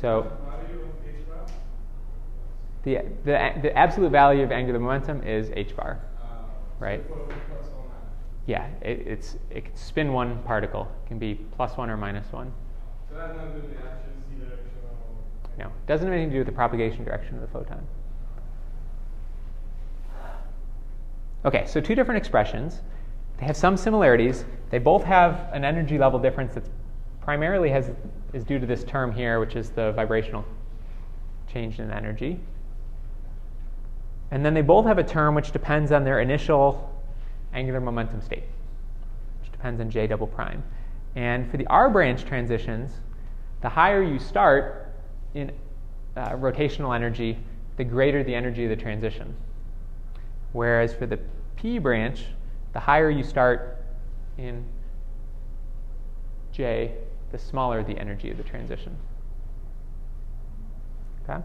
So- 0.00 0.30
the? 2.82 2.96
The, 3.24 3.60
the, 3.62 3.78
absolute 3.78 4.10
value 4.10 4.42
of 4.42 4.50
angular 4.50 4.80
momentum 4.80 5.22
is 5.22 5.50
h 5.54 5.76
bar. 5.76 6.00
Right. 6.80 7.02
Yeah, 8.46 8.66
it, 8.82 9.06
it's, 9.06 9.36
it 9.48 9.64
can 9.64 9.76
spin 9.76 10.12
one 10.12 10.42
particle. 10.42 10.90
It 11.04 11.08
can 11.08 11.18
be 11.18 11.36
plus 11.56 11.76
one 11.76 11.88
or 11.88 11.96
minus 11.96 12.30
one. 12.32 12.52
No, 15.56 15.66
it 15.66 15.86
doesn't 15.86 16.06
have 16.06 16.12
anything 16.12 16.30
to 16.30 16.34
do 16.34 16.38
with 16.40 16.48
the 16.48 16.52
propagation 16.52 17.04
direction 17.04 17.36
of 17.36 17.42
the 17.42 17.46
photon. 17.46 17.86
Okay, 21.44 21.64
so 21.66 21.80
two 21.80 21.94
different 21.94 22.18
expressions. 22.18 22.82
They 23.38 23.46
have 23.46 23.56
some 23.56 23.76
similarities. 23.76 24.44
They 24.70 24.78
both 24.78 25.04
have 25.04 25.48
an 25.52 25.64
energy 25.64 25.98
level 25.98 26.18
difference 26.18 26.54
that's 26.54 26.70
primarily 27.20 27.70
has, 27.70 27.90
is 28.32 28.44
due 28.44 28.58
to 28.58 28.66
this 28.66 28.84
term 28.84 29.12
here, 29.12 29.40
which 29.40 29.56
is 29.56 29.70
the 29.70 29.92
vibrational 29.92 30.44
change 31.52 31.78
in 31.78 31.90
energy. 31.90 32.38
And 34.30 34.44
then 34.44 34.54
they 34.54 34.62
both 34.62 34.86
have 34.86 34.98
a 34.98 35.04
term 35.04 35.34
which 35.34 35.52
depends 35.52 35.92
on 35.92 36.04
their 36.04 36.20
initial 36.20 36.90
angular 37.52 37.80
momentum 37.80 38.20
state, 38.20 38.44
which 39.40 39.52
depends 39.52 39.80
on 39.80 39.90
J 39.90 40.06
double 40.06 40.26
prime. 40.26 40.62
And 41.14 41.48
for 41.50 41.56
the 41.56 41.66
R 41.68 41.88
branch 41.88 42.24
transitions, 42.24 42.92
the 43.60 43.68
higher 43.68 44.02
you 44.02 44.18
start 44.18 44.92
in 45.34 45.52
uh, 46.16 46.30
rotational 46.30 46.94
energy, 46.94 47.38
the 47.76 47.84
greater 47.84 48.22
the 48.22 48.34
energy 48.34 48.64
of 48.64 48.70
the 48.70 48.76
transition. 48.76 49.34
Whereas 50.52 50.94
for 50.94 51.06
the 51.06 51.18
P 51.56 51.78
branch, 51.78 52.24
the 52.74 52.80
higher 52.80 53.08
you 53.08 53.22
start 53.22 53.78
in 54.36 54.64
J, 56.52 56.92
the 57.32 57.38
smaller 57.38 57.82
the 57.82 57.96
energy 57.96 58.30
of 58.30 58.36
the 58.36 58.42
transition. 58.42 58.96
Okay? 61.22 61.40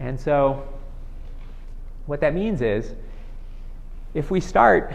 And 0.00 0.20
so, 0.20 0.68
what 2.06 2.20
that 2.20 2.34
means 2.34 2.60
is 2.60 2.92
if 4.12 4.30
we 4.30 4.40
start 4.40 4.92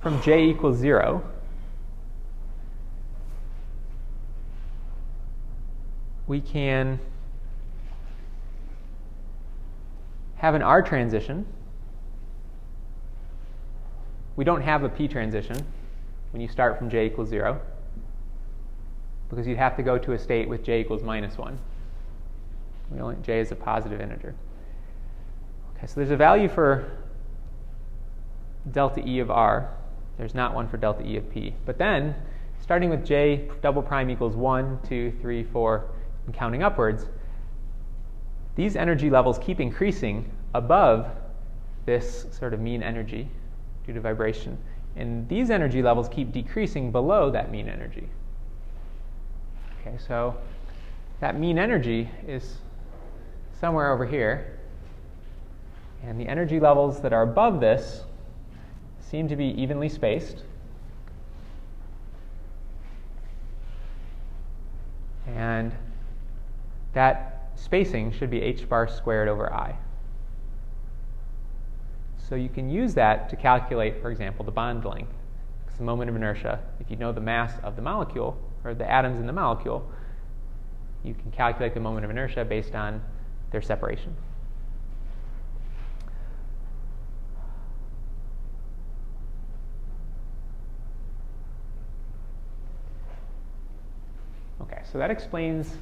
from 0.00 0.22
J 0.22 0.46
equals 0.46 0.78
zero, 0.78 1.22
we 6.28 6.40
can 6.40 7.00
have 10.36 10.54
an 10.54 10.62
R 10.62 10.80
transition. 10.80 11.44
We 14.38 14.44
don't 14.44 14.62
have 14.62 14.84
a 14.84 14.88
P 14.88 15.08
transition 15.08 15.56
when 16.30 16.40
you 16.40 16.46
start 16.46 16.78
from 16.78 16.88
J 16.88 17.06
equals 17.06 17.28
0 17.28 17.60
because 19.28 19.48
you'd 19.48 19.58
have 19.58 19.76
to 19.76 19.82
go 19.82 19.98
to 19.98 20.12
a 20.12 20.18
state 20.18 20.48
with 20.48 20.62
J 20.62 20.80
equals 20.80 21.02
minus 21.02 21.36
1. 21.36 21.58
We 22.92 23.00
only, 23.00 23.16
J 23.20 23.40
is 23.40 23.50
a 23.50 23.56
positive 23.56 24.00
integer. 24.00 24.36
Okay, 25.76 25.88
so 25.88 25.94
there's 25.96 26.12
a 26.12 26.16
value 26.16 26.48
for 26.48 26.88
delta 28.70 29.02
E 29.04 29.18
of 29.18 29.28
R. 29.28 29.74
There's 30.18 30.36
not 30.36 30.54
one 30.54 30.68
for 30.68 30.76
delta 30.76 31.04
E 31.04 31.16
of 31.16 31.28
P. 31.32 31.56
But 31.66 31.76
then, 31.76 32.14
starting 32.60 32.90
with 32.90 33.04
J 33.04 33.50
double 33.60 33.82
prime 33.82 34.08
equals 34.08 34.36
1, 34.36 34.78
2, 34.88 35.14
3, 35.20 35.42
4, 35.42 35.90
and 36.26 36.34
counting 36.34 36.62
upwards, 36.62 37.06
these 38.54 38.76
energy 38.76 39.10
levels 39.10 39.36
keep 39.40 39.58
increasing 39.58 40.30
above 40.54 41.08
this 41.86 42.26
sort 42.30 42.54
of 42.54 42.60
mean 42.60 42.84
energy 42.84 43.28
due 43.88 43.94
to 43.94 44.00
vibration. 44.02 44.58
And 44.96 45.26
these 45.30 45.50
energy 45.50 45.80
levels 45.80 46.10
keep 46.10 46.30
decreasing 46.30 46.92
below 46.92 47.30
that 47.30 47.50
mean 47.50 47.70
energy. 47.70 48.06
Okay, 49.80 49.96
so 49.96 50.36
that 51.20 51.40
mean 51.40 51.58
energy 51.58 52.10
is 52.26 52.58
somewhere 53.58 53.90
over 53.90 54.04
here. 54.04 54.58
And 56.04 56.20
the 56.20 56.28
energy 56.28 56.60
levels 56.60 57.00
that 57.00 57.14
are 57.14 57.22
above 57.22 57.60
this 57.60 58.04
seem 59.00 59.26
to 59.28 59.36
be 59.36 59.46
evenly 59.60 59.88
spaced. 59.88 60.42
And 65.26 65.72
that 66.92 67.52
spacing 67.54 68.12
should 68.12 68.30
be 68.30 68.42
h 68.42 68.68
bar 68.68 68.86
squared 68.86 69.28
over 69.28 69.50
i. 69.50 69.74
So 72.28 72.34
you 72.34 72.50
can 72.50 72.68
use 72.68 72.92
that 72.94 73.30
to 73.30 73.36
calculate, 73.36 74.02
for 74.02 74.10
example, 74.10 74.44
the 74.44 74.50
bond 74.50 74.84
length. 74.84 75.14
It's 75.66 75.78
the 75.78 75.84
moment 75.84 76.10
of 76.10 76.16
inertia. 76.16 76.60
If 76.78 76.90
you 76.90 76.96
know 76.96 77.10
the 77.10 77.22
mass 77.22 77.54
of 77.62 77.74
the 77.74 77.80
molecule, 77.80 78.36
or 78.64 78.74
the 78.74 78.90
atoms 78.90 79.18
in 79.18 79.26
the 79.26 79.32
molecule, 79.32 79.90
you 81.04 81.14
can 81.14 81.30
calculate 81.30 81.72
the 81.72 81.80
moment 81.80 82.04
of 82.04 82.10
inertia 82.10 82.44
based 82.44 82.74
on 82.74 83.00
their 83.50 83.62
separation. 83.62 84.14
Okay, 94.60 94.82
so 94.92 94.98
that 94.98 95.10
explains 95.10 95.78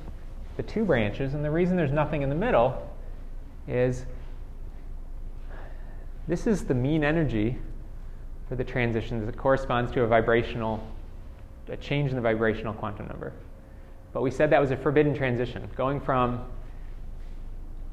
the 0.56 0.62
two 0.62 0.84
branches, 0.84 1.34
and 1.34 1.44
the 1.44 1.50
reason 1.50 1.76
there's 1.76 1.90
nothing 1.90 2.22
in 2.22 2.28
the 2.28 2.36
middle 2.36 2.88
is 3.66 4.06
this 6.28 6.46
is 6.46 6.64
the 6.64 6.74
mean 6.74 7.04
energy 7.04 7.56
for 8.48 8.56
the 8.56 8.64
transitions 8.64 9.26
that 9.26 9.36
corresponds 9.36 9.92
to 9.92 10.02
a 10.02 10.06
vibrational, 10.06 10.82
a 11.68 11.76
change 11.76 12.10
in 12.10 12.16
the 12.16 12.22
vibrational 12.22 12.72
quantum 12.72 13.08
number. 13.08 13.32
But 14.12 14.22
we 14.22 14.30
said 14.30 14.50
that 14.50 14.60
was 14.60 14.70
a 14.70 14.76
forbidden 14.76 15.14
transition, 15.14 15.68
going 15.76 16.00
from 16.00 16.44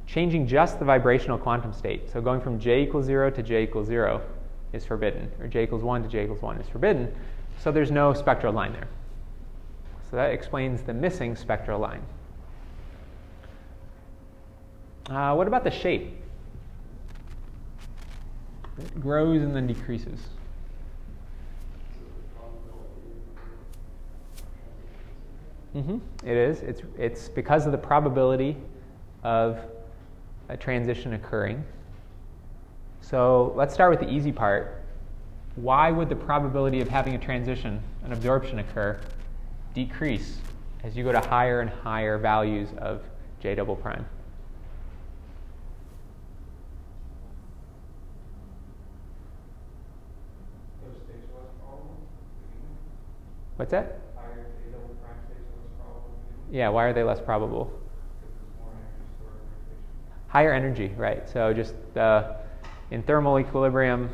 changing 0.08 0.48
just 0.48 0.80
the 0.80 0.86
vibrational 0.86 1.38
quantum 1.38 1.74
state. 1.74 2.10
So 2.12 2.22
going 2.22 2.42
from 2.42 2.60
j 2.60 2.84
equals 2.84 3.06
0 3.06 3.32
to 3.32 3.44
j 3.44 3.64
equals 3.64 3.88
0 3.88 4.22
is 4.74 4.86
forbidden, 4.86 5.32
or 5.40 5.48
j 5.48 5.64
equals 5.64 5.84
1 5.84 6.04
to 6.04 6.10
j 6.10 6.24
equals 6.24 6.42
1 6.42 6.60
is 6.60 6.68
forbidden. 6.70 7.14
So 7.60 7.72
there's 7.72 7.92
no 7.92 8.14
spectral 8.14 8.54
line 8.54 8.74
there. 8.74 8.88
So 10.10 10.18
that 10.18 10.32
explains 10.32 10.82
the 10.82 10.94
missing 10.94 11.36
spectral 11.36 11.80
line. 11.80 12.02
Uh, 15.10 15.34
what 15.34 15.48
about 15.48 15.64
the 15.64 15.72
shape? 15.72 16.23
It 18.78 19.02
grows 19.02 19.42
and 19.42 19.56
then 19.56 19.68
decreases. 19.68 20.20
Mm-hmm. 25.76 25.98
It 26.28 26.38
is. 26.38 26.60
It's, 26.62 26.82
it's 26.98 27.30
because 27.30 27.66
of 27.66 27.72
the 27.72 27.78
probability 27.78 28.58
of 29.24 29.60
a 30.50 30.58
transition 30.58 31.14
occurring. 31.14 31.64
So 33.02 33.54
let's 33.56 33.74
start 33.74 33.92
with 33.92 34.00
the 34.00 34.10
easy 34.10 34.32
part. 34.32 34.82
Why 35.56 35.92
would 35.92 36.10
the 36.10 36.16
probability 36.16 36.82
of 36.82 36.88
having 36.88 37.16
a 37.16 37.20
transition, 37.20 37.82
an 38.04 38.14
absorption 38.14 38.60
occur, 38.60 39.00
decrease 39.74 40.38
as 40.84 40.96
you 40.96 41.04
go 41.04 41.12
to 41.12 41.20
higher 41.20 41.62
and 41.62 41.70
higher 41.70 42.18
values 42.18 42.70
of 42.78 43.04
J 43.40 43.56
double 43.56 43.76
prime? 43.76 44.06
Those 50.84 50.96
states 51.04 51.28
are 51.30 51.42
less 51.42 51.52
probable. 51.60 51.98
What's 51.98 52.62
that? 52.62 52.72
Higher 52.72 52.72
A 52.72 52.72
double 52.72 52.72
prime 52.74 53.12
states 53.12 53.22
are 53.24 53.43
less 53.58 53.70
that? 53.70 54.00
Yeah, 56.52 56.70
why 56.70 56.86
are 56.86 56.94
they 56.94 57.04
less 57.04 57.20
probable? 57.20 57.66
Because 57.66 58.36
there's 58.36 58.60
more 58.60 58.72
energy 58.72 59.04
stored 59.18 59.34
in 59.34 59.42
rotation. 59.66 60.28
Higher 60.28 60.54
energy, 60.54 60.94
right. 60.98 61.28
So 61.28 61.54
just 61.54 61.74
uh, 61.98 62.34
in 62.92 63.02
thermal 63.02 63.40
equilibrium, 63.40 64.10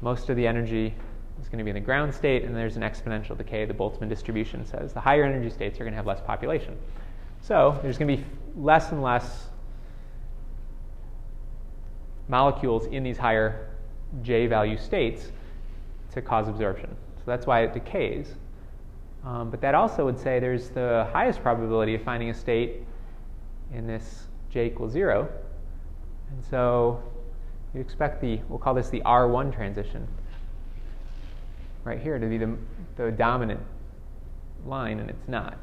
most 0.00 0.30
of 0.30 0.36
the 0.36 0.46
energy 0.46 0.94
is 1.40 1.48
going 1.48 1.58
to 1.58 1.64
be 1.64 1.70
in 1.70 1.74
the 1.74 1.80
ground 1.80 2.14
state, 2.14 2.44
and 2.44 2.56
there's 2.56 2.76
an 2.76 2.82
exponential 2.82 3.36
decay. 3.36 3.66
The 3.66 3.74
Boltzmann 3.74 4.08
distribution 4.08 4.64
says 4.66 4.92
the 4.92 5.00
higher 5.00 5.24
energy 5.24 5.50
states 5.50 5.76
are 5.76 5.84
going 5.84 5.92
to 5.92 5.96
have 5.96 6.06
less 6.06 6.20
population. 6.20 6.78
So 7.42 7.78
there's 7.82 7.98
going 7.98 8.16
to 8.16 8.22
be 8.22 8.28
less 8.56 8.92
and 8.92 9.02
less 9.02 9.48
molecules 12.28 12.86
in 12.86 13.02
these 13.02 13.18
higher 13.18 13.68
J 14.22 14.46
value 14.46 14.78
states 14.78 15.32
to 16.12 16.22
cause 16.22 16.48
absorption. 16.48 16.96
So 17.20 17.24
that's 17.26 17.46
why 17.46 17.60
it 17.62 17.74
decays. 17.74 18.34
Um, 19.24 19.50
but 19.50 19.60
that 19.60 19.74
also 19.74 20.04
would 20.06 20.18
say 20.18 20.40
there's 20.40 20.70
the 20.70 21.06
highest 21.12 21.42
probability 21.42 21.94
of 21.94 22.02
finding 22.02 22.30
a 22.30 22.34
state 22.34 22.82
in 23.74 23.86
this 23.86 24.26
J 24.50 24.66
equals 24.66 24.92
zero. 24.92 25.28
And 26.30 26.44
so 26.50 27.02
you 27.74 27.80
expect 27.80 28.20
the, 28.22 28.40
we'll 28.48 28.58
call 28.58 28.74
this 28.74 28.88
the 28.88 29.00
R1 29.00 29.54
transition 29.54 30.08
right 31.84 32.00
here 32.00 32.18
to 32.18 32.26
be 32.26 32.38
the, 32.38 32.56
the 32.96 33.10
dominant 33.10 33.60
line, 34.64 35.00
and 35.00 35.10
it's 35.10 35.28
not. 35.28 35.58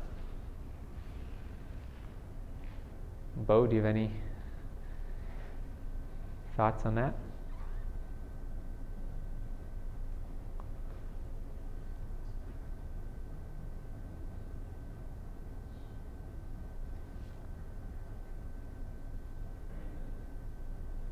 Bo, 3.36 3.68
do 3.68 3.76
you 3.76 3.82
have 3.82 3.90
any 3.96 4.12
thoughts 6.56 6.86
on 6.86 6.96
that? 6.96 7.14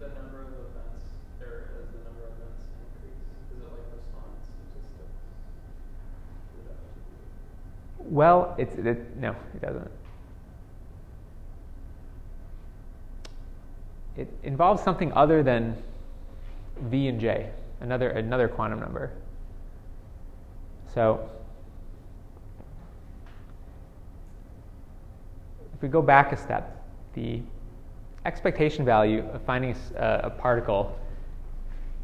the 0.05 0.21
number 0.21 0.43
of 0.43 0.53
events, 0.69 1.17
or 1.41 1.71
as 1.81 1.87
the 1.89 2.03
number 2.05 2.29
of 2.29 2.37
events 2.37 2.61
increase, 2.77 3.17
is 3.49 3.57
it 3.57 3.69
like 3.73 3.89
response 3.89 4.37
statistics? 4.45 5.17
Would 6.53 6.67
that 6.69 6.77
have 6.77 6.93
to 6.93 7.01
be- 8.03 8.04
Well, 8.15 8.55
it's 8.57 8.73
it, 8.75 9.17
no, 9.17 9.35
it 9.53 9.61
doesn't. 9.61 9.91
It 14.15 14.31
involves 14.43 14.81
something 14.81 15.11
other 15.11 15.43
than 15.43 15.75
v 16.83 17.09
and 17.09 17.19
j, 17.19 17.49
another 17.81 18.11
another 18.11 18.47
quantum 18.47 18.79
number. 18.79 19.11
So, 20.93 21.29
if 25.73 25.81
we 25.81 25.89
go 25.89 26.01
back 26.01 26.31
a 26.31 26.37
step, 26.37 26.85
the 27.15 27.41
expectation 28.23 28.85
value 28.85 29.25
of 29.33 29.41
finding 29.41 29.75
uh, 29.97 30.21
a 30.23 30.29
particle 30.29 30.97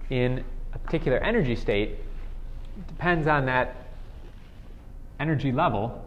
in 0.09 0.43
a 0.73 0.77
particular 0.77 1.19
energy 1.19 1.55
state 1.55 1.99
depends 2.89 3.27
on 3.27 3.45
that 3.45 3.80
energy 5.21 5.51
level 5.51 6.03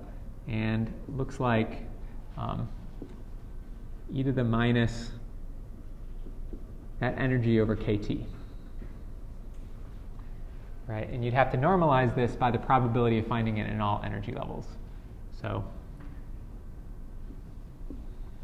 and 0.48 0.92
looks 1.16 1.38
like 1.38 1.86
um, 2.36 2.68
e 4.12 4.24
to 4.24 4.32
the 4.32 4.42
minus 4.42 5.12
that 6.98 7.16
energy 7.16 7.60
over 7.60 7.76
kt. 7.76 8.18
Right? 10.88 11.08
And 11.10 11.24
you'd 11.24 11.32
have 11.32 11.50
to 11.52 11.56
normalize 11.56 12.14
this 12.14 12.34
by 12.34 12.50
the 12.50 12.58
probability 12.58 13.18
of 13.18 13.26
finding 13.26 13.58
it 13.58 13.70
in 13.70 13.80
all 13.80 14.02
energy 14.04 14.32
levels. 14.32 14.66
So 15.40 15.64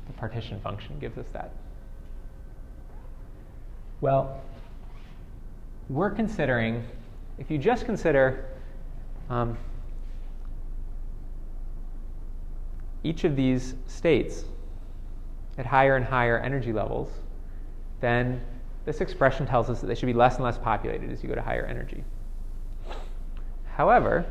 the 0.06 0.12
partition 0.14 0.60
function 0.60 0.98
gives 1.00 1.18
us 1.18 1.26
that. 1.32 1.52
Well, 4.00 4.40
we're 5.88 6.10
considering, 6.10 6.84
if 7.38 7.50
you 7.50 7.58
just 7.58 7.84
consider 7.84 8.46
um, 9.28 9.58
each 13.02 13.24
of 13.24 13.36
these 13.36 13.74
states 13.86 14.44
at 15.58 15.66
higher 15.66 15.96
and 15.96 16.04
higher 16.04 16.38
energy 16.38 16.72
levels, 16.72 17.10
then 18.00 18.40
this 18.84 19.00
expression 19.00 19.46
tells 19.46 19.68
us 19.68 19.80
that 19.80 19.86
they 19.86 19.94
should 19.94 20.06
be 20.06 20.12
less 20.12 20.36
and 20.36 20.44
less 20.44 20.58
populated 20.58 21.10
as 21.10 21.22
you 21.22 21.28
go 21.28 21.34
to 21.34 21.42
higher 21.42 21.66
energy. 21.66 22.02
However, 23.76 24.26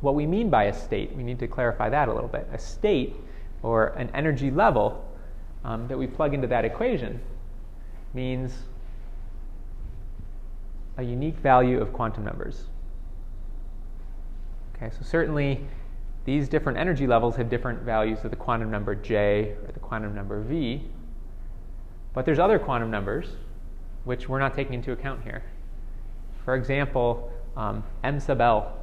what 0.00 0.14
we 0.14 0.26
mean 0.26 0.50
by 0.50 0.64
a 0.64 0.72
state, 0.72 1.14
we 1.14 1.22
need 1.22 1.38
to 1.38 1.46
clarify 1.46 1.88
that 1.88 2.08
a 2.08 2.12
little 2.12 2.28
bit. 2.28 2.48
A 2.52 2.58
state, 2.58 3.14
or 3.62 3.88
an 3.88 4.10
energy 4.14 4.50
level 4.50 5.08
um, 5.64 5.86
that 5.88 5.96
we 5.96 6.06
plug 6.06 6.34
into 6.34 6.48
that 6.48 6.64
equation, 6.64 7.20
means 8.12 8.52
a 10.96 11.02
unique 11.02 11.36
value 11.36 11.80
of 11.80 11.92
quantum 11.92 12.24
numbers. 12.24 12.64
Okay, 14.74 14.90
so 14.90 15.04
certainly 15.04 15.64
these 16.24 16.48
different 16.48 16.78
energy 16.78 17.06
levels 17.06 17.36
have 17.36 17.48
different 17.48 17.82
values 17.82 18.24
of 18.24 18.30
the 18.30 18.36
quantum 18.36 18.70
number 18.70 18.94
j 18.94 19.56
or 19.64 19.72
the 19.72 19.80
quantum 19.80 20.14
number 20.14 20.40
v. 20.40 20.82
But 22.14 22.24
there's 22.24 22.38
other 22.38 22.58
quantum 22.58 22.90
numbers 22.90 23.36
which 24.04 24.28
we're 24.28 24.38
not 24.38 24.54
taking 24.54 24.74
into 24.74 24.92
account 24.92 25.22
here. 25.22 25.42
For 26.44 26.54
example, 26.54 27.32
um, 27.56 27.84
m 28.04 28.20
sub 28.20 28.40
l 28.40 28.78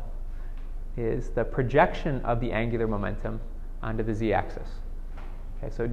is 0.98 1.30
the 1.30 1.44
projection 1.44 2.22
of 2.22 2.40
the 2.40 2.52
angular 2.52 2.88
momentum 2.88 3.40
onto 3.82 4.04
the 4.04 4.14
z-axis. 4.14 4.68
Okay, 5.58 5.74
so 5.74 5.90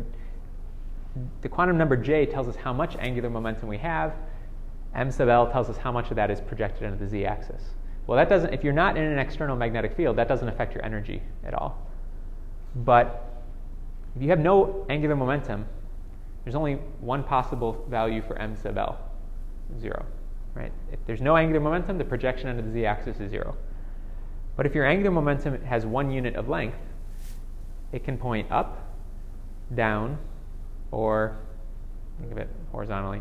the 1.42 1.48
quantum 1.48 1.78
number 1.78 1.96
j 1.96 2.26
tells 2.26 2.48
us 2.48 2.56
how 2.56 2.72
much 2.72 2.96
angular 2.96 3.30
momentum 3.30 3.68
we 3.68 3.78
have. 3.78 4.14
m 4.94 5.10
sub 5.10 5.28
l 5.28 5.50
tells 5.50 5.68
us 5.70 5.76
how 5.76 5.92
much 5.92 6.10
of 6.10 6.16
that 6.16 6.30
is 6.30 6.40
projected 6.40 6.84
onto 6.84 6.98
the 6.98 7.08
z-axis. 7.08 7.75
Well, 8.06 8.16
that 8.16 8.28
doesn't. 8.28 8.54
If 8.54 8.62
you're 8.62 8.72
not 8.72 8.96
in 8.96 9.04
an 9.04 9.18
external 9.18 9.56
magnetic 9.56 9.96
field, 9.96 10.16
that 10.16 10.28
doesn't 10.28 10.48
affect 10.48 10.74
your 10.74 10.84
energy 10.84 11.22
at 11.44 11.54
all. 11.54 11.86
But 12.74 13.42
if 14.14 14.22
you 14.22 14.30
have 14.30 14.38
no 14.38 14.86
angular 14.88 15.16
momentum, 15.16 15.66
there's 16.44 16.54
only 16.54 16.74
one 17.00 17.24
possible 17.24 17.84
value 17.88 18.22
for 18.22 18.38
m 18.38 18.56
sub 18.56 18.78
l, 18.78 18.98
zero. 19.80 20.04
Right? 20.54 20.72
If 20.92 21.00
there's 21.06 21.20
no 21.20 21.36
angular 21.36 21.60
momentum, 21.60 21.98
the 21.98 22.04
projection 22.04 22.48
onto 22.48 22.62
the 22.62 22.72
z-axis 22.72 23.18
is 23.18 23.30
zero. 23.30 23.56
But 24.56 24.64
if 24.64 24.74
your 24.74 24.86
angular 24.86 25.10
momentum 25.10 25.60
has 25.64 25.84
one 25.84 26.10
unit 26.10 26.34
of 26.36 26.48
length, 26.48 26.78
it 27.92 28.04
can 28.04 28.16
point 28.16 28.50
up, 28.50 28.88
down, 29.74 30.18
or 30.92 31.36
think 32.20 32.32
of 32.32 32.38
it 32.38 32.48
horizontally. 32.72 33.20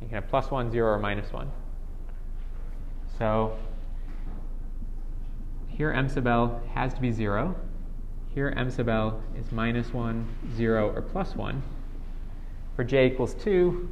You 0.00 0.08
can 0.08 0.14
have 0.14 0.28
plus 0.28 0.50
one, 0.50 0.70
zero, 0.70 0.92
or 0.92 0.98
minus 0.98 1.32
one. 1.32 1.50
So 3.18 3.56
here 5.76 5.92
m 5.92 6.08
sub 6.08 6.26
l 6.26 6.62
has 6.72 6.94
to 6.94 7.00
be 7.02 7.12
zero. 7.12 7.54
Here 8.34 8.52
m 8.56 8.70
sub 8.70 8.88
l 8.88 9.22
is 9.38 9.52
minus 9.52 9.92
one, 9.92 10.26
zero, 10.54 10.90
or 10.94 11.02
plus 11.02 11.36
one. 11.36 11.62
For 12.74 12.84
j 12.84 13.08
equals 13.08 13.34
two, 13.34 13.90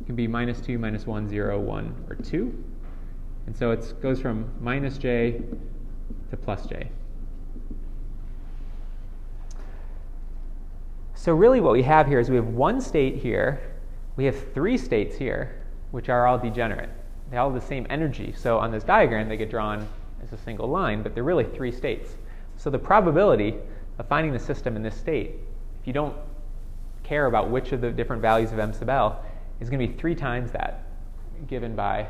it 0.00 0.06
can 0.06 0.14
be 0.14 0.26
minus 0.26 0.60
two, 0.60 0.78
minus 0.78 1.06
one, 1.06 1.26
zero, 1.28 1.58
one, 1.58 1.94
or 2.10 2.16
two. 2.16 2.62
And 3.46 3.56
so 3.56 3.70
it 3.70 3.94
goes 4.02 4.20
from 4.20 4.50
minus 4.60 4.98
j 4.98 5.40
to 6.30 6.36
plus 6.36 6.66
j. 6.66 6.90
So 11.14 11.32
really 11.32 11.60
what 11.60 11.72
we 11.72 11.82
have 11.84 12.06
here 12.06 12.20
is 12.20 12.28
we 12.28 12.36
have 12.36 12.48
one 12.48 12.82
state 12.82 13.16
here, 13.16 13.60
we 14.16 14.26
have 14.26 14.52
three 14.52 14.76
states 14.76 15.16
here, 15.16 15.64
which 15.90 16.10
are 16.10 16.26
all 16.26 16.38
degenerate. 16.38 16.90
They 17.30 17.36
all 17.36 17.50
have 17.50 17.60
the 17.60 17.66
same 17.66 17.86
energy. 17.90 18.34
So 18.36 18.58
on 18.58 18.70
this 18.70 18.84
diagram, 18.84 19.28
they 19.28 19.36
get 19.36 19.50
drawn 19.50 19.88
as 20.22 20.32
a 20.32 20.38
single 20.38 20.68
line, 20.68 21.02
but 21.02 21.14
they're 21.14 21.24
really 21.24 21.44
three 21.44 21.72
states. 21.72 22.16
So 22.56 22.70
the 22.70 22.78
probability 22.78 23.54
of 23.98 24.06
finding 24.08 24.32
the 24.32 24.38
system 24.38 24.76
in 24.76 24.82
this 24.82 24.96
state, 24.96 25.32
if 25.80 25.86
you 25.86 25.92
don't 25.92 26.16
care 27.02 27.26
about 27.26 27.50
which 27.50 27.72
of 27.72 27.80
the 27.80 27.90
different 27.90 28.22
values 28.22 28.52
of 28.52 28.58
m 28.58 28.72
sub 28.72 28.88
l, 28.88 29.24
is 29.60 29.70
going 29.70 29.80
to 29.80 29.92
be 29.92 29.98
three 29.98 30.14
times 30.14 30.52
that 30.52 30.84
given 31.48 31.74
by 31.74 32.06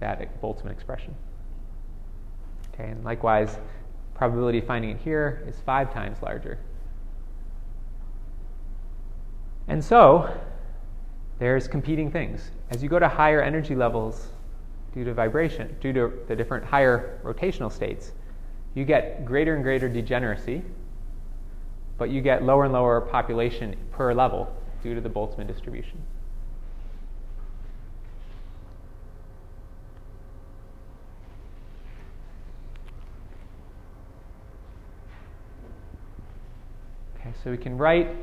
that 0.00 0.40
Boltzmann 0.42 0.70
expression. 0.70 1.14
Okay, 2.74 2.90
and 2.90 3.04
likewise, 3.04 3.58
probability 4.14 4.58
of 4.58 4.66
finding 4.66 4.90
it 4.90 4.98
here 4.98 5.42
is 5.46 5.58
five 5.60 5.92
times 5.92 6.18
larger. 6.22 6.58
And 9.68 9.82
so, 9.82 10.30
there's 11.38 11.68
competing 11.68 12.10
things. 12.10 12.50
As 12.70 12.82
you 12.82 12.88
go 12.88 12.98
to 12.98 13.08
higher 13.08 13.42
energy 13.42 13.74
levels 13.74 14.28
due 14.94 15.04
to 15.04 15.12
vibration, 15.12 15.76
due 15.80 15.92
to 15.92 16.12
the 16.28 16.34
different 16.34 16.64
higher 16.64 17.20
rotational 17.22 17.70
states, 17.70 18.12
you 18.74 18.84
get 18.84 19.24
greater 19.24 19.54
and 19.54 19.62
greater 19.62 19.88
degeneracy, 19.88 20.62
but 21.98 22.10
you 22.10 22.20
get 22.20 22.42
lower 22.42 22.64
and 22.64 22.72
lower 22.72 23.00
population 23.00 23.76
per 23.90 24.12
level 24.14 24.54
due 24.82 24.94
to 24.94 25.00
the 25.00 25.08
Boltzmann 25.08 25.46
distribution. 25.46 26.00
Okay, 37.18 37.30
so 37.42 37.50
we 37.50 37.58
can 37.58 37.76
write 37.76 38.14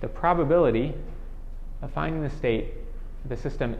the 0.00 0.08
probability 0.08 0.94
of 1.82 1.92
finding 1.92 2.22
the 2.22 2.30
state 2.30 2.74
the 3.28 3.36
system 3.36 3.76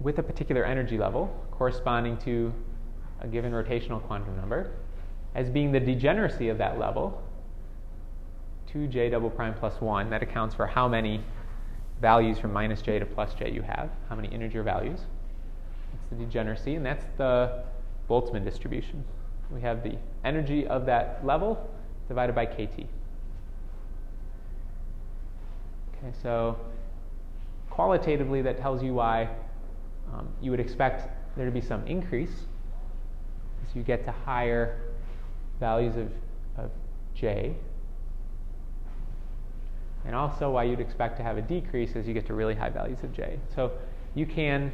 with 0.00 0.18
a 0.18 0.22
particular 0.22 0.64
energy 0.64 0.96
level 0.96 1.34
corresponding 1.50 2.16
to 2.18 2.52
a 3.20 3.28
given 3.28 3.52
rotational 3.52 4.02
quantum 4.02 4.36
number 4.36 4.72
as 5.34 5.50
being 5.50 5.70
the 5.70 5.80
degeneracy 5.80 6.48
of 6.48 6.58
that 6.58 6.78
level 6.78 7.22
2j 8.72 9.10
double 9.10 9.30
prime 9.30 9.54
plus 9.54 9.80
1 9.80 10.10
that 10.10 10.22
accounts 10.22 10.54
for 10.54 10.66
how 10.66 10.88
many 10.88 11.22
values 12.00 12.38
from 12.38 12.52
minus 12.52 12.80
j 12.82 12.98
to 12.98 13.06
plus 13.06 13.34
j 13.34 13.50
you 13.50 13.62
have 13.62 13.90
how 14.08 14.16
many 14.16 14.28
integer 14.28 14.62
values. 14.62 15.00
That's 15.92 16.06
the 16.10 16.24
degeneracy 16.24 16.76
and 16.76 16.86
that's 16.86 17.04
the 17.16 17.64
boltzmann 18.08 18.44
distribution. 18.44 19.04
We 19.52 19.60
have 19.62 19.82
the 19.82 19.96
energy 20.24 20.66
of 20.66 20.86
that 20.86 21.24
level 21.26 21.68
divided 22.08 22.34
by 22.34 22.46
kt 22.46 22.86
Okay, 26.02 26.12
so 26.22 26.56
qualitatively, 27.80 28.42
that 28.42 28.60
tells 28.60 28.82
you 28.82 28.92
why 28.92 29.26
um, 30.12 30.28
you 30.42 30.50
would 30.50 30.60
expect 30.60 31.08
there 31.34 31.46
to 31.46 31.50
be 31.50 31.62
some 31.62 31.82
increase 31.86 32.44
as 33.66 33.74
you 33.74 33.82
get 33.82 34.04
to 34.04 34.12
higher 34.12 34.92
values 35.58 35.96
of, 35.96 36.12
of 36.62 36.70
j, 37.14 37.54
and 40.04 40.14
also 40.14 40.50
why 40.50 40.62
you'd 40.62 40.78
expect 40.78 41.16
to 41.16 41.22
have 41.22 41.38
a 41.38 41.40
decrease 41.40 41.96
as 41.96 42.06
you 42.06 42.12
get 42.12 42.26
to 42.26 42.34
really 42.34 42.54
high 42.54 42.68
values 42.68 42.98
of 43.02 43.14
j. 43.14 43.38
So 43.54 43.72
you 44.14 44.26
can, 44.26 44.70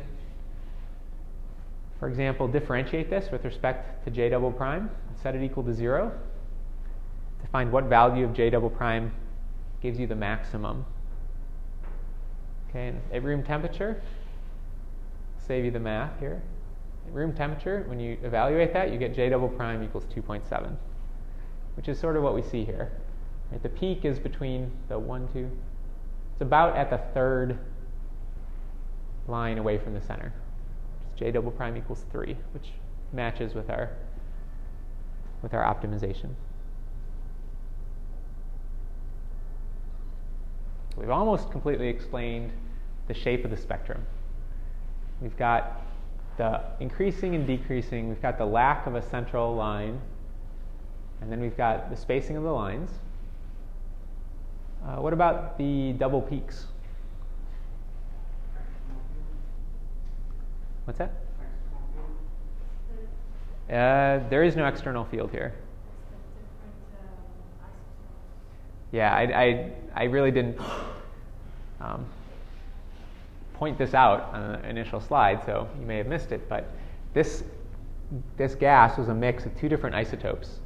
for 2.00 2.09
example, 2.09 2.48
differentiate 2.48 3.09
this 3.09 3.30
with 3.30 3.44
respect 3.44 4.04
to 4.04 4.11
j 4.11 4.30
double 4.30 4.50
prime, 4.50 4.90
set 5.22 5.36
it 5.36 5.44
equal 5.44 5.62
to 5.62 5.72
zero 5.72 6.11
to 7.40 7.46
find 7.52 7.70
what 7.70 7.84
value 7.84 8.24
of 8.24 8.32
j 8.32 8.50
double 8.50 8.70
prime 8.70 9.12
gives 9.80 9.96
you 9.96 10.09
the 10.09 10.16
maximum 10.16 10.84
Okay, 12.70 12.88
and 12.88 13.00
at 13.12 13.22
room 13.22 13.42
temperature, 13.42 14.00
save 15.46 15.64
you 15.64 15.70
the 15.70 15.80
math 15.80 16.18
here. 16.18 16.42
At 17.06 17.14
room 17.14 17.32
temperature, 17.32 17.84
when 17.86 18.00
you 18.00 18.18
evaluate 18.22 18.72
that, 18.72 18.92
you 18.92 18.98
get 18.98 19.14
J 19.14 19.28
double 19.28 19.48
prime 19.48 19.82
equals 19.82 20.04
2.7, 20.14 20.76
which 21.76 21.88
is 21.88 21.98
sort 21.98 22.16
of 22.16 22.22
what 22.22 22.34
we 22.34 22.42
see 22.42 22.64
here. 22.64 22.92
Right, 23.50 23.62
the 23.62 23.68
peak 23.68 24.04
is 24.04 24.18
between 24.18 24.72
the 24.88 24.98
1, 24.98 25.28
2. 25.32 25.38
It's 26.32 26.40
about 26.40 26.76
at 26.76 26.90
the 26.90 26.98
third 27.14 27.58
line 29.28 29.58
away 29.58 29.78
from 29.78 29.94
the 29.94 30.00
center. 30.00 30.32
J 31.16 31.30
double 31.30 31.50
prime 31.50 31.76
equals 31.76 32.04
3, 32.10 32.36
which 32.52 32.72
matches 33.12 33.54
with 33.54 33.70
our, 33.70 33.90
with 35.42 35.54
our 35.54 35.62
optimization. 35.62 36.34
We've 40.97 41.11
almost 41.11 41.51
completely 41.51 41.88
explained 41.88 42.53
the 43.07 43.14
shape 43.14 43.44
of 43.44 43.51
the 43.51 43.57
spectrum. 43.57 44.05
We've 45.20 45.36
got 45.36 45.82
the 46.36 46.62
increasing 46.80 47.34
and 47.34 47.47
decreasing, 47.47 48.09
we've 48.09 48.22
got 48.22 48.38
the 48.38 48.47
lack 48.47 48.86
of 48.86 48.94
a 48.94 49.03
central 49.03 49.55
line, 49.55 50.01
and 51.20 51.30
then 51.30 51.40
we've 51.40 51.57
got 51.57 51.90
the 51.90 51.97
spacing 51.97 52.36
of 52.36 52.42
the 52.42 52.53
lines. 52.53 52.90
Uh, 54.84 54.97
what 54.97 55.12
about 55.12 55.59
the 55.59 55.92
double 55.94 56.20
peaks? 56.20 56.66
What's 60.84 60.99
that? 60.99 61.11
Uh, 63.68 64.28
there 64.28 64.44
is 64.44 64.55
no 64.55 64.66
external 64.66 65.05
field 65.05 65.30
here. 65.32 65.55
Yeah, 68.93 69.14
I, 69.14 69.22
I, 69.22 69.70
I 69.95 70.05
really 70.05 70.30
didn't 70.30 70.59
um, 71.80 72.07
point 73.55 73.78
this 73.78 73.95
out 73.95 74.32
on 74.32 74.53
the 74.53 74.68
initial 74.68 75.01
slide, 75.01 75.45
so 75.45 75.68
you 75.80 75.87
may 75.87 75.97
have 75.99 76.07
missed 76.07 76.32
it, 76.32 76.49
but 76.49 76.70
this, 77.14 77.45
this 78.37 78.55
gas 78.55 78.99
was 78.99 79.09
a 79.09 79.14
mix 79.14 79.47
of 79.47 79.57
two 79.59 79.68
different 79.68 79.97
isotopes 79.97 80.61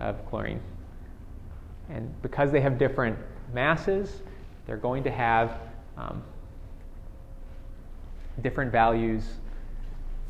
of 0.00 0.24
chlorine. 0.28 0.60
And 1.88 2.10
because 2.22 2.50
they 2.50 2.60
have 2.60 2.78
different 2.78 3.18
masses, 3.52 4.22
they're 4.66 4.76
going 4.76 5.02
to 5.04 5.10
have 5.10 5.58
um, 5.96 6.22
different 8.42 8.72
values 8.72 9.24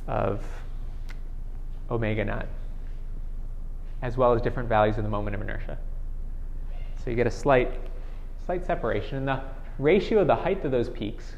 of 0.08 0.44
omega 1.90 2.24
naught, 2.24 2.46
as 4.02 4.16
well 4.16 4.32
as 4.32 4.42
different 4.42 4.68
values 4.68 4.96
of 4.96 5.04
the 5.04 5.10
moment 5.10 5.34
of 5.34 5.42
inertia. 5.42 5.78
So 7.02 7.10
you 7.10 7.16
get 7.16 7.26
a 7.26 7.30
slight, 7.30 7.72
slight 8.44 8.64
separation. 8.66 9.18
And 9.18 9.28
the 9.28 9.42
ratio 9.78 10.20
of 10.20 10.26
the 10.26 10.36
height 10.36 10.64
of 10.64 10.70
those 10.70 10.90
peaks 10.90 11.34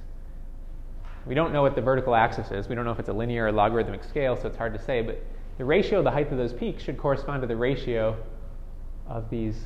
We 1.24 1.34
don't 1.36 1.52
know 1.52 1.62
what 1.62 1.76
the 1.76 1.82
vertical 1.82 2.16
axis 2.16 2.50
is. 2.50 2.68
We 2.68 2.74
don't 2.74 2.84
know 2.84 2.90
if 2.90 2.98
it's 2.98 3.08
a 3.08 3.12
linear 3.12 3.46
or 3.46 3.52
logarithmic 3.52 4.02
scale, 4.02 4.36
so 4.36 4.48
it's 4.48 4.56
hard 4.56 4.72
to 4.74 4.82
say. 4.82 5.02
But 5.02 5.24
the 5.58 5.64
ratio 5.64 5.98
of 5.98 6.04
the 6.04 6.10
height 6.10 6.32
of 6.32 6.38
those 6.38 6.52
peaks 6.52 6.82
should 6.82 6.98
correspond 6.98 7.42
to 7.42 7.46
the 7.46 7.56
ratio 7.56 8.16
of 9.06 9.30
these 9.30 9.56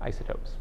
isotopes. 0.00 0.52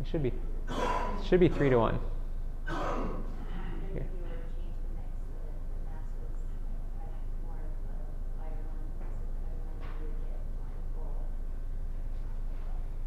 It 0.00 0.10
should 0.10 0.22
be 0.22 0.32
it 0.68 1.26
should 1.26 1.40
be 1.40 1.48
three 1.48 1.70
to 1.70 1.78
one. 1.78 1.98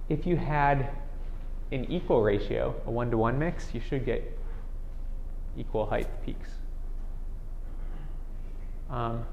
If 0.09 0.25
you 0.25 0.37
had 0.37 0.89
an 1.71 1.85
equal 1.91 2.23
ratio, 2.23 2.73
a 2.85 2.91
one 2.91 3.11
to 3.11 3.17
one 3.17 3.37
mix, 3.37 3.73
you 3.73 3.81
should 3.81 4.05
get 4.05 4.37
equal 5.57 5.85
height 5.85 6.07
peaks. 6.25 6.49
Um, 8.89 9.25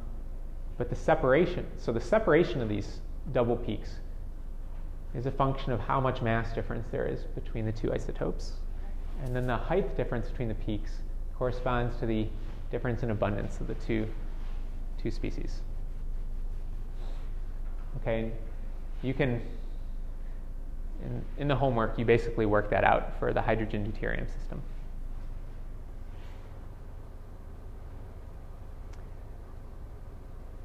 but 0.76 0.90
the 0.90 0.96
separation, 0.96 1.66
so 1.76 1.92
the 1.92 2.00
separation 2.00 2.60
of 2.60 2.68
these 2.68 3.00
double 3.32 3.56
peaks 3.56 3.98
is 5.14 5.26
a 5.26 5.30
function 5.30 5.70
of 5.70 5.78
how 5.78 6.00
much 6.00 6.22
mass 6.22 6.52
difference 6.54 6.86
there 6.90 7.06
is 7.06 7.22
between 7.34 7.64
the 7.64 7.72
two 7.72 7.92
isotopes. 7.92 8.54
And 9.22 9.34
then 9.34 9.46
the 9.46 9.56
height 9.56 9.96
difference 9.96 10.28
between 10.28 10.48
the 10.48 10.54
peaks 10.56 10.90
corresponds 11.38 11.96
to 11.98 12.06
the 12.06 12.26
difference 12.70 13.04
in 13.04 13.10
abundance 13.10 13.60
of 13.60 13.68
the 13.68 13.74
two, 13.74 14.08
two 15.00 15.10
species. 15.10 15.60
Okay, 18.00 18.32
you 19.02 19.14
can, 19.14 19.40
in, 21.02 21.24
in 21.38 21.48
the 21.48 21.56
homework, 21.56 21.98
you 21.98 22.04
basically 22.04 22.46
work 22.46 22.70
that 22.70 22.84
out 22.84 23.18
for 23.18 23.32
the 23.32 23.42
hydrogen 23.42 23.90
deuterium 23.90 24.26
system. 24.32 24.62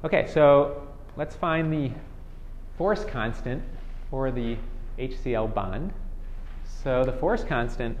Okay, 0.02 0.26
so 0.26 0.86
let's 1.16 1.36
find 1.36 1.70
the 1.70 1.90
force 2.78 3.04
constant 3.04 3.62
for 4.10 4.30
the 4.30 4.56
HCl 4.98 5.52
bond. 5.54 5.92
So 6.64 7.04
the 7.04 7.12
force 7.12 7.44
constant 7.44 7.98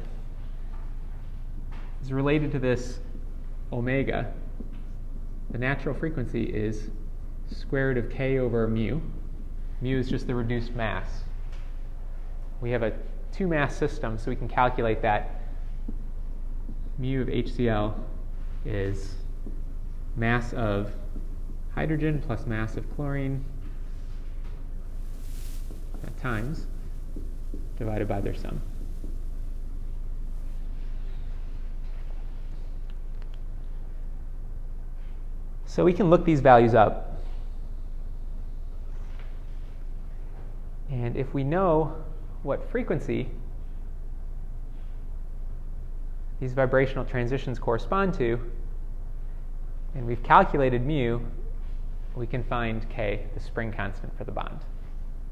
is 2.02 2.12
related 2.12 2.50
to 2.52 2.58
this 2.58 3.00
omega. 3.70 4.32
The 5.50 5.58
natural 5.58 5.94
frequency 5.94 6.44
is 6.44 6.88
square 7.50 7.88
root 7.88 7.98
of 7.98 8.08
k 8.08 8.38
over 8.38 8.66
mu. 8.66 9.00
Mu 9.82 9.98
is 9.98 10.08
just 10.08 10.26
the 10.26 10.34
reduced 10.34 10.72
mass. 10.72 11.24
We 12.60 12.70
have 12.70 12.82
a 12.82 12.92
two 13.32 13.46
mass 13.46 13.76
system, 13.76 14.18
so 14.18 14.30
we 14.30 14.36
can 14.36 14.48
calculate 14.48 15.02
that 15.02 15.40
mu 16.98 17.22
of 17.22 17.28
HCl 17.28 17.94
is 18.64 19.14
mass 20.16 20.52
of 20.52 20.92
hydrogen 21.74 22.22
plus 22.24 22.46
mass 22.46 22.76
of 22.76 22.94
chlorine 22.94 23.44
at 26.04 26.16
times 26.18 26.66
divided 27.78 28.06
by 28.06 28.20
their 28.20 28.34
sum. 28.34 28.60
So 35.64 35.84
we 35.84 35.92
can 35.92 36.10
look 36.10 36.24
these 36.24 36.40
values 36.40 36.74
up. 36.74 37.22
And 40.90 41.16
if 41.16 41.32
we 41.32 41.44
know 41.44 41.94
what 42.42 42.68
frequency 42.70 43.28
these 46.40 46.52
vibrational 46.54 47.04
transitions 47.04 47.58
correspond 47.58 48.14
to, 48.14 48.40
and 49.94 50.06
we've 50.06 50.22
calculated 50.22 50.86
mu, 50.86 51.20
we 52.16 52.26
can 52.26 52.42
find 52.42 52.88
K, 52.88 53.26
the 53.34 53.40
spring 53.40 53.72
constant 53.72 54.16
for 54.16 54.24
the 54.24 54.32
bond, 54.32 54.60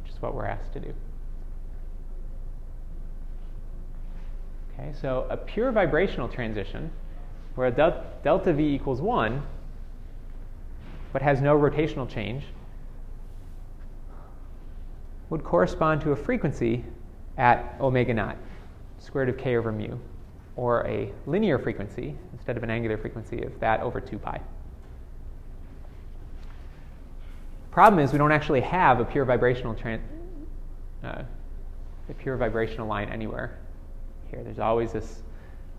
which 0.02 0.12
is 0.12 0.20
what 0.20 0.34
we're 0.34 0.44
asked 0.44 0.72
to 0.74 0.80
do. 0.80 0.92
Okay, 4.74 4.92
so 5.00 5.26
a 5.30 5.36
pure 5.36 5.72
vibrational 5.72 6.28
transition 6.28 6.90
where 7.54 7.70
del- 7.70 8.04
delta 8.22 8.52
V 8.52 8.74
equals 8.74 9.00
1, 9.00 9.42
but 11.12 11.22
has 11.22 11.40
no 11.40 11.58
rotational 11.58 12.08
change, 12.08 12.44
would 15.30 15.42
correspond 15.42 16.00
to 16.02 16.12
a 16.12 16.16
frequency 16.16 16.84
at 17.38 17.76
omega 17.80 18.12
naught, 18.12 18.36
square 18.98 19.24
root 19.24 19.34
of 19.34 19.40
k 19.40 19.56
over 19.56 19.72
mu, 19.72 19.96
or 20.56 20.86
a 20.86 21.12
linear 21.26 21.58
frequency 21.58 22.16
instead 22.32 22.56
of 22.56 22.62
an 22.62 22.70
angular 22.70 22.98
frequency 22.98 23.42
of 23.42 23.58
that 23.60 23.80
over 23.80 24.00
2 24.00 24.18
pi. 24.18 24.40
Problem 27.70 28.02
is, 28.02 28.12
we 28.12 28.18
don't 28.18 28.32
actually 28.32 28.60
have 28.60 28.98
a 28.98 29.04
pure 29.04 29.24
vibrational 29.24 29.74
tran- 29.74 30.00
uh, 31.04 31.22
a 32.08 32.14
pure 32.14 32.36
vibrational 32.36 32.88
line 32.88 33.08
anywhere 33.08 33.56
here. 34.30 34.42
There's 34.42 34.58
always 34.58 34.92
this 34.92 35.22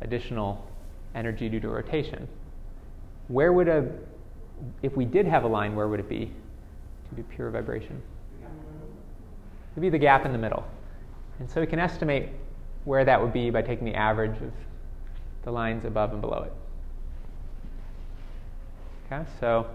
additional 0.01 0.65
energy 1.13 1.49
due 1.49 1.59
to 1.59 1.67
rotation. 1.67 2.27
Where 3.27 3.51
would 3.51 3.67
a, 3.67 3.91
if 4.81 4.95
we 4.95 5.03
did 5.03 5.25
have 5.25 5.43
a 5.43 5.47
line, 5.47 5.75
where 5.75 5.87
would 5.87 5.99
it 5.99 6.07
be 6.07 6.31
to 7.09 7.15
do 7.15 7.23
pure 7.23 7.49
vibration? 7.49 8.01
It 8.41 9.75
would 9.75 9.81
be 9.81 9.89
the 9.89 9.99
gap 9.99 10.25
in 10.25 10.31
the 10.31 10.37
middle. 10.37 10.65
And 11.39 11.49
so 11.49 11.61
we 11.61 11.67
can 11.67 11.79
estimate 11.79 12.29
where 12.85 13.05
that 13.05 13.21
would 13.21 13.33
be 13.33 13.49
by 13.49 13.61
taking 13.61 13.85
the 13.85 13.95
average 13.95 14.41
of 14.41 14.51
the 15.43 15.51
lines 15.51 15.85
above 15.85 16.11
and 16.11 16.21
below 16.21 16.43
it. 16.43 16.53
Okay, 19.11 19.25
so 19.39 19.65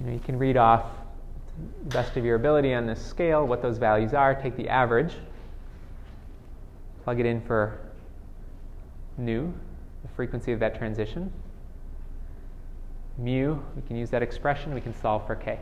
you, 0.00 0.06
know, 0.06 0.12
you 0.12 0.20
can 0.20 0.38
read 0.38 0.56
off 0.56 0.84
the 1.84 1.94
best 1.94 2.16
of 2.16 2.24
your 2.24 2.36
ability 2.36 2.74
on 2.74 2.86
this 2.86 3.04
scale 3.04 3.46
what 3.46 3.62
those 3.62 3.78
values 3.78 4.12
are, 4.12 4.34
take 4.34 4.56
the 4.56 4.68
average, 4.68 5.14
plug 7.04 7.20
it 7.20 7.26
in 7.26 7.40
for 7.40 7.78
nu, 9.16 9.52
the 10.02 10.08
frequency 10.14 10.52
of 10.52 10.60
that 10.60 10.76
transition. 10.76 11.32
Mu, 13.18 13.56
we 13.76 13.82
can 13.86 13.96
use 13.96 14.10
that 14.10 14.22
expression, 14.22 14.74
we 14.74 14.80
can 14.80 14.94
solve 15.00 15.26
for 15.26 15.36
k. 15.36 15.58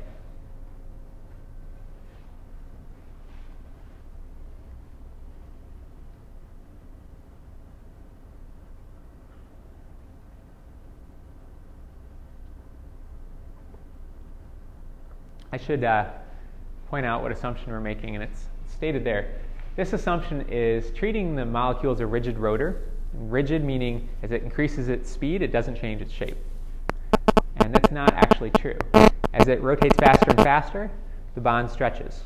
I 15.52 15.58
should 15.58 15.84
uh, 15.84 16.06
point 16.88 17.04
out 17.04 17.22
what 17.22 17.30
assumption 17.30 17.70
we're 17.70 17.80
making, 17.80 18.14
and 18.14 18.24
it's 18.24 18.46
stated 18.66 19.04
there. 19.04 19.34
This 19.76 19.92
assumption 19.92 20.46
is 20.48 20.90
treating 20.92 21.36
the 21.36 21.44
molecule 21.44 21.92
as 21.92 22.00
a 22.00 22.06
rigid 22.06 22.38
rotor. 22.38 22.88
Rigid 23.12 23.62
meaning 23.62 24.08
as 24.22 24.30
it 24.30 24.42
increases 24.42 24.88
its 24.88 25.10
speed, 25.10 25.42
it 25.42 25.52
doesn't 25.52 25.76
change 25.76 26.00
its 26.00 26.12
shape. 26.12 26.38
And 27.56 27.74
that's 27.74 27.92
not 27.92 28.14
actually 28.14 28.50
true. 28.50 28.78
As 29.34 29.48
it 29.48 29.60
rotates 29.60 29.96
faster 29.96 30.30
and 30.30 30.38
faster, 30.38 30.90
the 31.34 31.40
bond 31.42 31.70
stretches, 31.70 32.22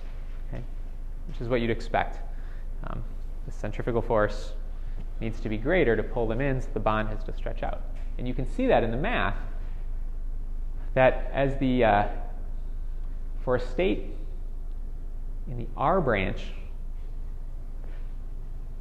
okay? 0.49 0.63
which 1.27 1.41
is 1.41 1.49
what 1.49 1.61
you'd 1.61 1.71
expect. 1.71 2.21
Um, 2.85 3.03
the 3.45 3.53
centrifugal 3.53 4.03
force 4.03 4.53
needs 5.21 5.41
to 5.41 5.49
be 5.49 5.57
greater 5.57 5.97
to 5.97 6.03
pull 6.03 6.29
them 6.29 6.41
in, 6.41 6.61
so 6.61 6.69
the 6.75 6.81
bond 6.81 7.09
has 7.09 7.25
to 7.25 7.33
stretch 7.33 7.65
out. 7.65 7.83
And 8.19 8.29
you 8.29 8.35
can 8.35 8.47
see 8.47 8.69
that 8.69 8.85
in 8.85 8.93
the 8.93 8.97
math, 8.97 9.37
that 10.95 11.29
as 11.33 11.57
the 11.59 11.85
uh, 11.85 12.09
for 13.47 13.55
a 13.55 13.61
state 13.61 14.07
in 15.49 15.57
the 15.57 15.69
R 15.77 16.01
branch 16.01 16.41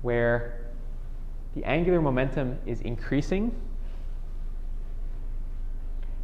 where 0.01 0.65
the 1.53 1.63
angular 1.65 2.01
momentum 2.01 2.57
is 2.65 2.81
increasing, 2.81 3.53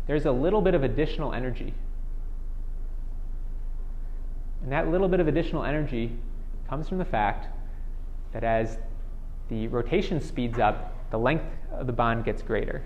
there's 0.08 0.26
a 0.26 0.32
little 0.32 0.60
bit 0.60 0.74
of 0.74 0.84
additional 0.84 1.34
energy. 1.34 1.72
And 4.64 4.72
that 4.72 4.90
little 4.90 5.08
bit 5.08 5.20
of 5.20 5.28
additional 5.28 5.64
energy 5.64 6.12
comes 6.68 6.90
from 6.90 6.98
the 6.98 7.06
fact 7.06 7.48
that 8.34 8.44
as 8.44 8.80
the 9.50 9.68
rotation 9.68 10.20
speeds 10.20 10.58
up, 10.58 10.96
the 11.12 11.20
length 11.20 11.46
of 11.72 11.86
the 11.86 11.94
bond 11.94 12.26
gets 12.26 12.42
greater. 12.42 12.82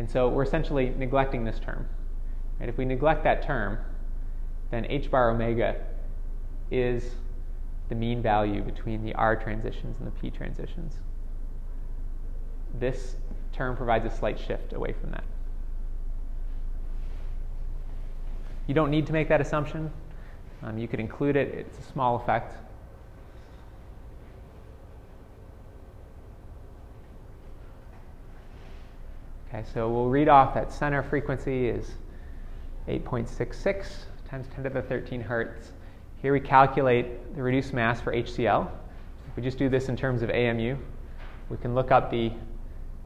And 0.00 0.10
so 0.10 0.30
we're 0.30 0.44
essentially 0.44 0.94
neglecting 0.96 1.44
this 1.44 1.58
term. 1.58 1.86
Right? 2.58 2.70
If 2.70 2.78
we 2.78 2.86
neglect 2.86 3.22
that 3.24 3.42
term, 3.42 3.76
then 4.70 4.86
h 4.86 5.10
bar 5.10 5.28
omega 5.28 5.76
is 6.70 7.16
the 7.90 7.94
mean 7.94 8.22
value 8.22 8.62
between 8.62 9.04
the 9.04 9.14
R 9.14 9.36
transitions 9.36 9.98
and 9.98 10.06
the 10.06 10.12
P 10.12 10.30
transitions. 10.30 10.94
This 12.78 13.16
term 13.52 13.76
provides 13.76 14.06
a 14.06 14.16
slight 14.16 14.38
shift 14.40 14.72
away 14.72 14.94
from 14.94 15.10
that. 15.10 15.24
you 18.66 18.72
don't 18.74 18.90
need 18.90 19.04
to 19.04 19.12
make 19.12 19.28
that 19.28 19.42
assumption. 19.42 19.90
Um, 20.62 20.78
you 20.78 20.88
could 20.88 21.00
include 21.00 21.36
it, 21.36 21.52
it's 21.52 21.78
a 21.78 21.82
small 21.92 22.16
effect. 22.16 22.54
Okay, 29.52 29.64
so 29.74 29.90
we'll 29.90 30.08
read 30.08 30.28
off 30.28 30.54
that 30.54 30.72
center 30.72 31.02
frequency 31.02 31.66
is 31.66 31.96
8.66 32.86 33.84
times 34.28 34.46
10 34.54 34.62
to 34.62 34.70
the 34.70 34.82
13 34.82 35.20
hertz. 35.20 35.72
Here 36.22 36.32
we 36.32 36.38
calculate 36.38 37.34
the 37.34 37.42
reduced 37.42 37.72
mass 37.72 38.00
for 38.00 38.14
HCl. 38.14 38.70
If 39.28 39.36
we 39.36 39.42
just 39.42 39.58
do 39.58 39.68
this 39.68 39.88
in 39.88 39.96
terms 39.96 40.22
of 40.22 40.30
AMU, 40.30 40.76
we 41.48 41.56
can 41.56 41.74
look 41.74 41.90
up 41.90 42.12
the 42.12 42.30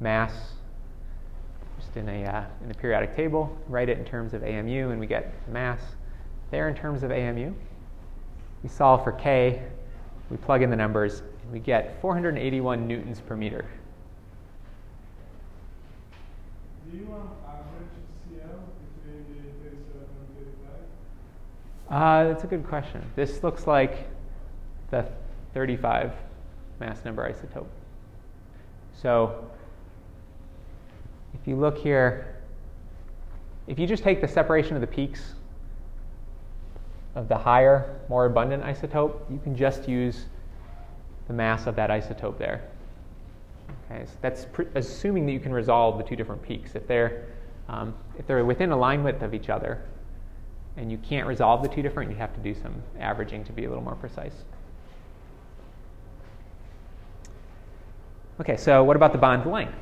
mass 0.00 0.34
just 1.78 1.96
in 1.96 2.10
a, 2.10 2.24
uh, 2.26 2.44
in 2.62 2.70
a 2.70 2.74
periodic 2.74 3.16
table, 3.16 3.56
write 3.66 3.88
it 3.88 3.96
in 3.96 4.04
terms 4.04 4.34
of 4.34 4.42
AMU, 4.42 4.90
and 4.90 5.00
we 5.00 5.06
get 5.06 5.32
the 5.46 5.52
mass 5.52 5.80
there 6.50 6.68
in 6.68 6.74
terms 6.74 7.02
of 7.02 7.10
AMU. 7.10 7.54
We 8.62 8.68
solve 8.68 9.02
for 9.02 9.12
K, 9.12 9.62
we 10.28 10.36
plug 10.36 10.60
in 10.60 10.68
the 10.68 10.76
numbers, 10.76 11.20
and 11.20 11.52
we 11.52 11.58
get 11.58 11.98
481 12.02 12.86
newtons 12.86 13.22
per 13.22 13.34
meter. 13.34 13.64
Do 16.83 16.83
you 16.83 16.83
want 16.83 16.83
average 16.83 16.83
CL 16.83 16.83
between 16.83 16.83
the 16.83 16.83
37 16.83 16.83
and 16.83 16.83
35? 16.83 16.83
Uh, 21.90 22.24
that's 22.24 22.44
a 22.44 22.46
good 22.46 22.66
question. 22.66 23.02
This 23.14 23.42
looks 23.42 23.66
like 23.66 24.08
the 24.90 25.06
35 25.52 26.12
mass 26.80 27.04
number 27.04 27.30
isotope. 27.30 27.66
So 29.00 29.48
if 31.40 31.46
you 31.46 31.56
look 31.56 31.78
here, 31.78 32.36
if 33.66 33.78
you 33.78 33.86
just 33.86 34.02
take 34.02 34.20
the 34.20 34.28
separation 34.28 34.74
of 34.74 34.80
the 34.80 34.86
peaks 34.86 35.34
of 37.14 37.28
the 37.28 37.38
higher, 37.38 38.00
more 38.08 38.26
abundant 38.26 38.64
isotope, 38.64 39.30
you 39.30 39.38
can 39.38 39.56
just 39.56 39.88
use 39.88 40.24
the 41.28 41.32
mass 41.32 41.66
of 41.66 41.76
that 41.76 41.90
isotope 41.90 42.38
there. 42.38 42.68
Okay, 43.94 44.06
so 44.06 44.12
that's 44.20 44.46
pr- 44.46 44.62
assuming 44.74 45.26
that 45.26 45.32
you 45.32 45.40
can 45.40 45.52
resolve 45.52 45.98
the 45.98 46.04
two 46.04 46.16
different 46.16 46.42
peaks. 46.42 46.74
If 46.74 46.86
they're, 46.86 47.26
um, 47.68 47.94
if 48.18 48.26
they're 48.26 48.44
within 48.44 48.72
a 48.72 48.76
line 48.76 49.04
width 49.04 49.22
of 49.22 49.34
each 49.34 49.48
other, 49.48 49.82
and 50.76 50.90
you 50.90 50.98
can't 50.98 51.28
resolve 51.28 51.62
the 51.62 51.68
two 51.68 51.82
different, 51.82 52.10
you 52.10 52.16
have 52.16 52.34
to 52.34 52.40
do 52.40 52.54
some 52.54 52.74
averaging 52.98 53.44
to 53.44 53.52
be 53.52 53.64
a 53.64 53.68
little 53.68 53.84
more 53.84 53.94
precise. 53.94 54.32
Okay, 58.40 58.56
so 58.56 58.82
what 58.82 58.96
about 58.96 59.12
the 59.12 59.18
bond 59.18 59.46
length? 59.46 59.74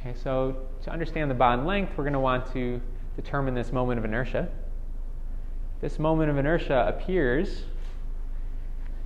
Okay, 0.00 0.14
so 0.20 0.56
to 0.82 0.90
understand 0.90 1.30
the 1.30 1.34
bond 1.34 1.64
length, 1.64 1.96
we're 1.96 2.02
going 2.02 2.12
to 2.12 2.18
want 2.18 2.52
to 2.54 2.80
determine 3.14 3.54
this 3.54 3.70
moment 3.70 4.00
of 4.00 4.04
inertia. 4.04 4.48
This 5.80 6.00
moment 6.00 6.28
of 6.28 6.38
inertia 6.38 6.86
appears 6.88 7.66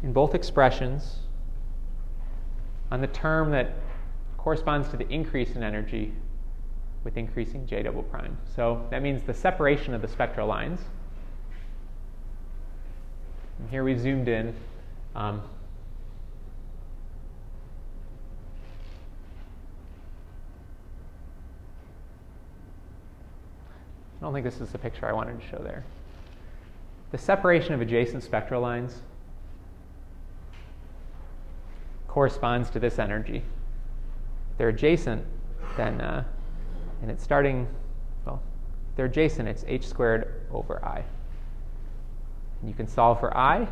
in 0.03 0.15
both 0.15 0.35
expressions 0.35 1.19
on 2.91 3.01
the 3.01 3.07
term 3.09 3.51
that 3.51 3.75
corresponds 4.39 4.89
to 4.89 4.97
the 4.97 5.09
increase 5.09 5.57
in 5.57 5.63
energy 5.63 6.13
with 7.05 7.17
increasing 7.17 7.67
J 7.67 7.83
double 7.83 8.03
prime. 8.03 8.37
So 8.55 8.87
that 8.91 9.03
means 9.03 9.23
the 9.23 9.35
separation 9.35 9.95
of 9.95 10.03
the 10.03 10.09
spectral 10.09 10.47
lines. 10.47 10.81
And 13.59 13.71
here 13.71 13.85
we've 13.85 14.01
zoomed 14.01 14.29
in. 14.29 14.55
Um, 15.15 15.43
I 24.19 24.25
don't 24.25 24.33
think 24.33 24.45
this 24.45 24.61
is 24.61 24.71
the 24.71 24.79
picture 24.79 25.07
I 25.07 25.13
wanted 25.13 25.41
to 25.41 25.47
show 25.47 25.63
there. 25.63 25.85
The 27.13 27.19
separation 27.19 27.75
of 27.75 27.81
adjacent 27.81 28.25
spectral 28.25 28.61
lines 28.61 29.01
corresponds 32.17 32.71
to 32.71 32.81
this 32.81 32.99
energy. 32.99 33.43
They're 34.57 34.71
adjacent, 34.71 35.23
then, 35.77 36.01
uh, 36.01 36.25
and 37.03 37.11
it's 37.11 37.23
starting, 37.23 37.69
well, 38.25 38.43
they're 38.97 39.05
adjacent, 39.05 39.47
it's 39.47 39.67
h 39.69 39.87
squared 39.87 40.47
over 40.51 40.83
i. 40.83 41.05
And 42.61 42.71
you 42.71 42.75
can 42.75 42.89
solve 42.89 43.21
for 43.21 43.37
i. 43.37 43.69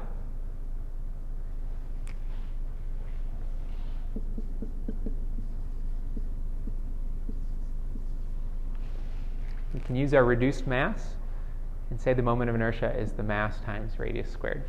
We 9.73 9.81
can 9.81 9.97
use 9.97 10.13
our 10.13 10.27
reduced 10.27 10.67
mass 10.67 11.15
and 11.89 11.99
say 11.99 12.13
the 12.13 12.21
moment 12.21 12.51
of 12.51 12.57
inertia 12.57 12.95
is 12.95 13.13
the 13.13 13.23
mass 13.23 13.59
times 13.61 13.99
radius 13.99 14.31
squared. 14.31 14.65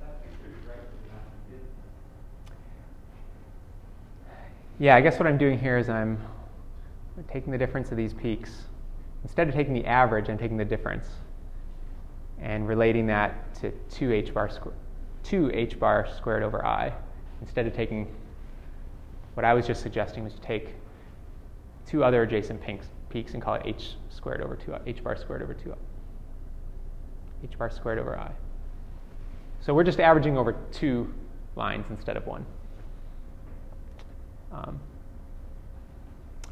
That 0.00 0.22
picture 0.22 0.52
is 0.58 0.66
right 0.66 0.78
for 0.78 0.98
the 1.02 1.14
last 1.14 1.34
bit. 1.50 1.62
Yeah, 4.78 4.96
I 4.96 5.00
guess 5.00 5.20
what 5.20 5.28
I'm 5.28 5.38
doing 5.38 5.58
here 5.58 5.78
is 5.78 5.88
I'm 5.88 6.18
taking 7.28 7.52
the 7.52 7.58
difference 7.58 7.92
of 7.92 7.96
these 7.96 8.12
peaks. 8.12 8.50
Instead 9.22 9.48
of 9.48 9.54
taking 9.54 9.72
the 9.72 9.86
average, 9.86 10.28
I'm 10.28 10.38
taking 10.38 10.56
the 10.56 10.64
difference 10.64 11.06
and 12.40 12.66
relating 12.66 13.06
that 13.06 13.54
to 13.54 13.70
2 13.90 14.12
h 14.12 14.34
bar, 14.34 14.48
squ- 14.48 14.72
2 15.22 15.52
h 15.54 15.78
bar 15.78 16.08
squared 16.16 16.42
over 16.42 16.66
i. 16.66 16.92
Instead 17.40 17.68
of 17.68 17.74
taking 17.74 18.12
what 19.34 19.44
I 19.44 19.54
was 19.54 19.64
just 19.64 19.80
suggesting 19.80 20.24
was 20.24 20.34
to 20.34 20.40
take 20.40 20.74
two 21.86 22.02
other 22.02 22.22
adjacent 22.22 22.60
peaks 23.10 23.34
and 23.34 23.42
call 23.42 23.54
it 23.54 23.62
h 23.64 23.94
squared 24.10 24.40
over 24.40 24.56
2 24.56 24.74
h 24.86 25.04
bar 25.04 25.16
squared 25.16 25.42
over 25.42 25.54
2 25.54 25.72
h 27.44 27.56
bar 27.56 27.70
squared 27.70 28.00
over 28.00 28.18
i. 28.18 28.32
So 29.60 29.72
we're 29.72 29.84
just 29.84 30.00
averaging 30.00 30.36
over 30.36 30.56
two 30.72 31.14
lines 31.54 31.86
instead 31.90 32.16
of 32.16 32.26
one. 32.26 32.44
Um, 34.54 34.78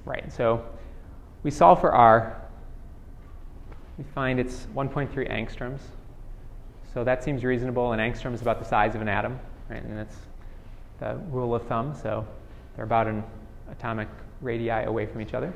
right, 0.04 0.32
so 0.32 0.64
we 1.42 1.50
solve 1.50 1.80
for 1.80 1.92
r. 1.92 2.42
We 3.96 4.04
find 4.14 4.40
it's 4.40 4.66
1.3 4.74 5.30
angstroms. 5.30 5.80
So 6.92 7.04
that 7.04 7.22
seems 7.22 7.44
reasonable. 7.44 7.92
An 7.92 8.00
angstrom 8.00 8.34
is 8.34 8.42
about 8.42 8.58
the 8.58 8.64
size 8.64 8.94
of 8.94 9.00
an 9.00 9.08
atom, 9.08 9.38
right? 9.70 9.82
And 9.82 9.96
that's 9.96 10.16
the 10.98 11.14
rule 11.30 11.54
of 11.54 11.66
thumb. 11.66 11.94
So 11.94 12.26
they're 12.74 12.84
about 12.84 13.06
an 13.06 13.22
atomic 13.70 14.08
radii 14.40 14.68
away 14.70 15.06
from 15.06 15.20
each 15.20 15.34
other. 15.34 15.52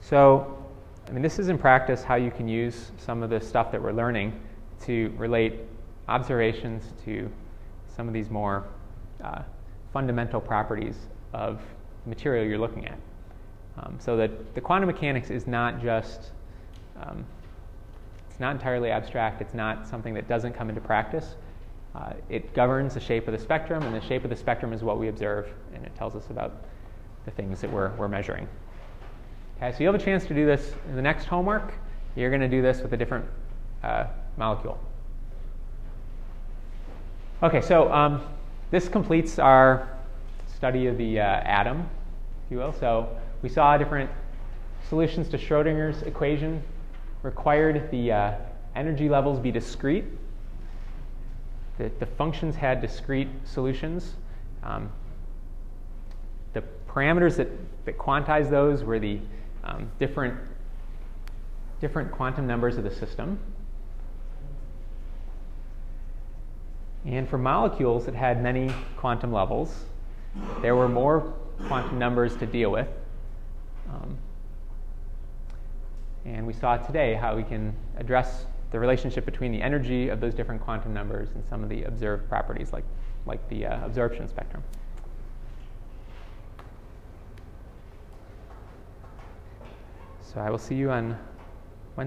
So, 0.00 0.64
I 1.08 1.10
mean, 1.10 1.22
this 1.22 1.38
is 1.38 1.48
in 1.48 1.58
practice 1.58 2.04
how 2.04 2.14
you 2.14 2.30
can 2.30 2.46
use 2.46 2.92
some 2.98 3.22
of 3.22 3.30
the 3.30 3.40
stuff 3.40 3.72
that 3.72 3.82
we're 3.82 3.92
learning 3.92 4.38
to 4.82 5.12
relate 5.16 5.54
observations 6.08 6.92
to 7.04 7.30
some 7.94 8.08
of 8.08 8.14
these 8.14 8.30
more 8.30 8.64
uh, 9.22 9.42
fundamental 9.92 10.40
properties 10.40 10.96
of 11.32 11.60
the 12.04 12.08
material 12.08 12.44
you're 12.44 12.58
looking 12.58 12.86
at. 12.86 12.98
Um, 13.78 13.96
so 13.98 14.16
that 14.16 14.54
the 14.54 14.60
quantum 14.60 14.86
mechanics 14.86 15.30
is 15.30 15.46
not 15.46 15.82
just, 15.82 16.32
um, 17.02 17.24
it's 18.30 18.40
not 18.40 18.54
entirely 18.54 18.90
abstract, 18.90 19.40
it's 19.40 19.54
not 19.54 19.86
something 19.86 20.14
that 20.14 20.28
doesn't 20.28 20.54
come 20.54 20.68
into 20.68 20.80
practice. 20.80 21.34
Uh, 21.94 22.12
it 22.28 22.52
governs 22.54 22.94
the 22.94 23.00
shape 23.00 23.26
of 23.26 23.32
the 23.32 23.38
spectrum, 23.38 23.82
and 23.82 23.94
the 23.94 24.06
shape 24.06 24.24
of 24.24 24.30
the 24.30 24.36
spectrum 24.36 24.72
is 24.72 24.82
what 24.82 24.98
we 24.98 25.08
observe, 25.08 25.48
and 25.74 25.84
it 25.84 25.94
tells 25.94 26.14
us 26.14 26.28
about 26.30 26.64
the 27.24 27.30
things 27.30 27.60
that 27.60 27.72
we're, 27.72 27.90
we're 27.96 28.08
measuring. 28.08 28.46
Okay, 29.56 29.72
so 29.72 29.82
you'll 29.82 29.92
have 29.92 30.00
a 30.00 30.04
chance 30.04 30.26
to 30.26 30.34
do 30.34 30.44
this 30.44 30.74
in 30.88 30.96
the 30.96 31.02
next 31.02 31.24
homework. 31.24 31.72
You're 32.14 32.30
going 32.30 32.42
to 32.42 32.48
do 32.48 32.60
this 32.60 32.80
with 32.80 32.92
a 32.92 32.96
different 32.96 33.24
uh, 33.82 34.06
molecule. 34.36 34.78
Okay, 37.42 37.60
so 37.60 37.92
um, 37.92 38.22
this 38.70 38.88
completes 38.88 39.38
our 39.38 39.90
study 40.46 40.86
of 40.86 40.96
the 40.96 41.20
uh, 41.20 41.22
atom, 41.22 41.86
if 42.46 42.50
you 42.50 42.56
will. 42.56 42.72
So 42.72 43.14
we 43.42 43.50
saw 43.50 43.76
different 43.76 44.10
solutions 44.88 45.28
to 45.28 45.36
Schrodinger's 45.36 46.00
equation 46.04 46.62
required 47.22 47.90
the 47.90 48.10
uh, 48.10 48.32
energy 48.74 49.10
levels 49.10 49.38
be 49.38 49.50
discrete. 49.50 50.06
The, 51.76 51.90
the 51.98 52.06
functions 52.06 52.56
had 52.56 52.80
discrete 52.80 53.28
solutions. 53.44 54.14
Um, 54.62 54.90
the 56.54 56.64
parameters 56.88 57.36
that, 57.36 57.48
that 57.84 57.98
quantize 57.98 58.48
those 58.48 58.82
were 58.82 58.98
the 58.98 59.20
um, 59.62 59.90
different, 59.98 60.38
different 61.82 62.10
quantum 62.12 62.46
numbers 62.46 62.78
of 62.78 62.84
the 62.84 62.90
system. 62.90 63.38
And 67.06 67.28
for 67.28 67.38
molecules 67.38 68.04
that 68.06 68.14
had 68.14 68.42
many 68.42 68.72
quantum 68.96 69.32
levels, 69.32 69.84
there 70.60 70.74
were 70.74 70.88
more 70.88 71.32
quantum 71.68 71.98
numbers 71.98 72.36
to 72.36 72.46
deal 72.46 72.70
with. 72.72 72.88
Um, 73.88 74.18
and 76.24 76.44
we 76.44 76.52
saw 76.52 76.76
today 76.76 77.14
how 77.14 77.36
we 77.36 77.44
can 77.44 77.72
address 77.96 78.46
the 78.72 78.80
relationship 78.80 79.24
between 79.24 79.52
the 79.52 79.62
energy 79.62 80.08
of 80.08 80.20
those 80.20 80.34
different 80.34 80.60
quantum 80.60 80.92
numbers 80.92 81.28
and 81.34 81.44
some 81.48 81.62
of 81.62 81.68
the 81.68 81.84
observed 81.84 82.28
properties, 82.28 82.72
like, 82.72 82.84
like 83.24 83.48
the 83.48 83.66
uh, 83.66 83.86
absorption 83.86 84.28
spectrum. 84.28 84.62
So 90.20 90.40
I 90.40 90.50
will 90.50 90.58
see 90.58 90.74
you 90.74 90.90
on 90.90 91.16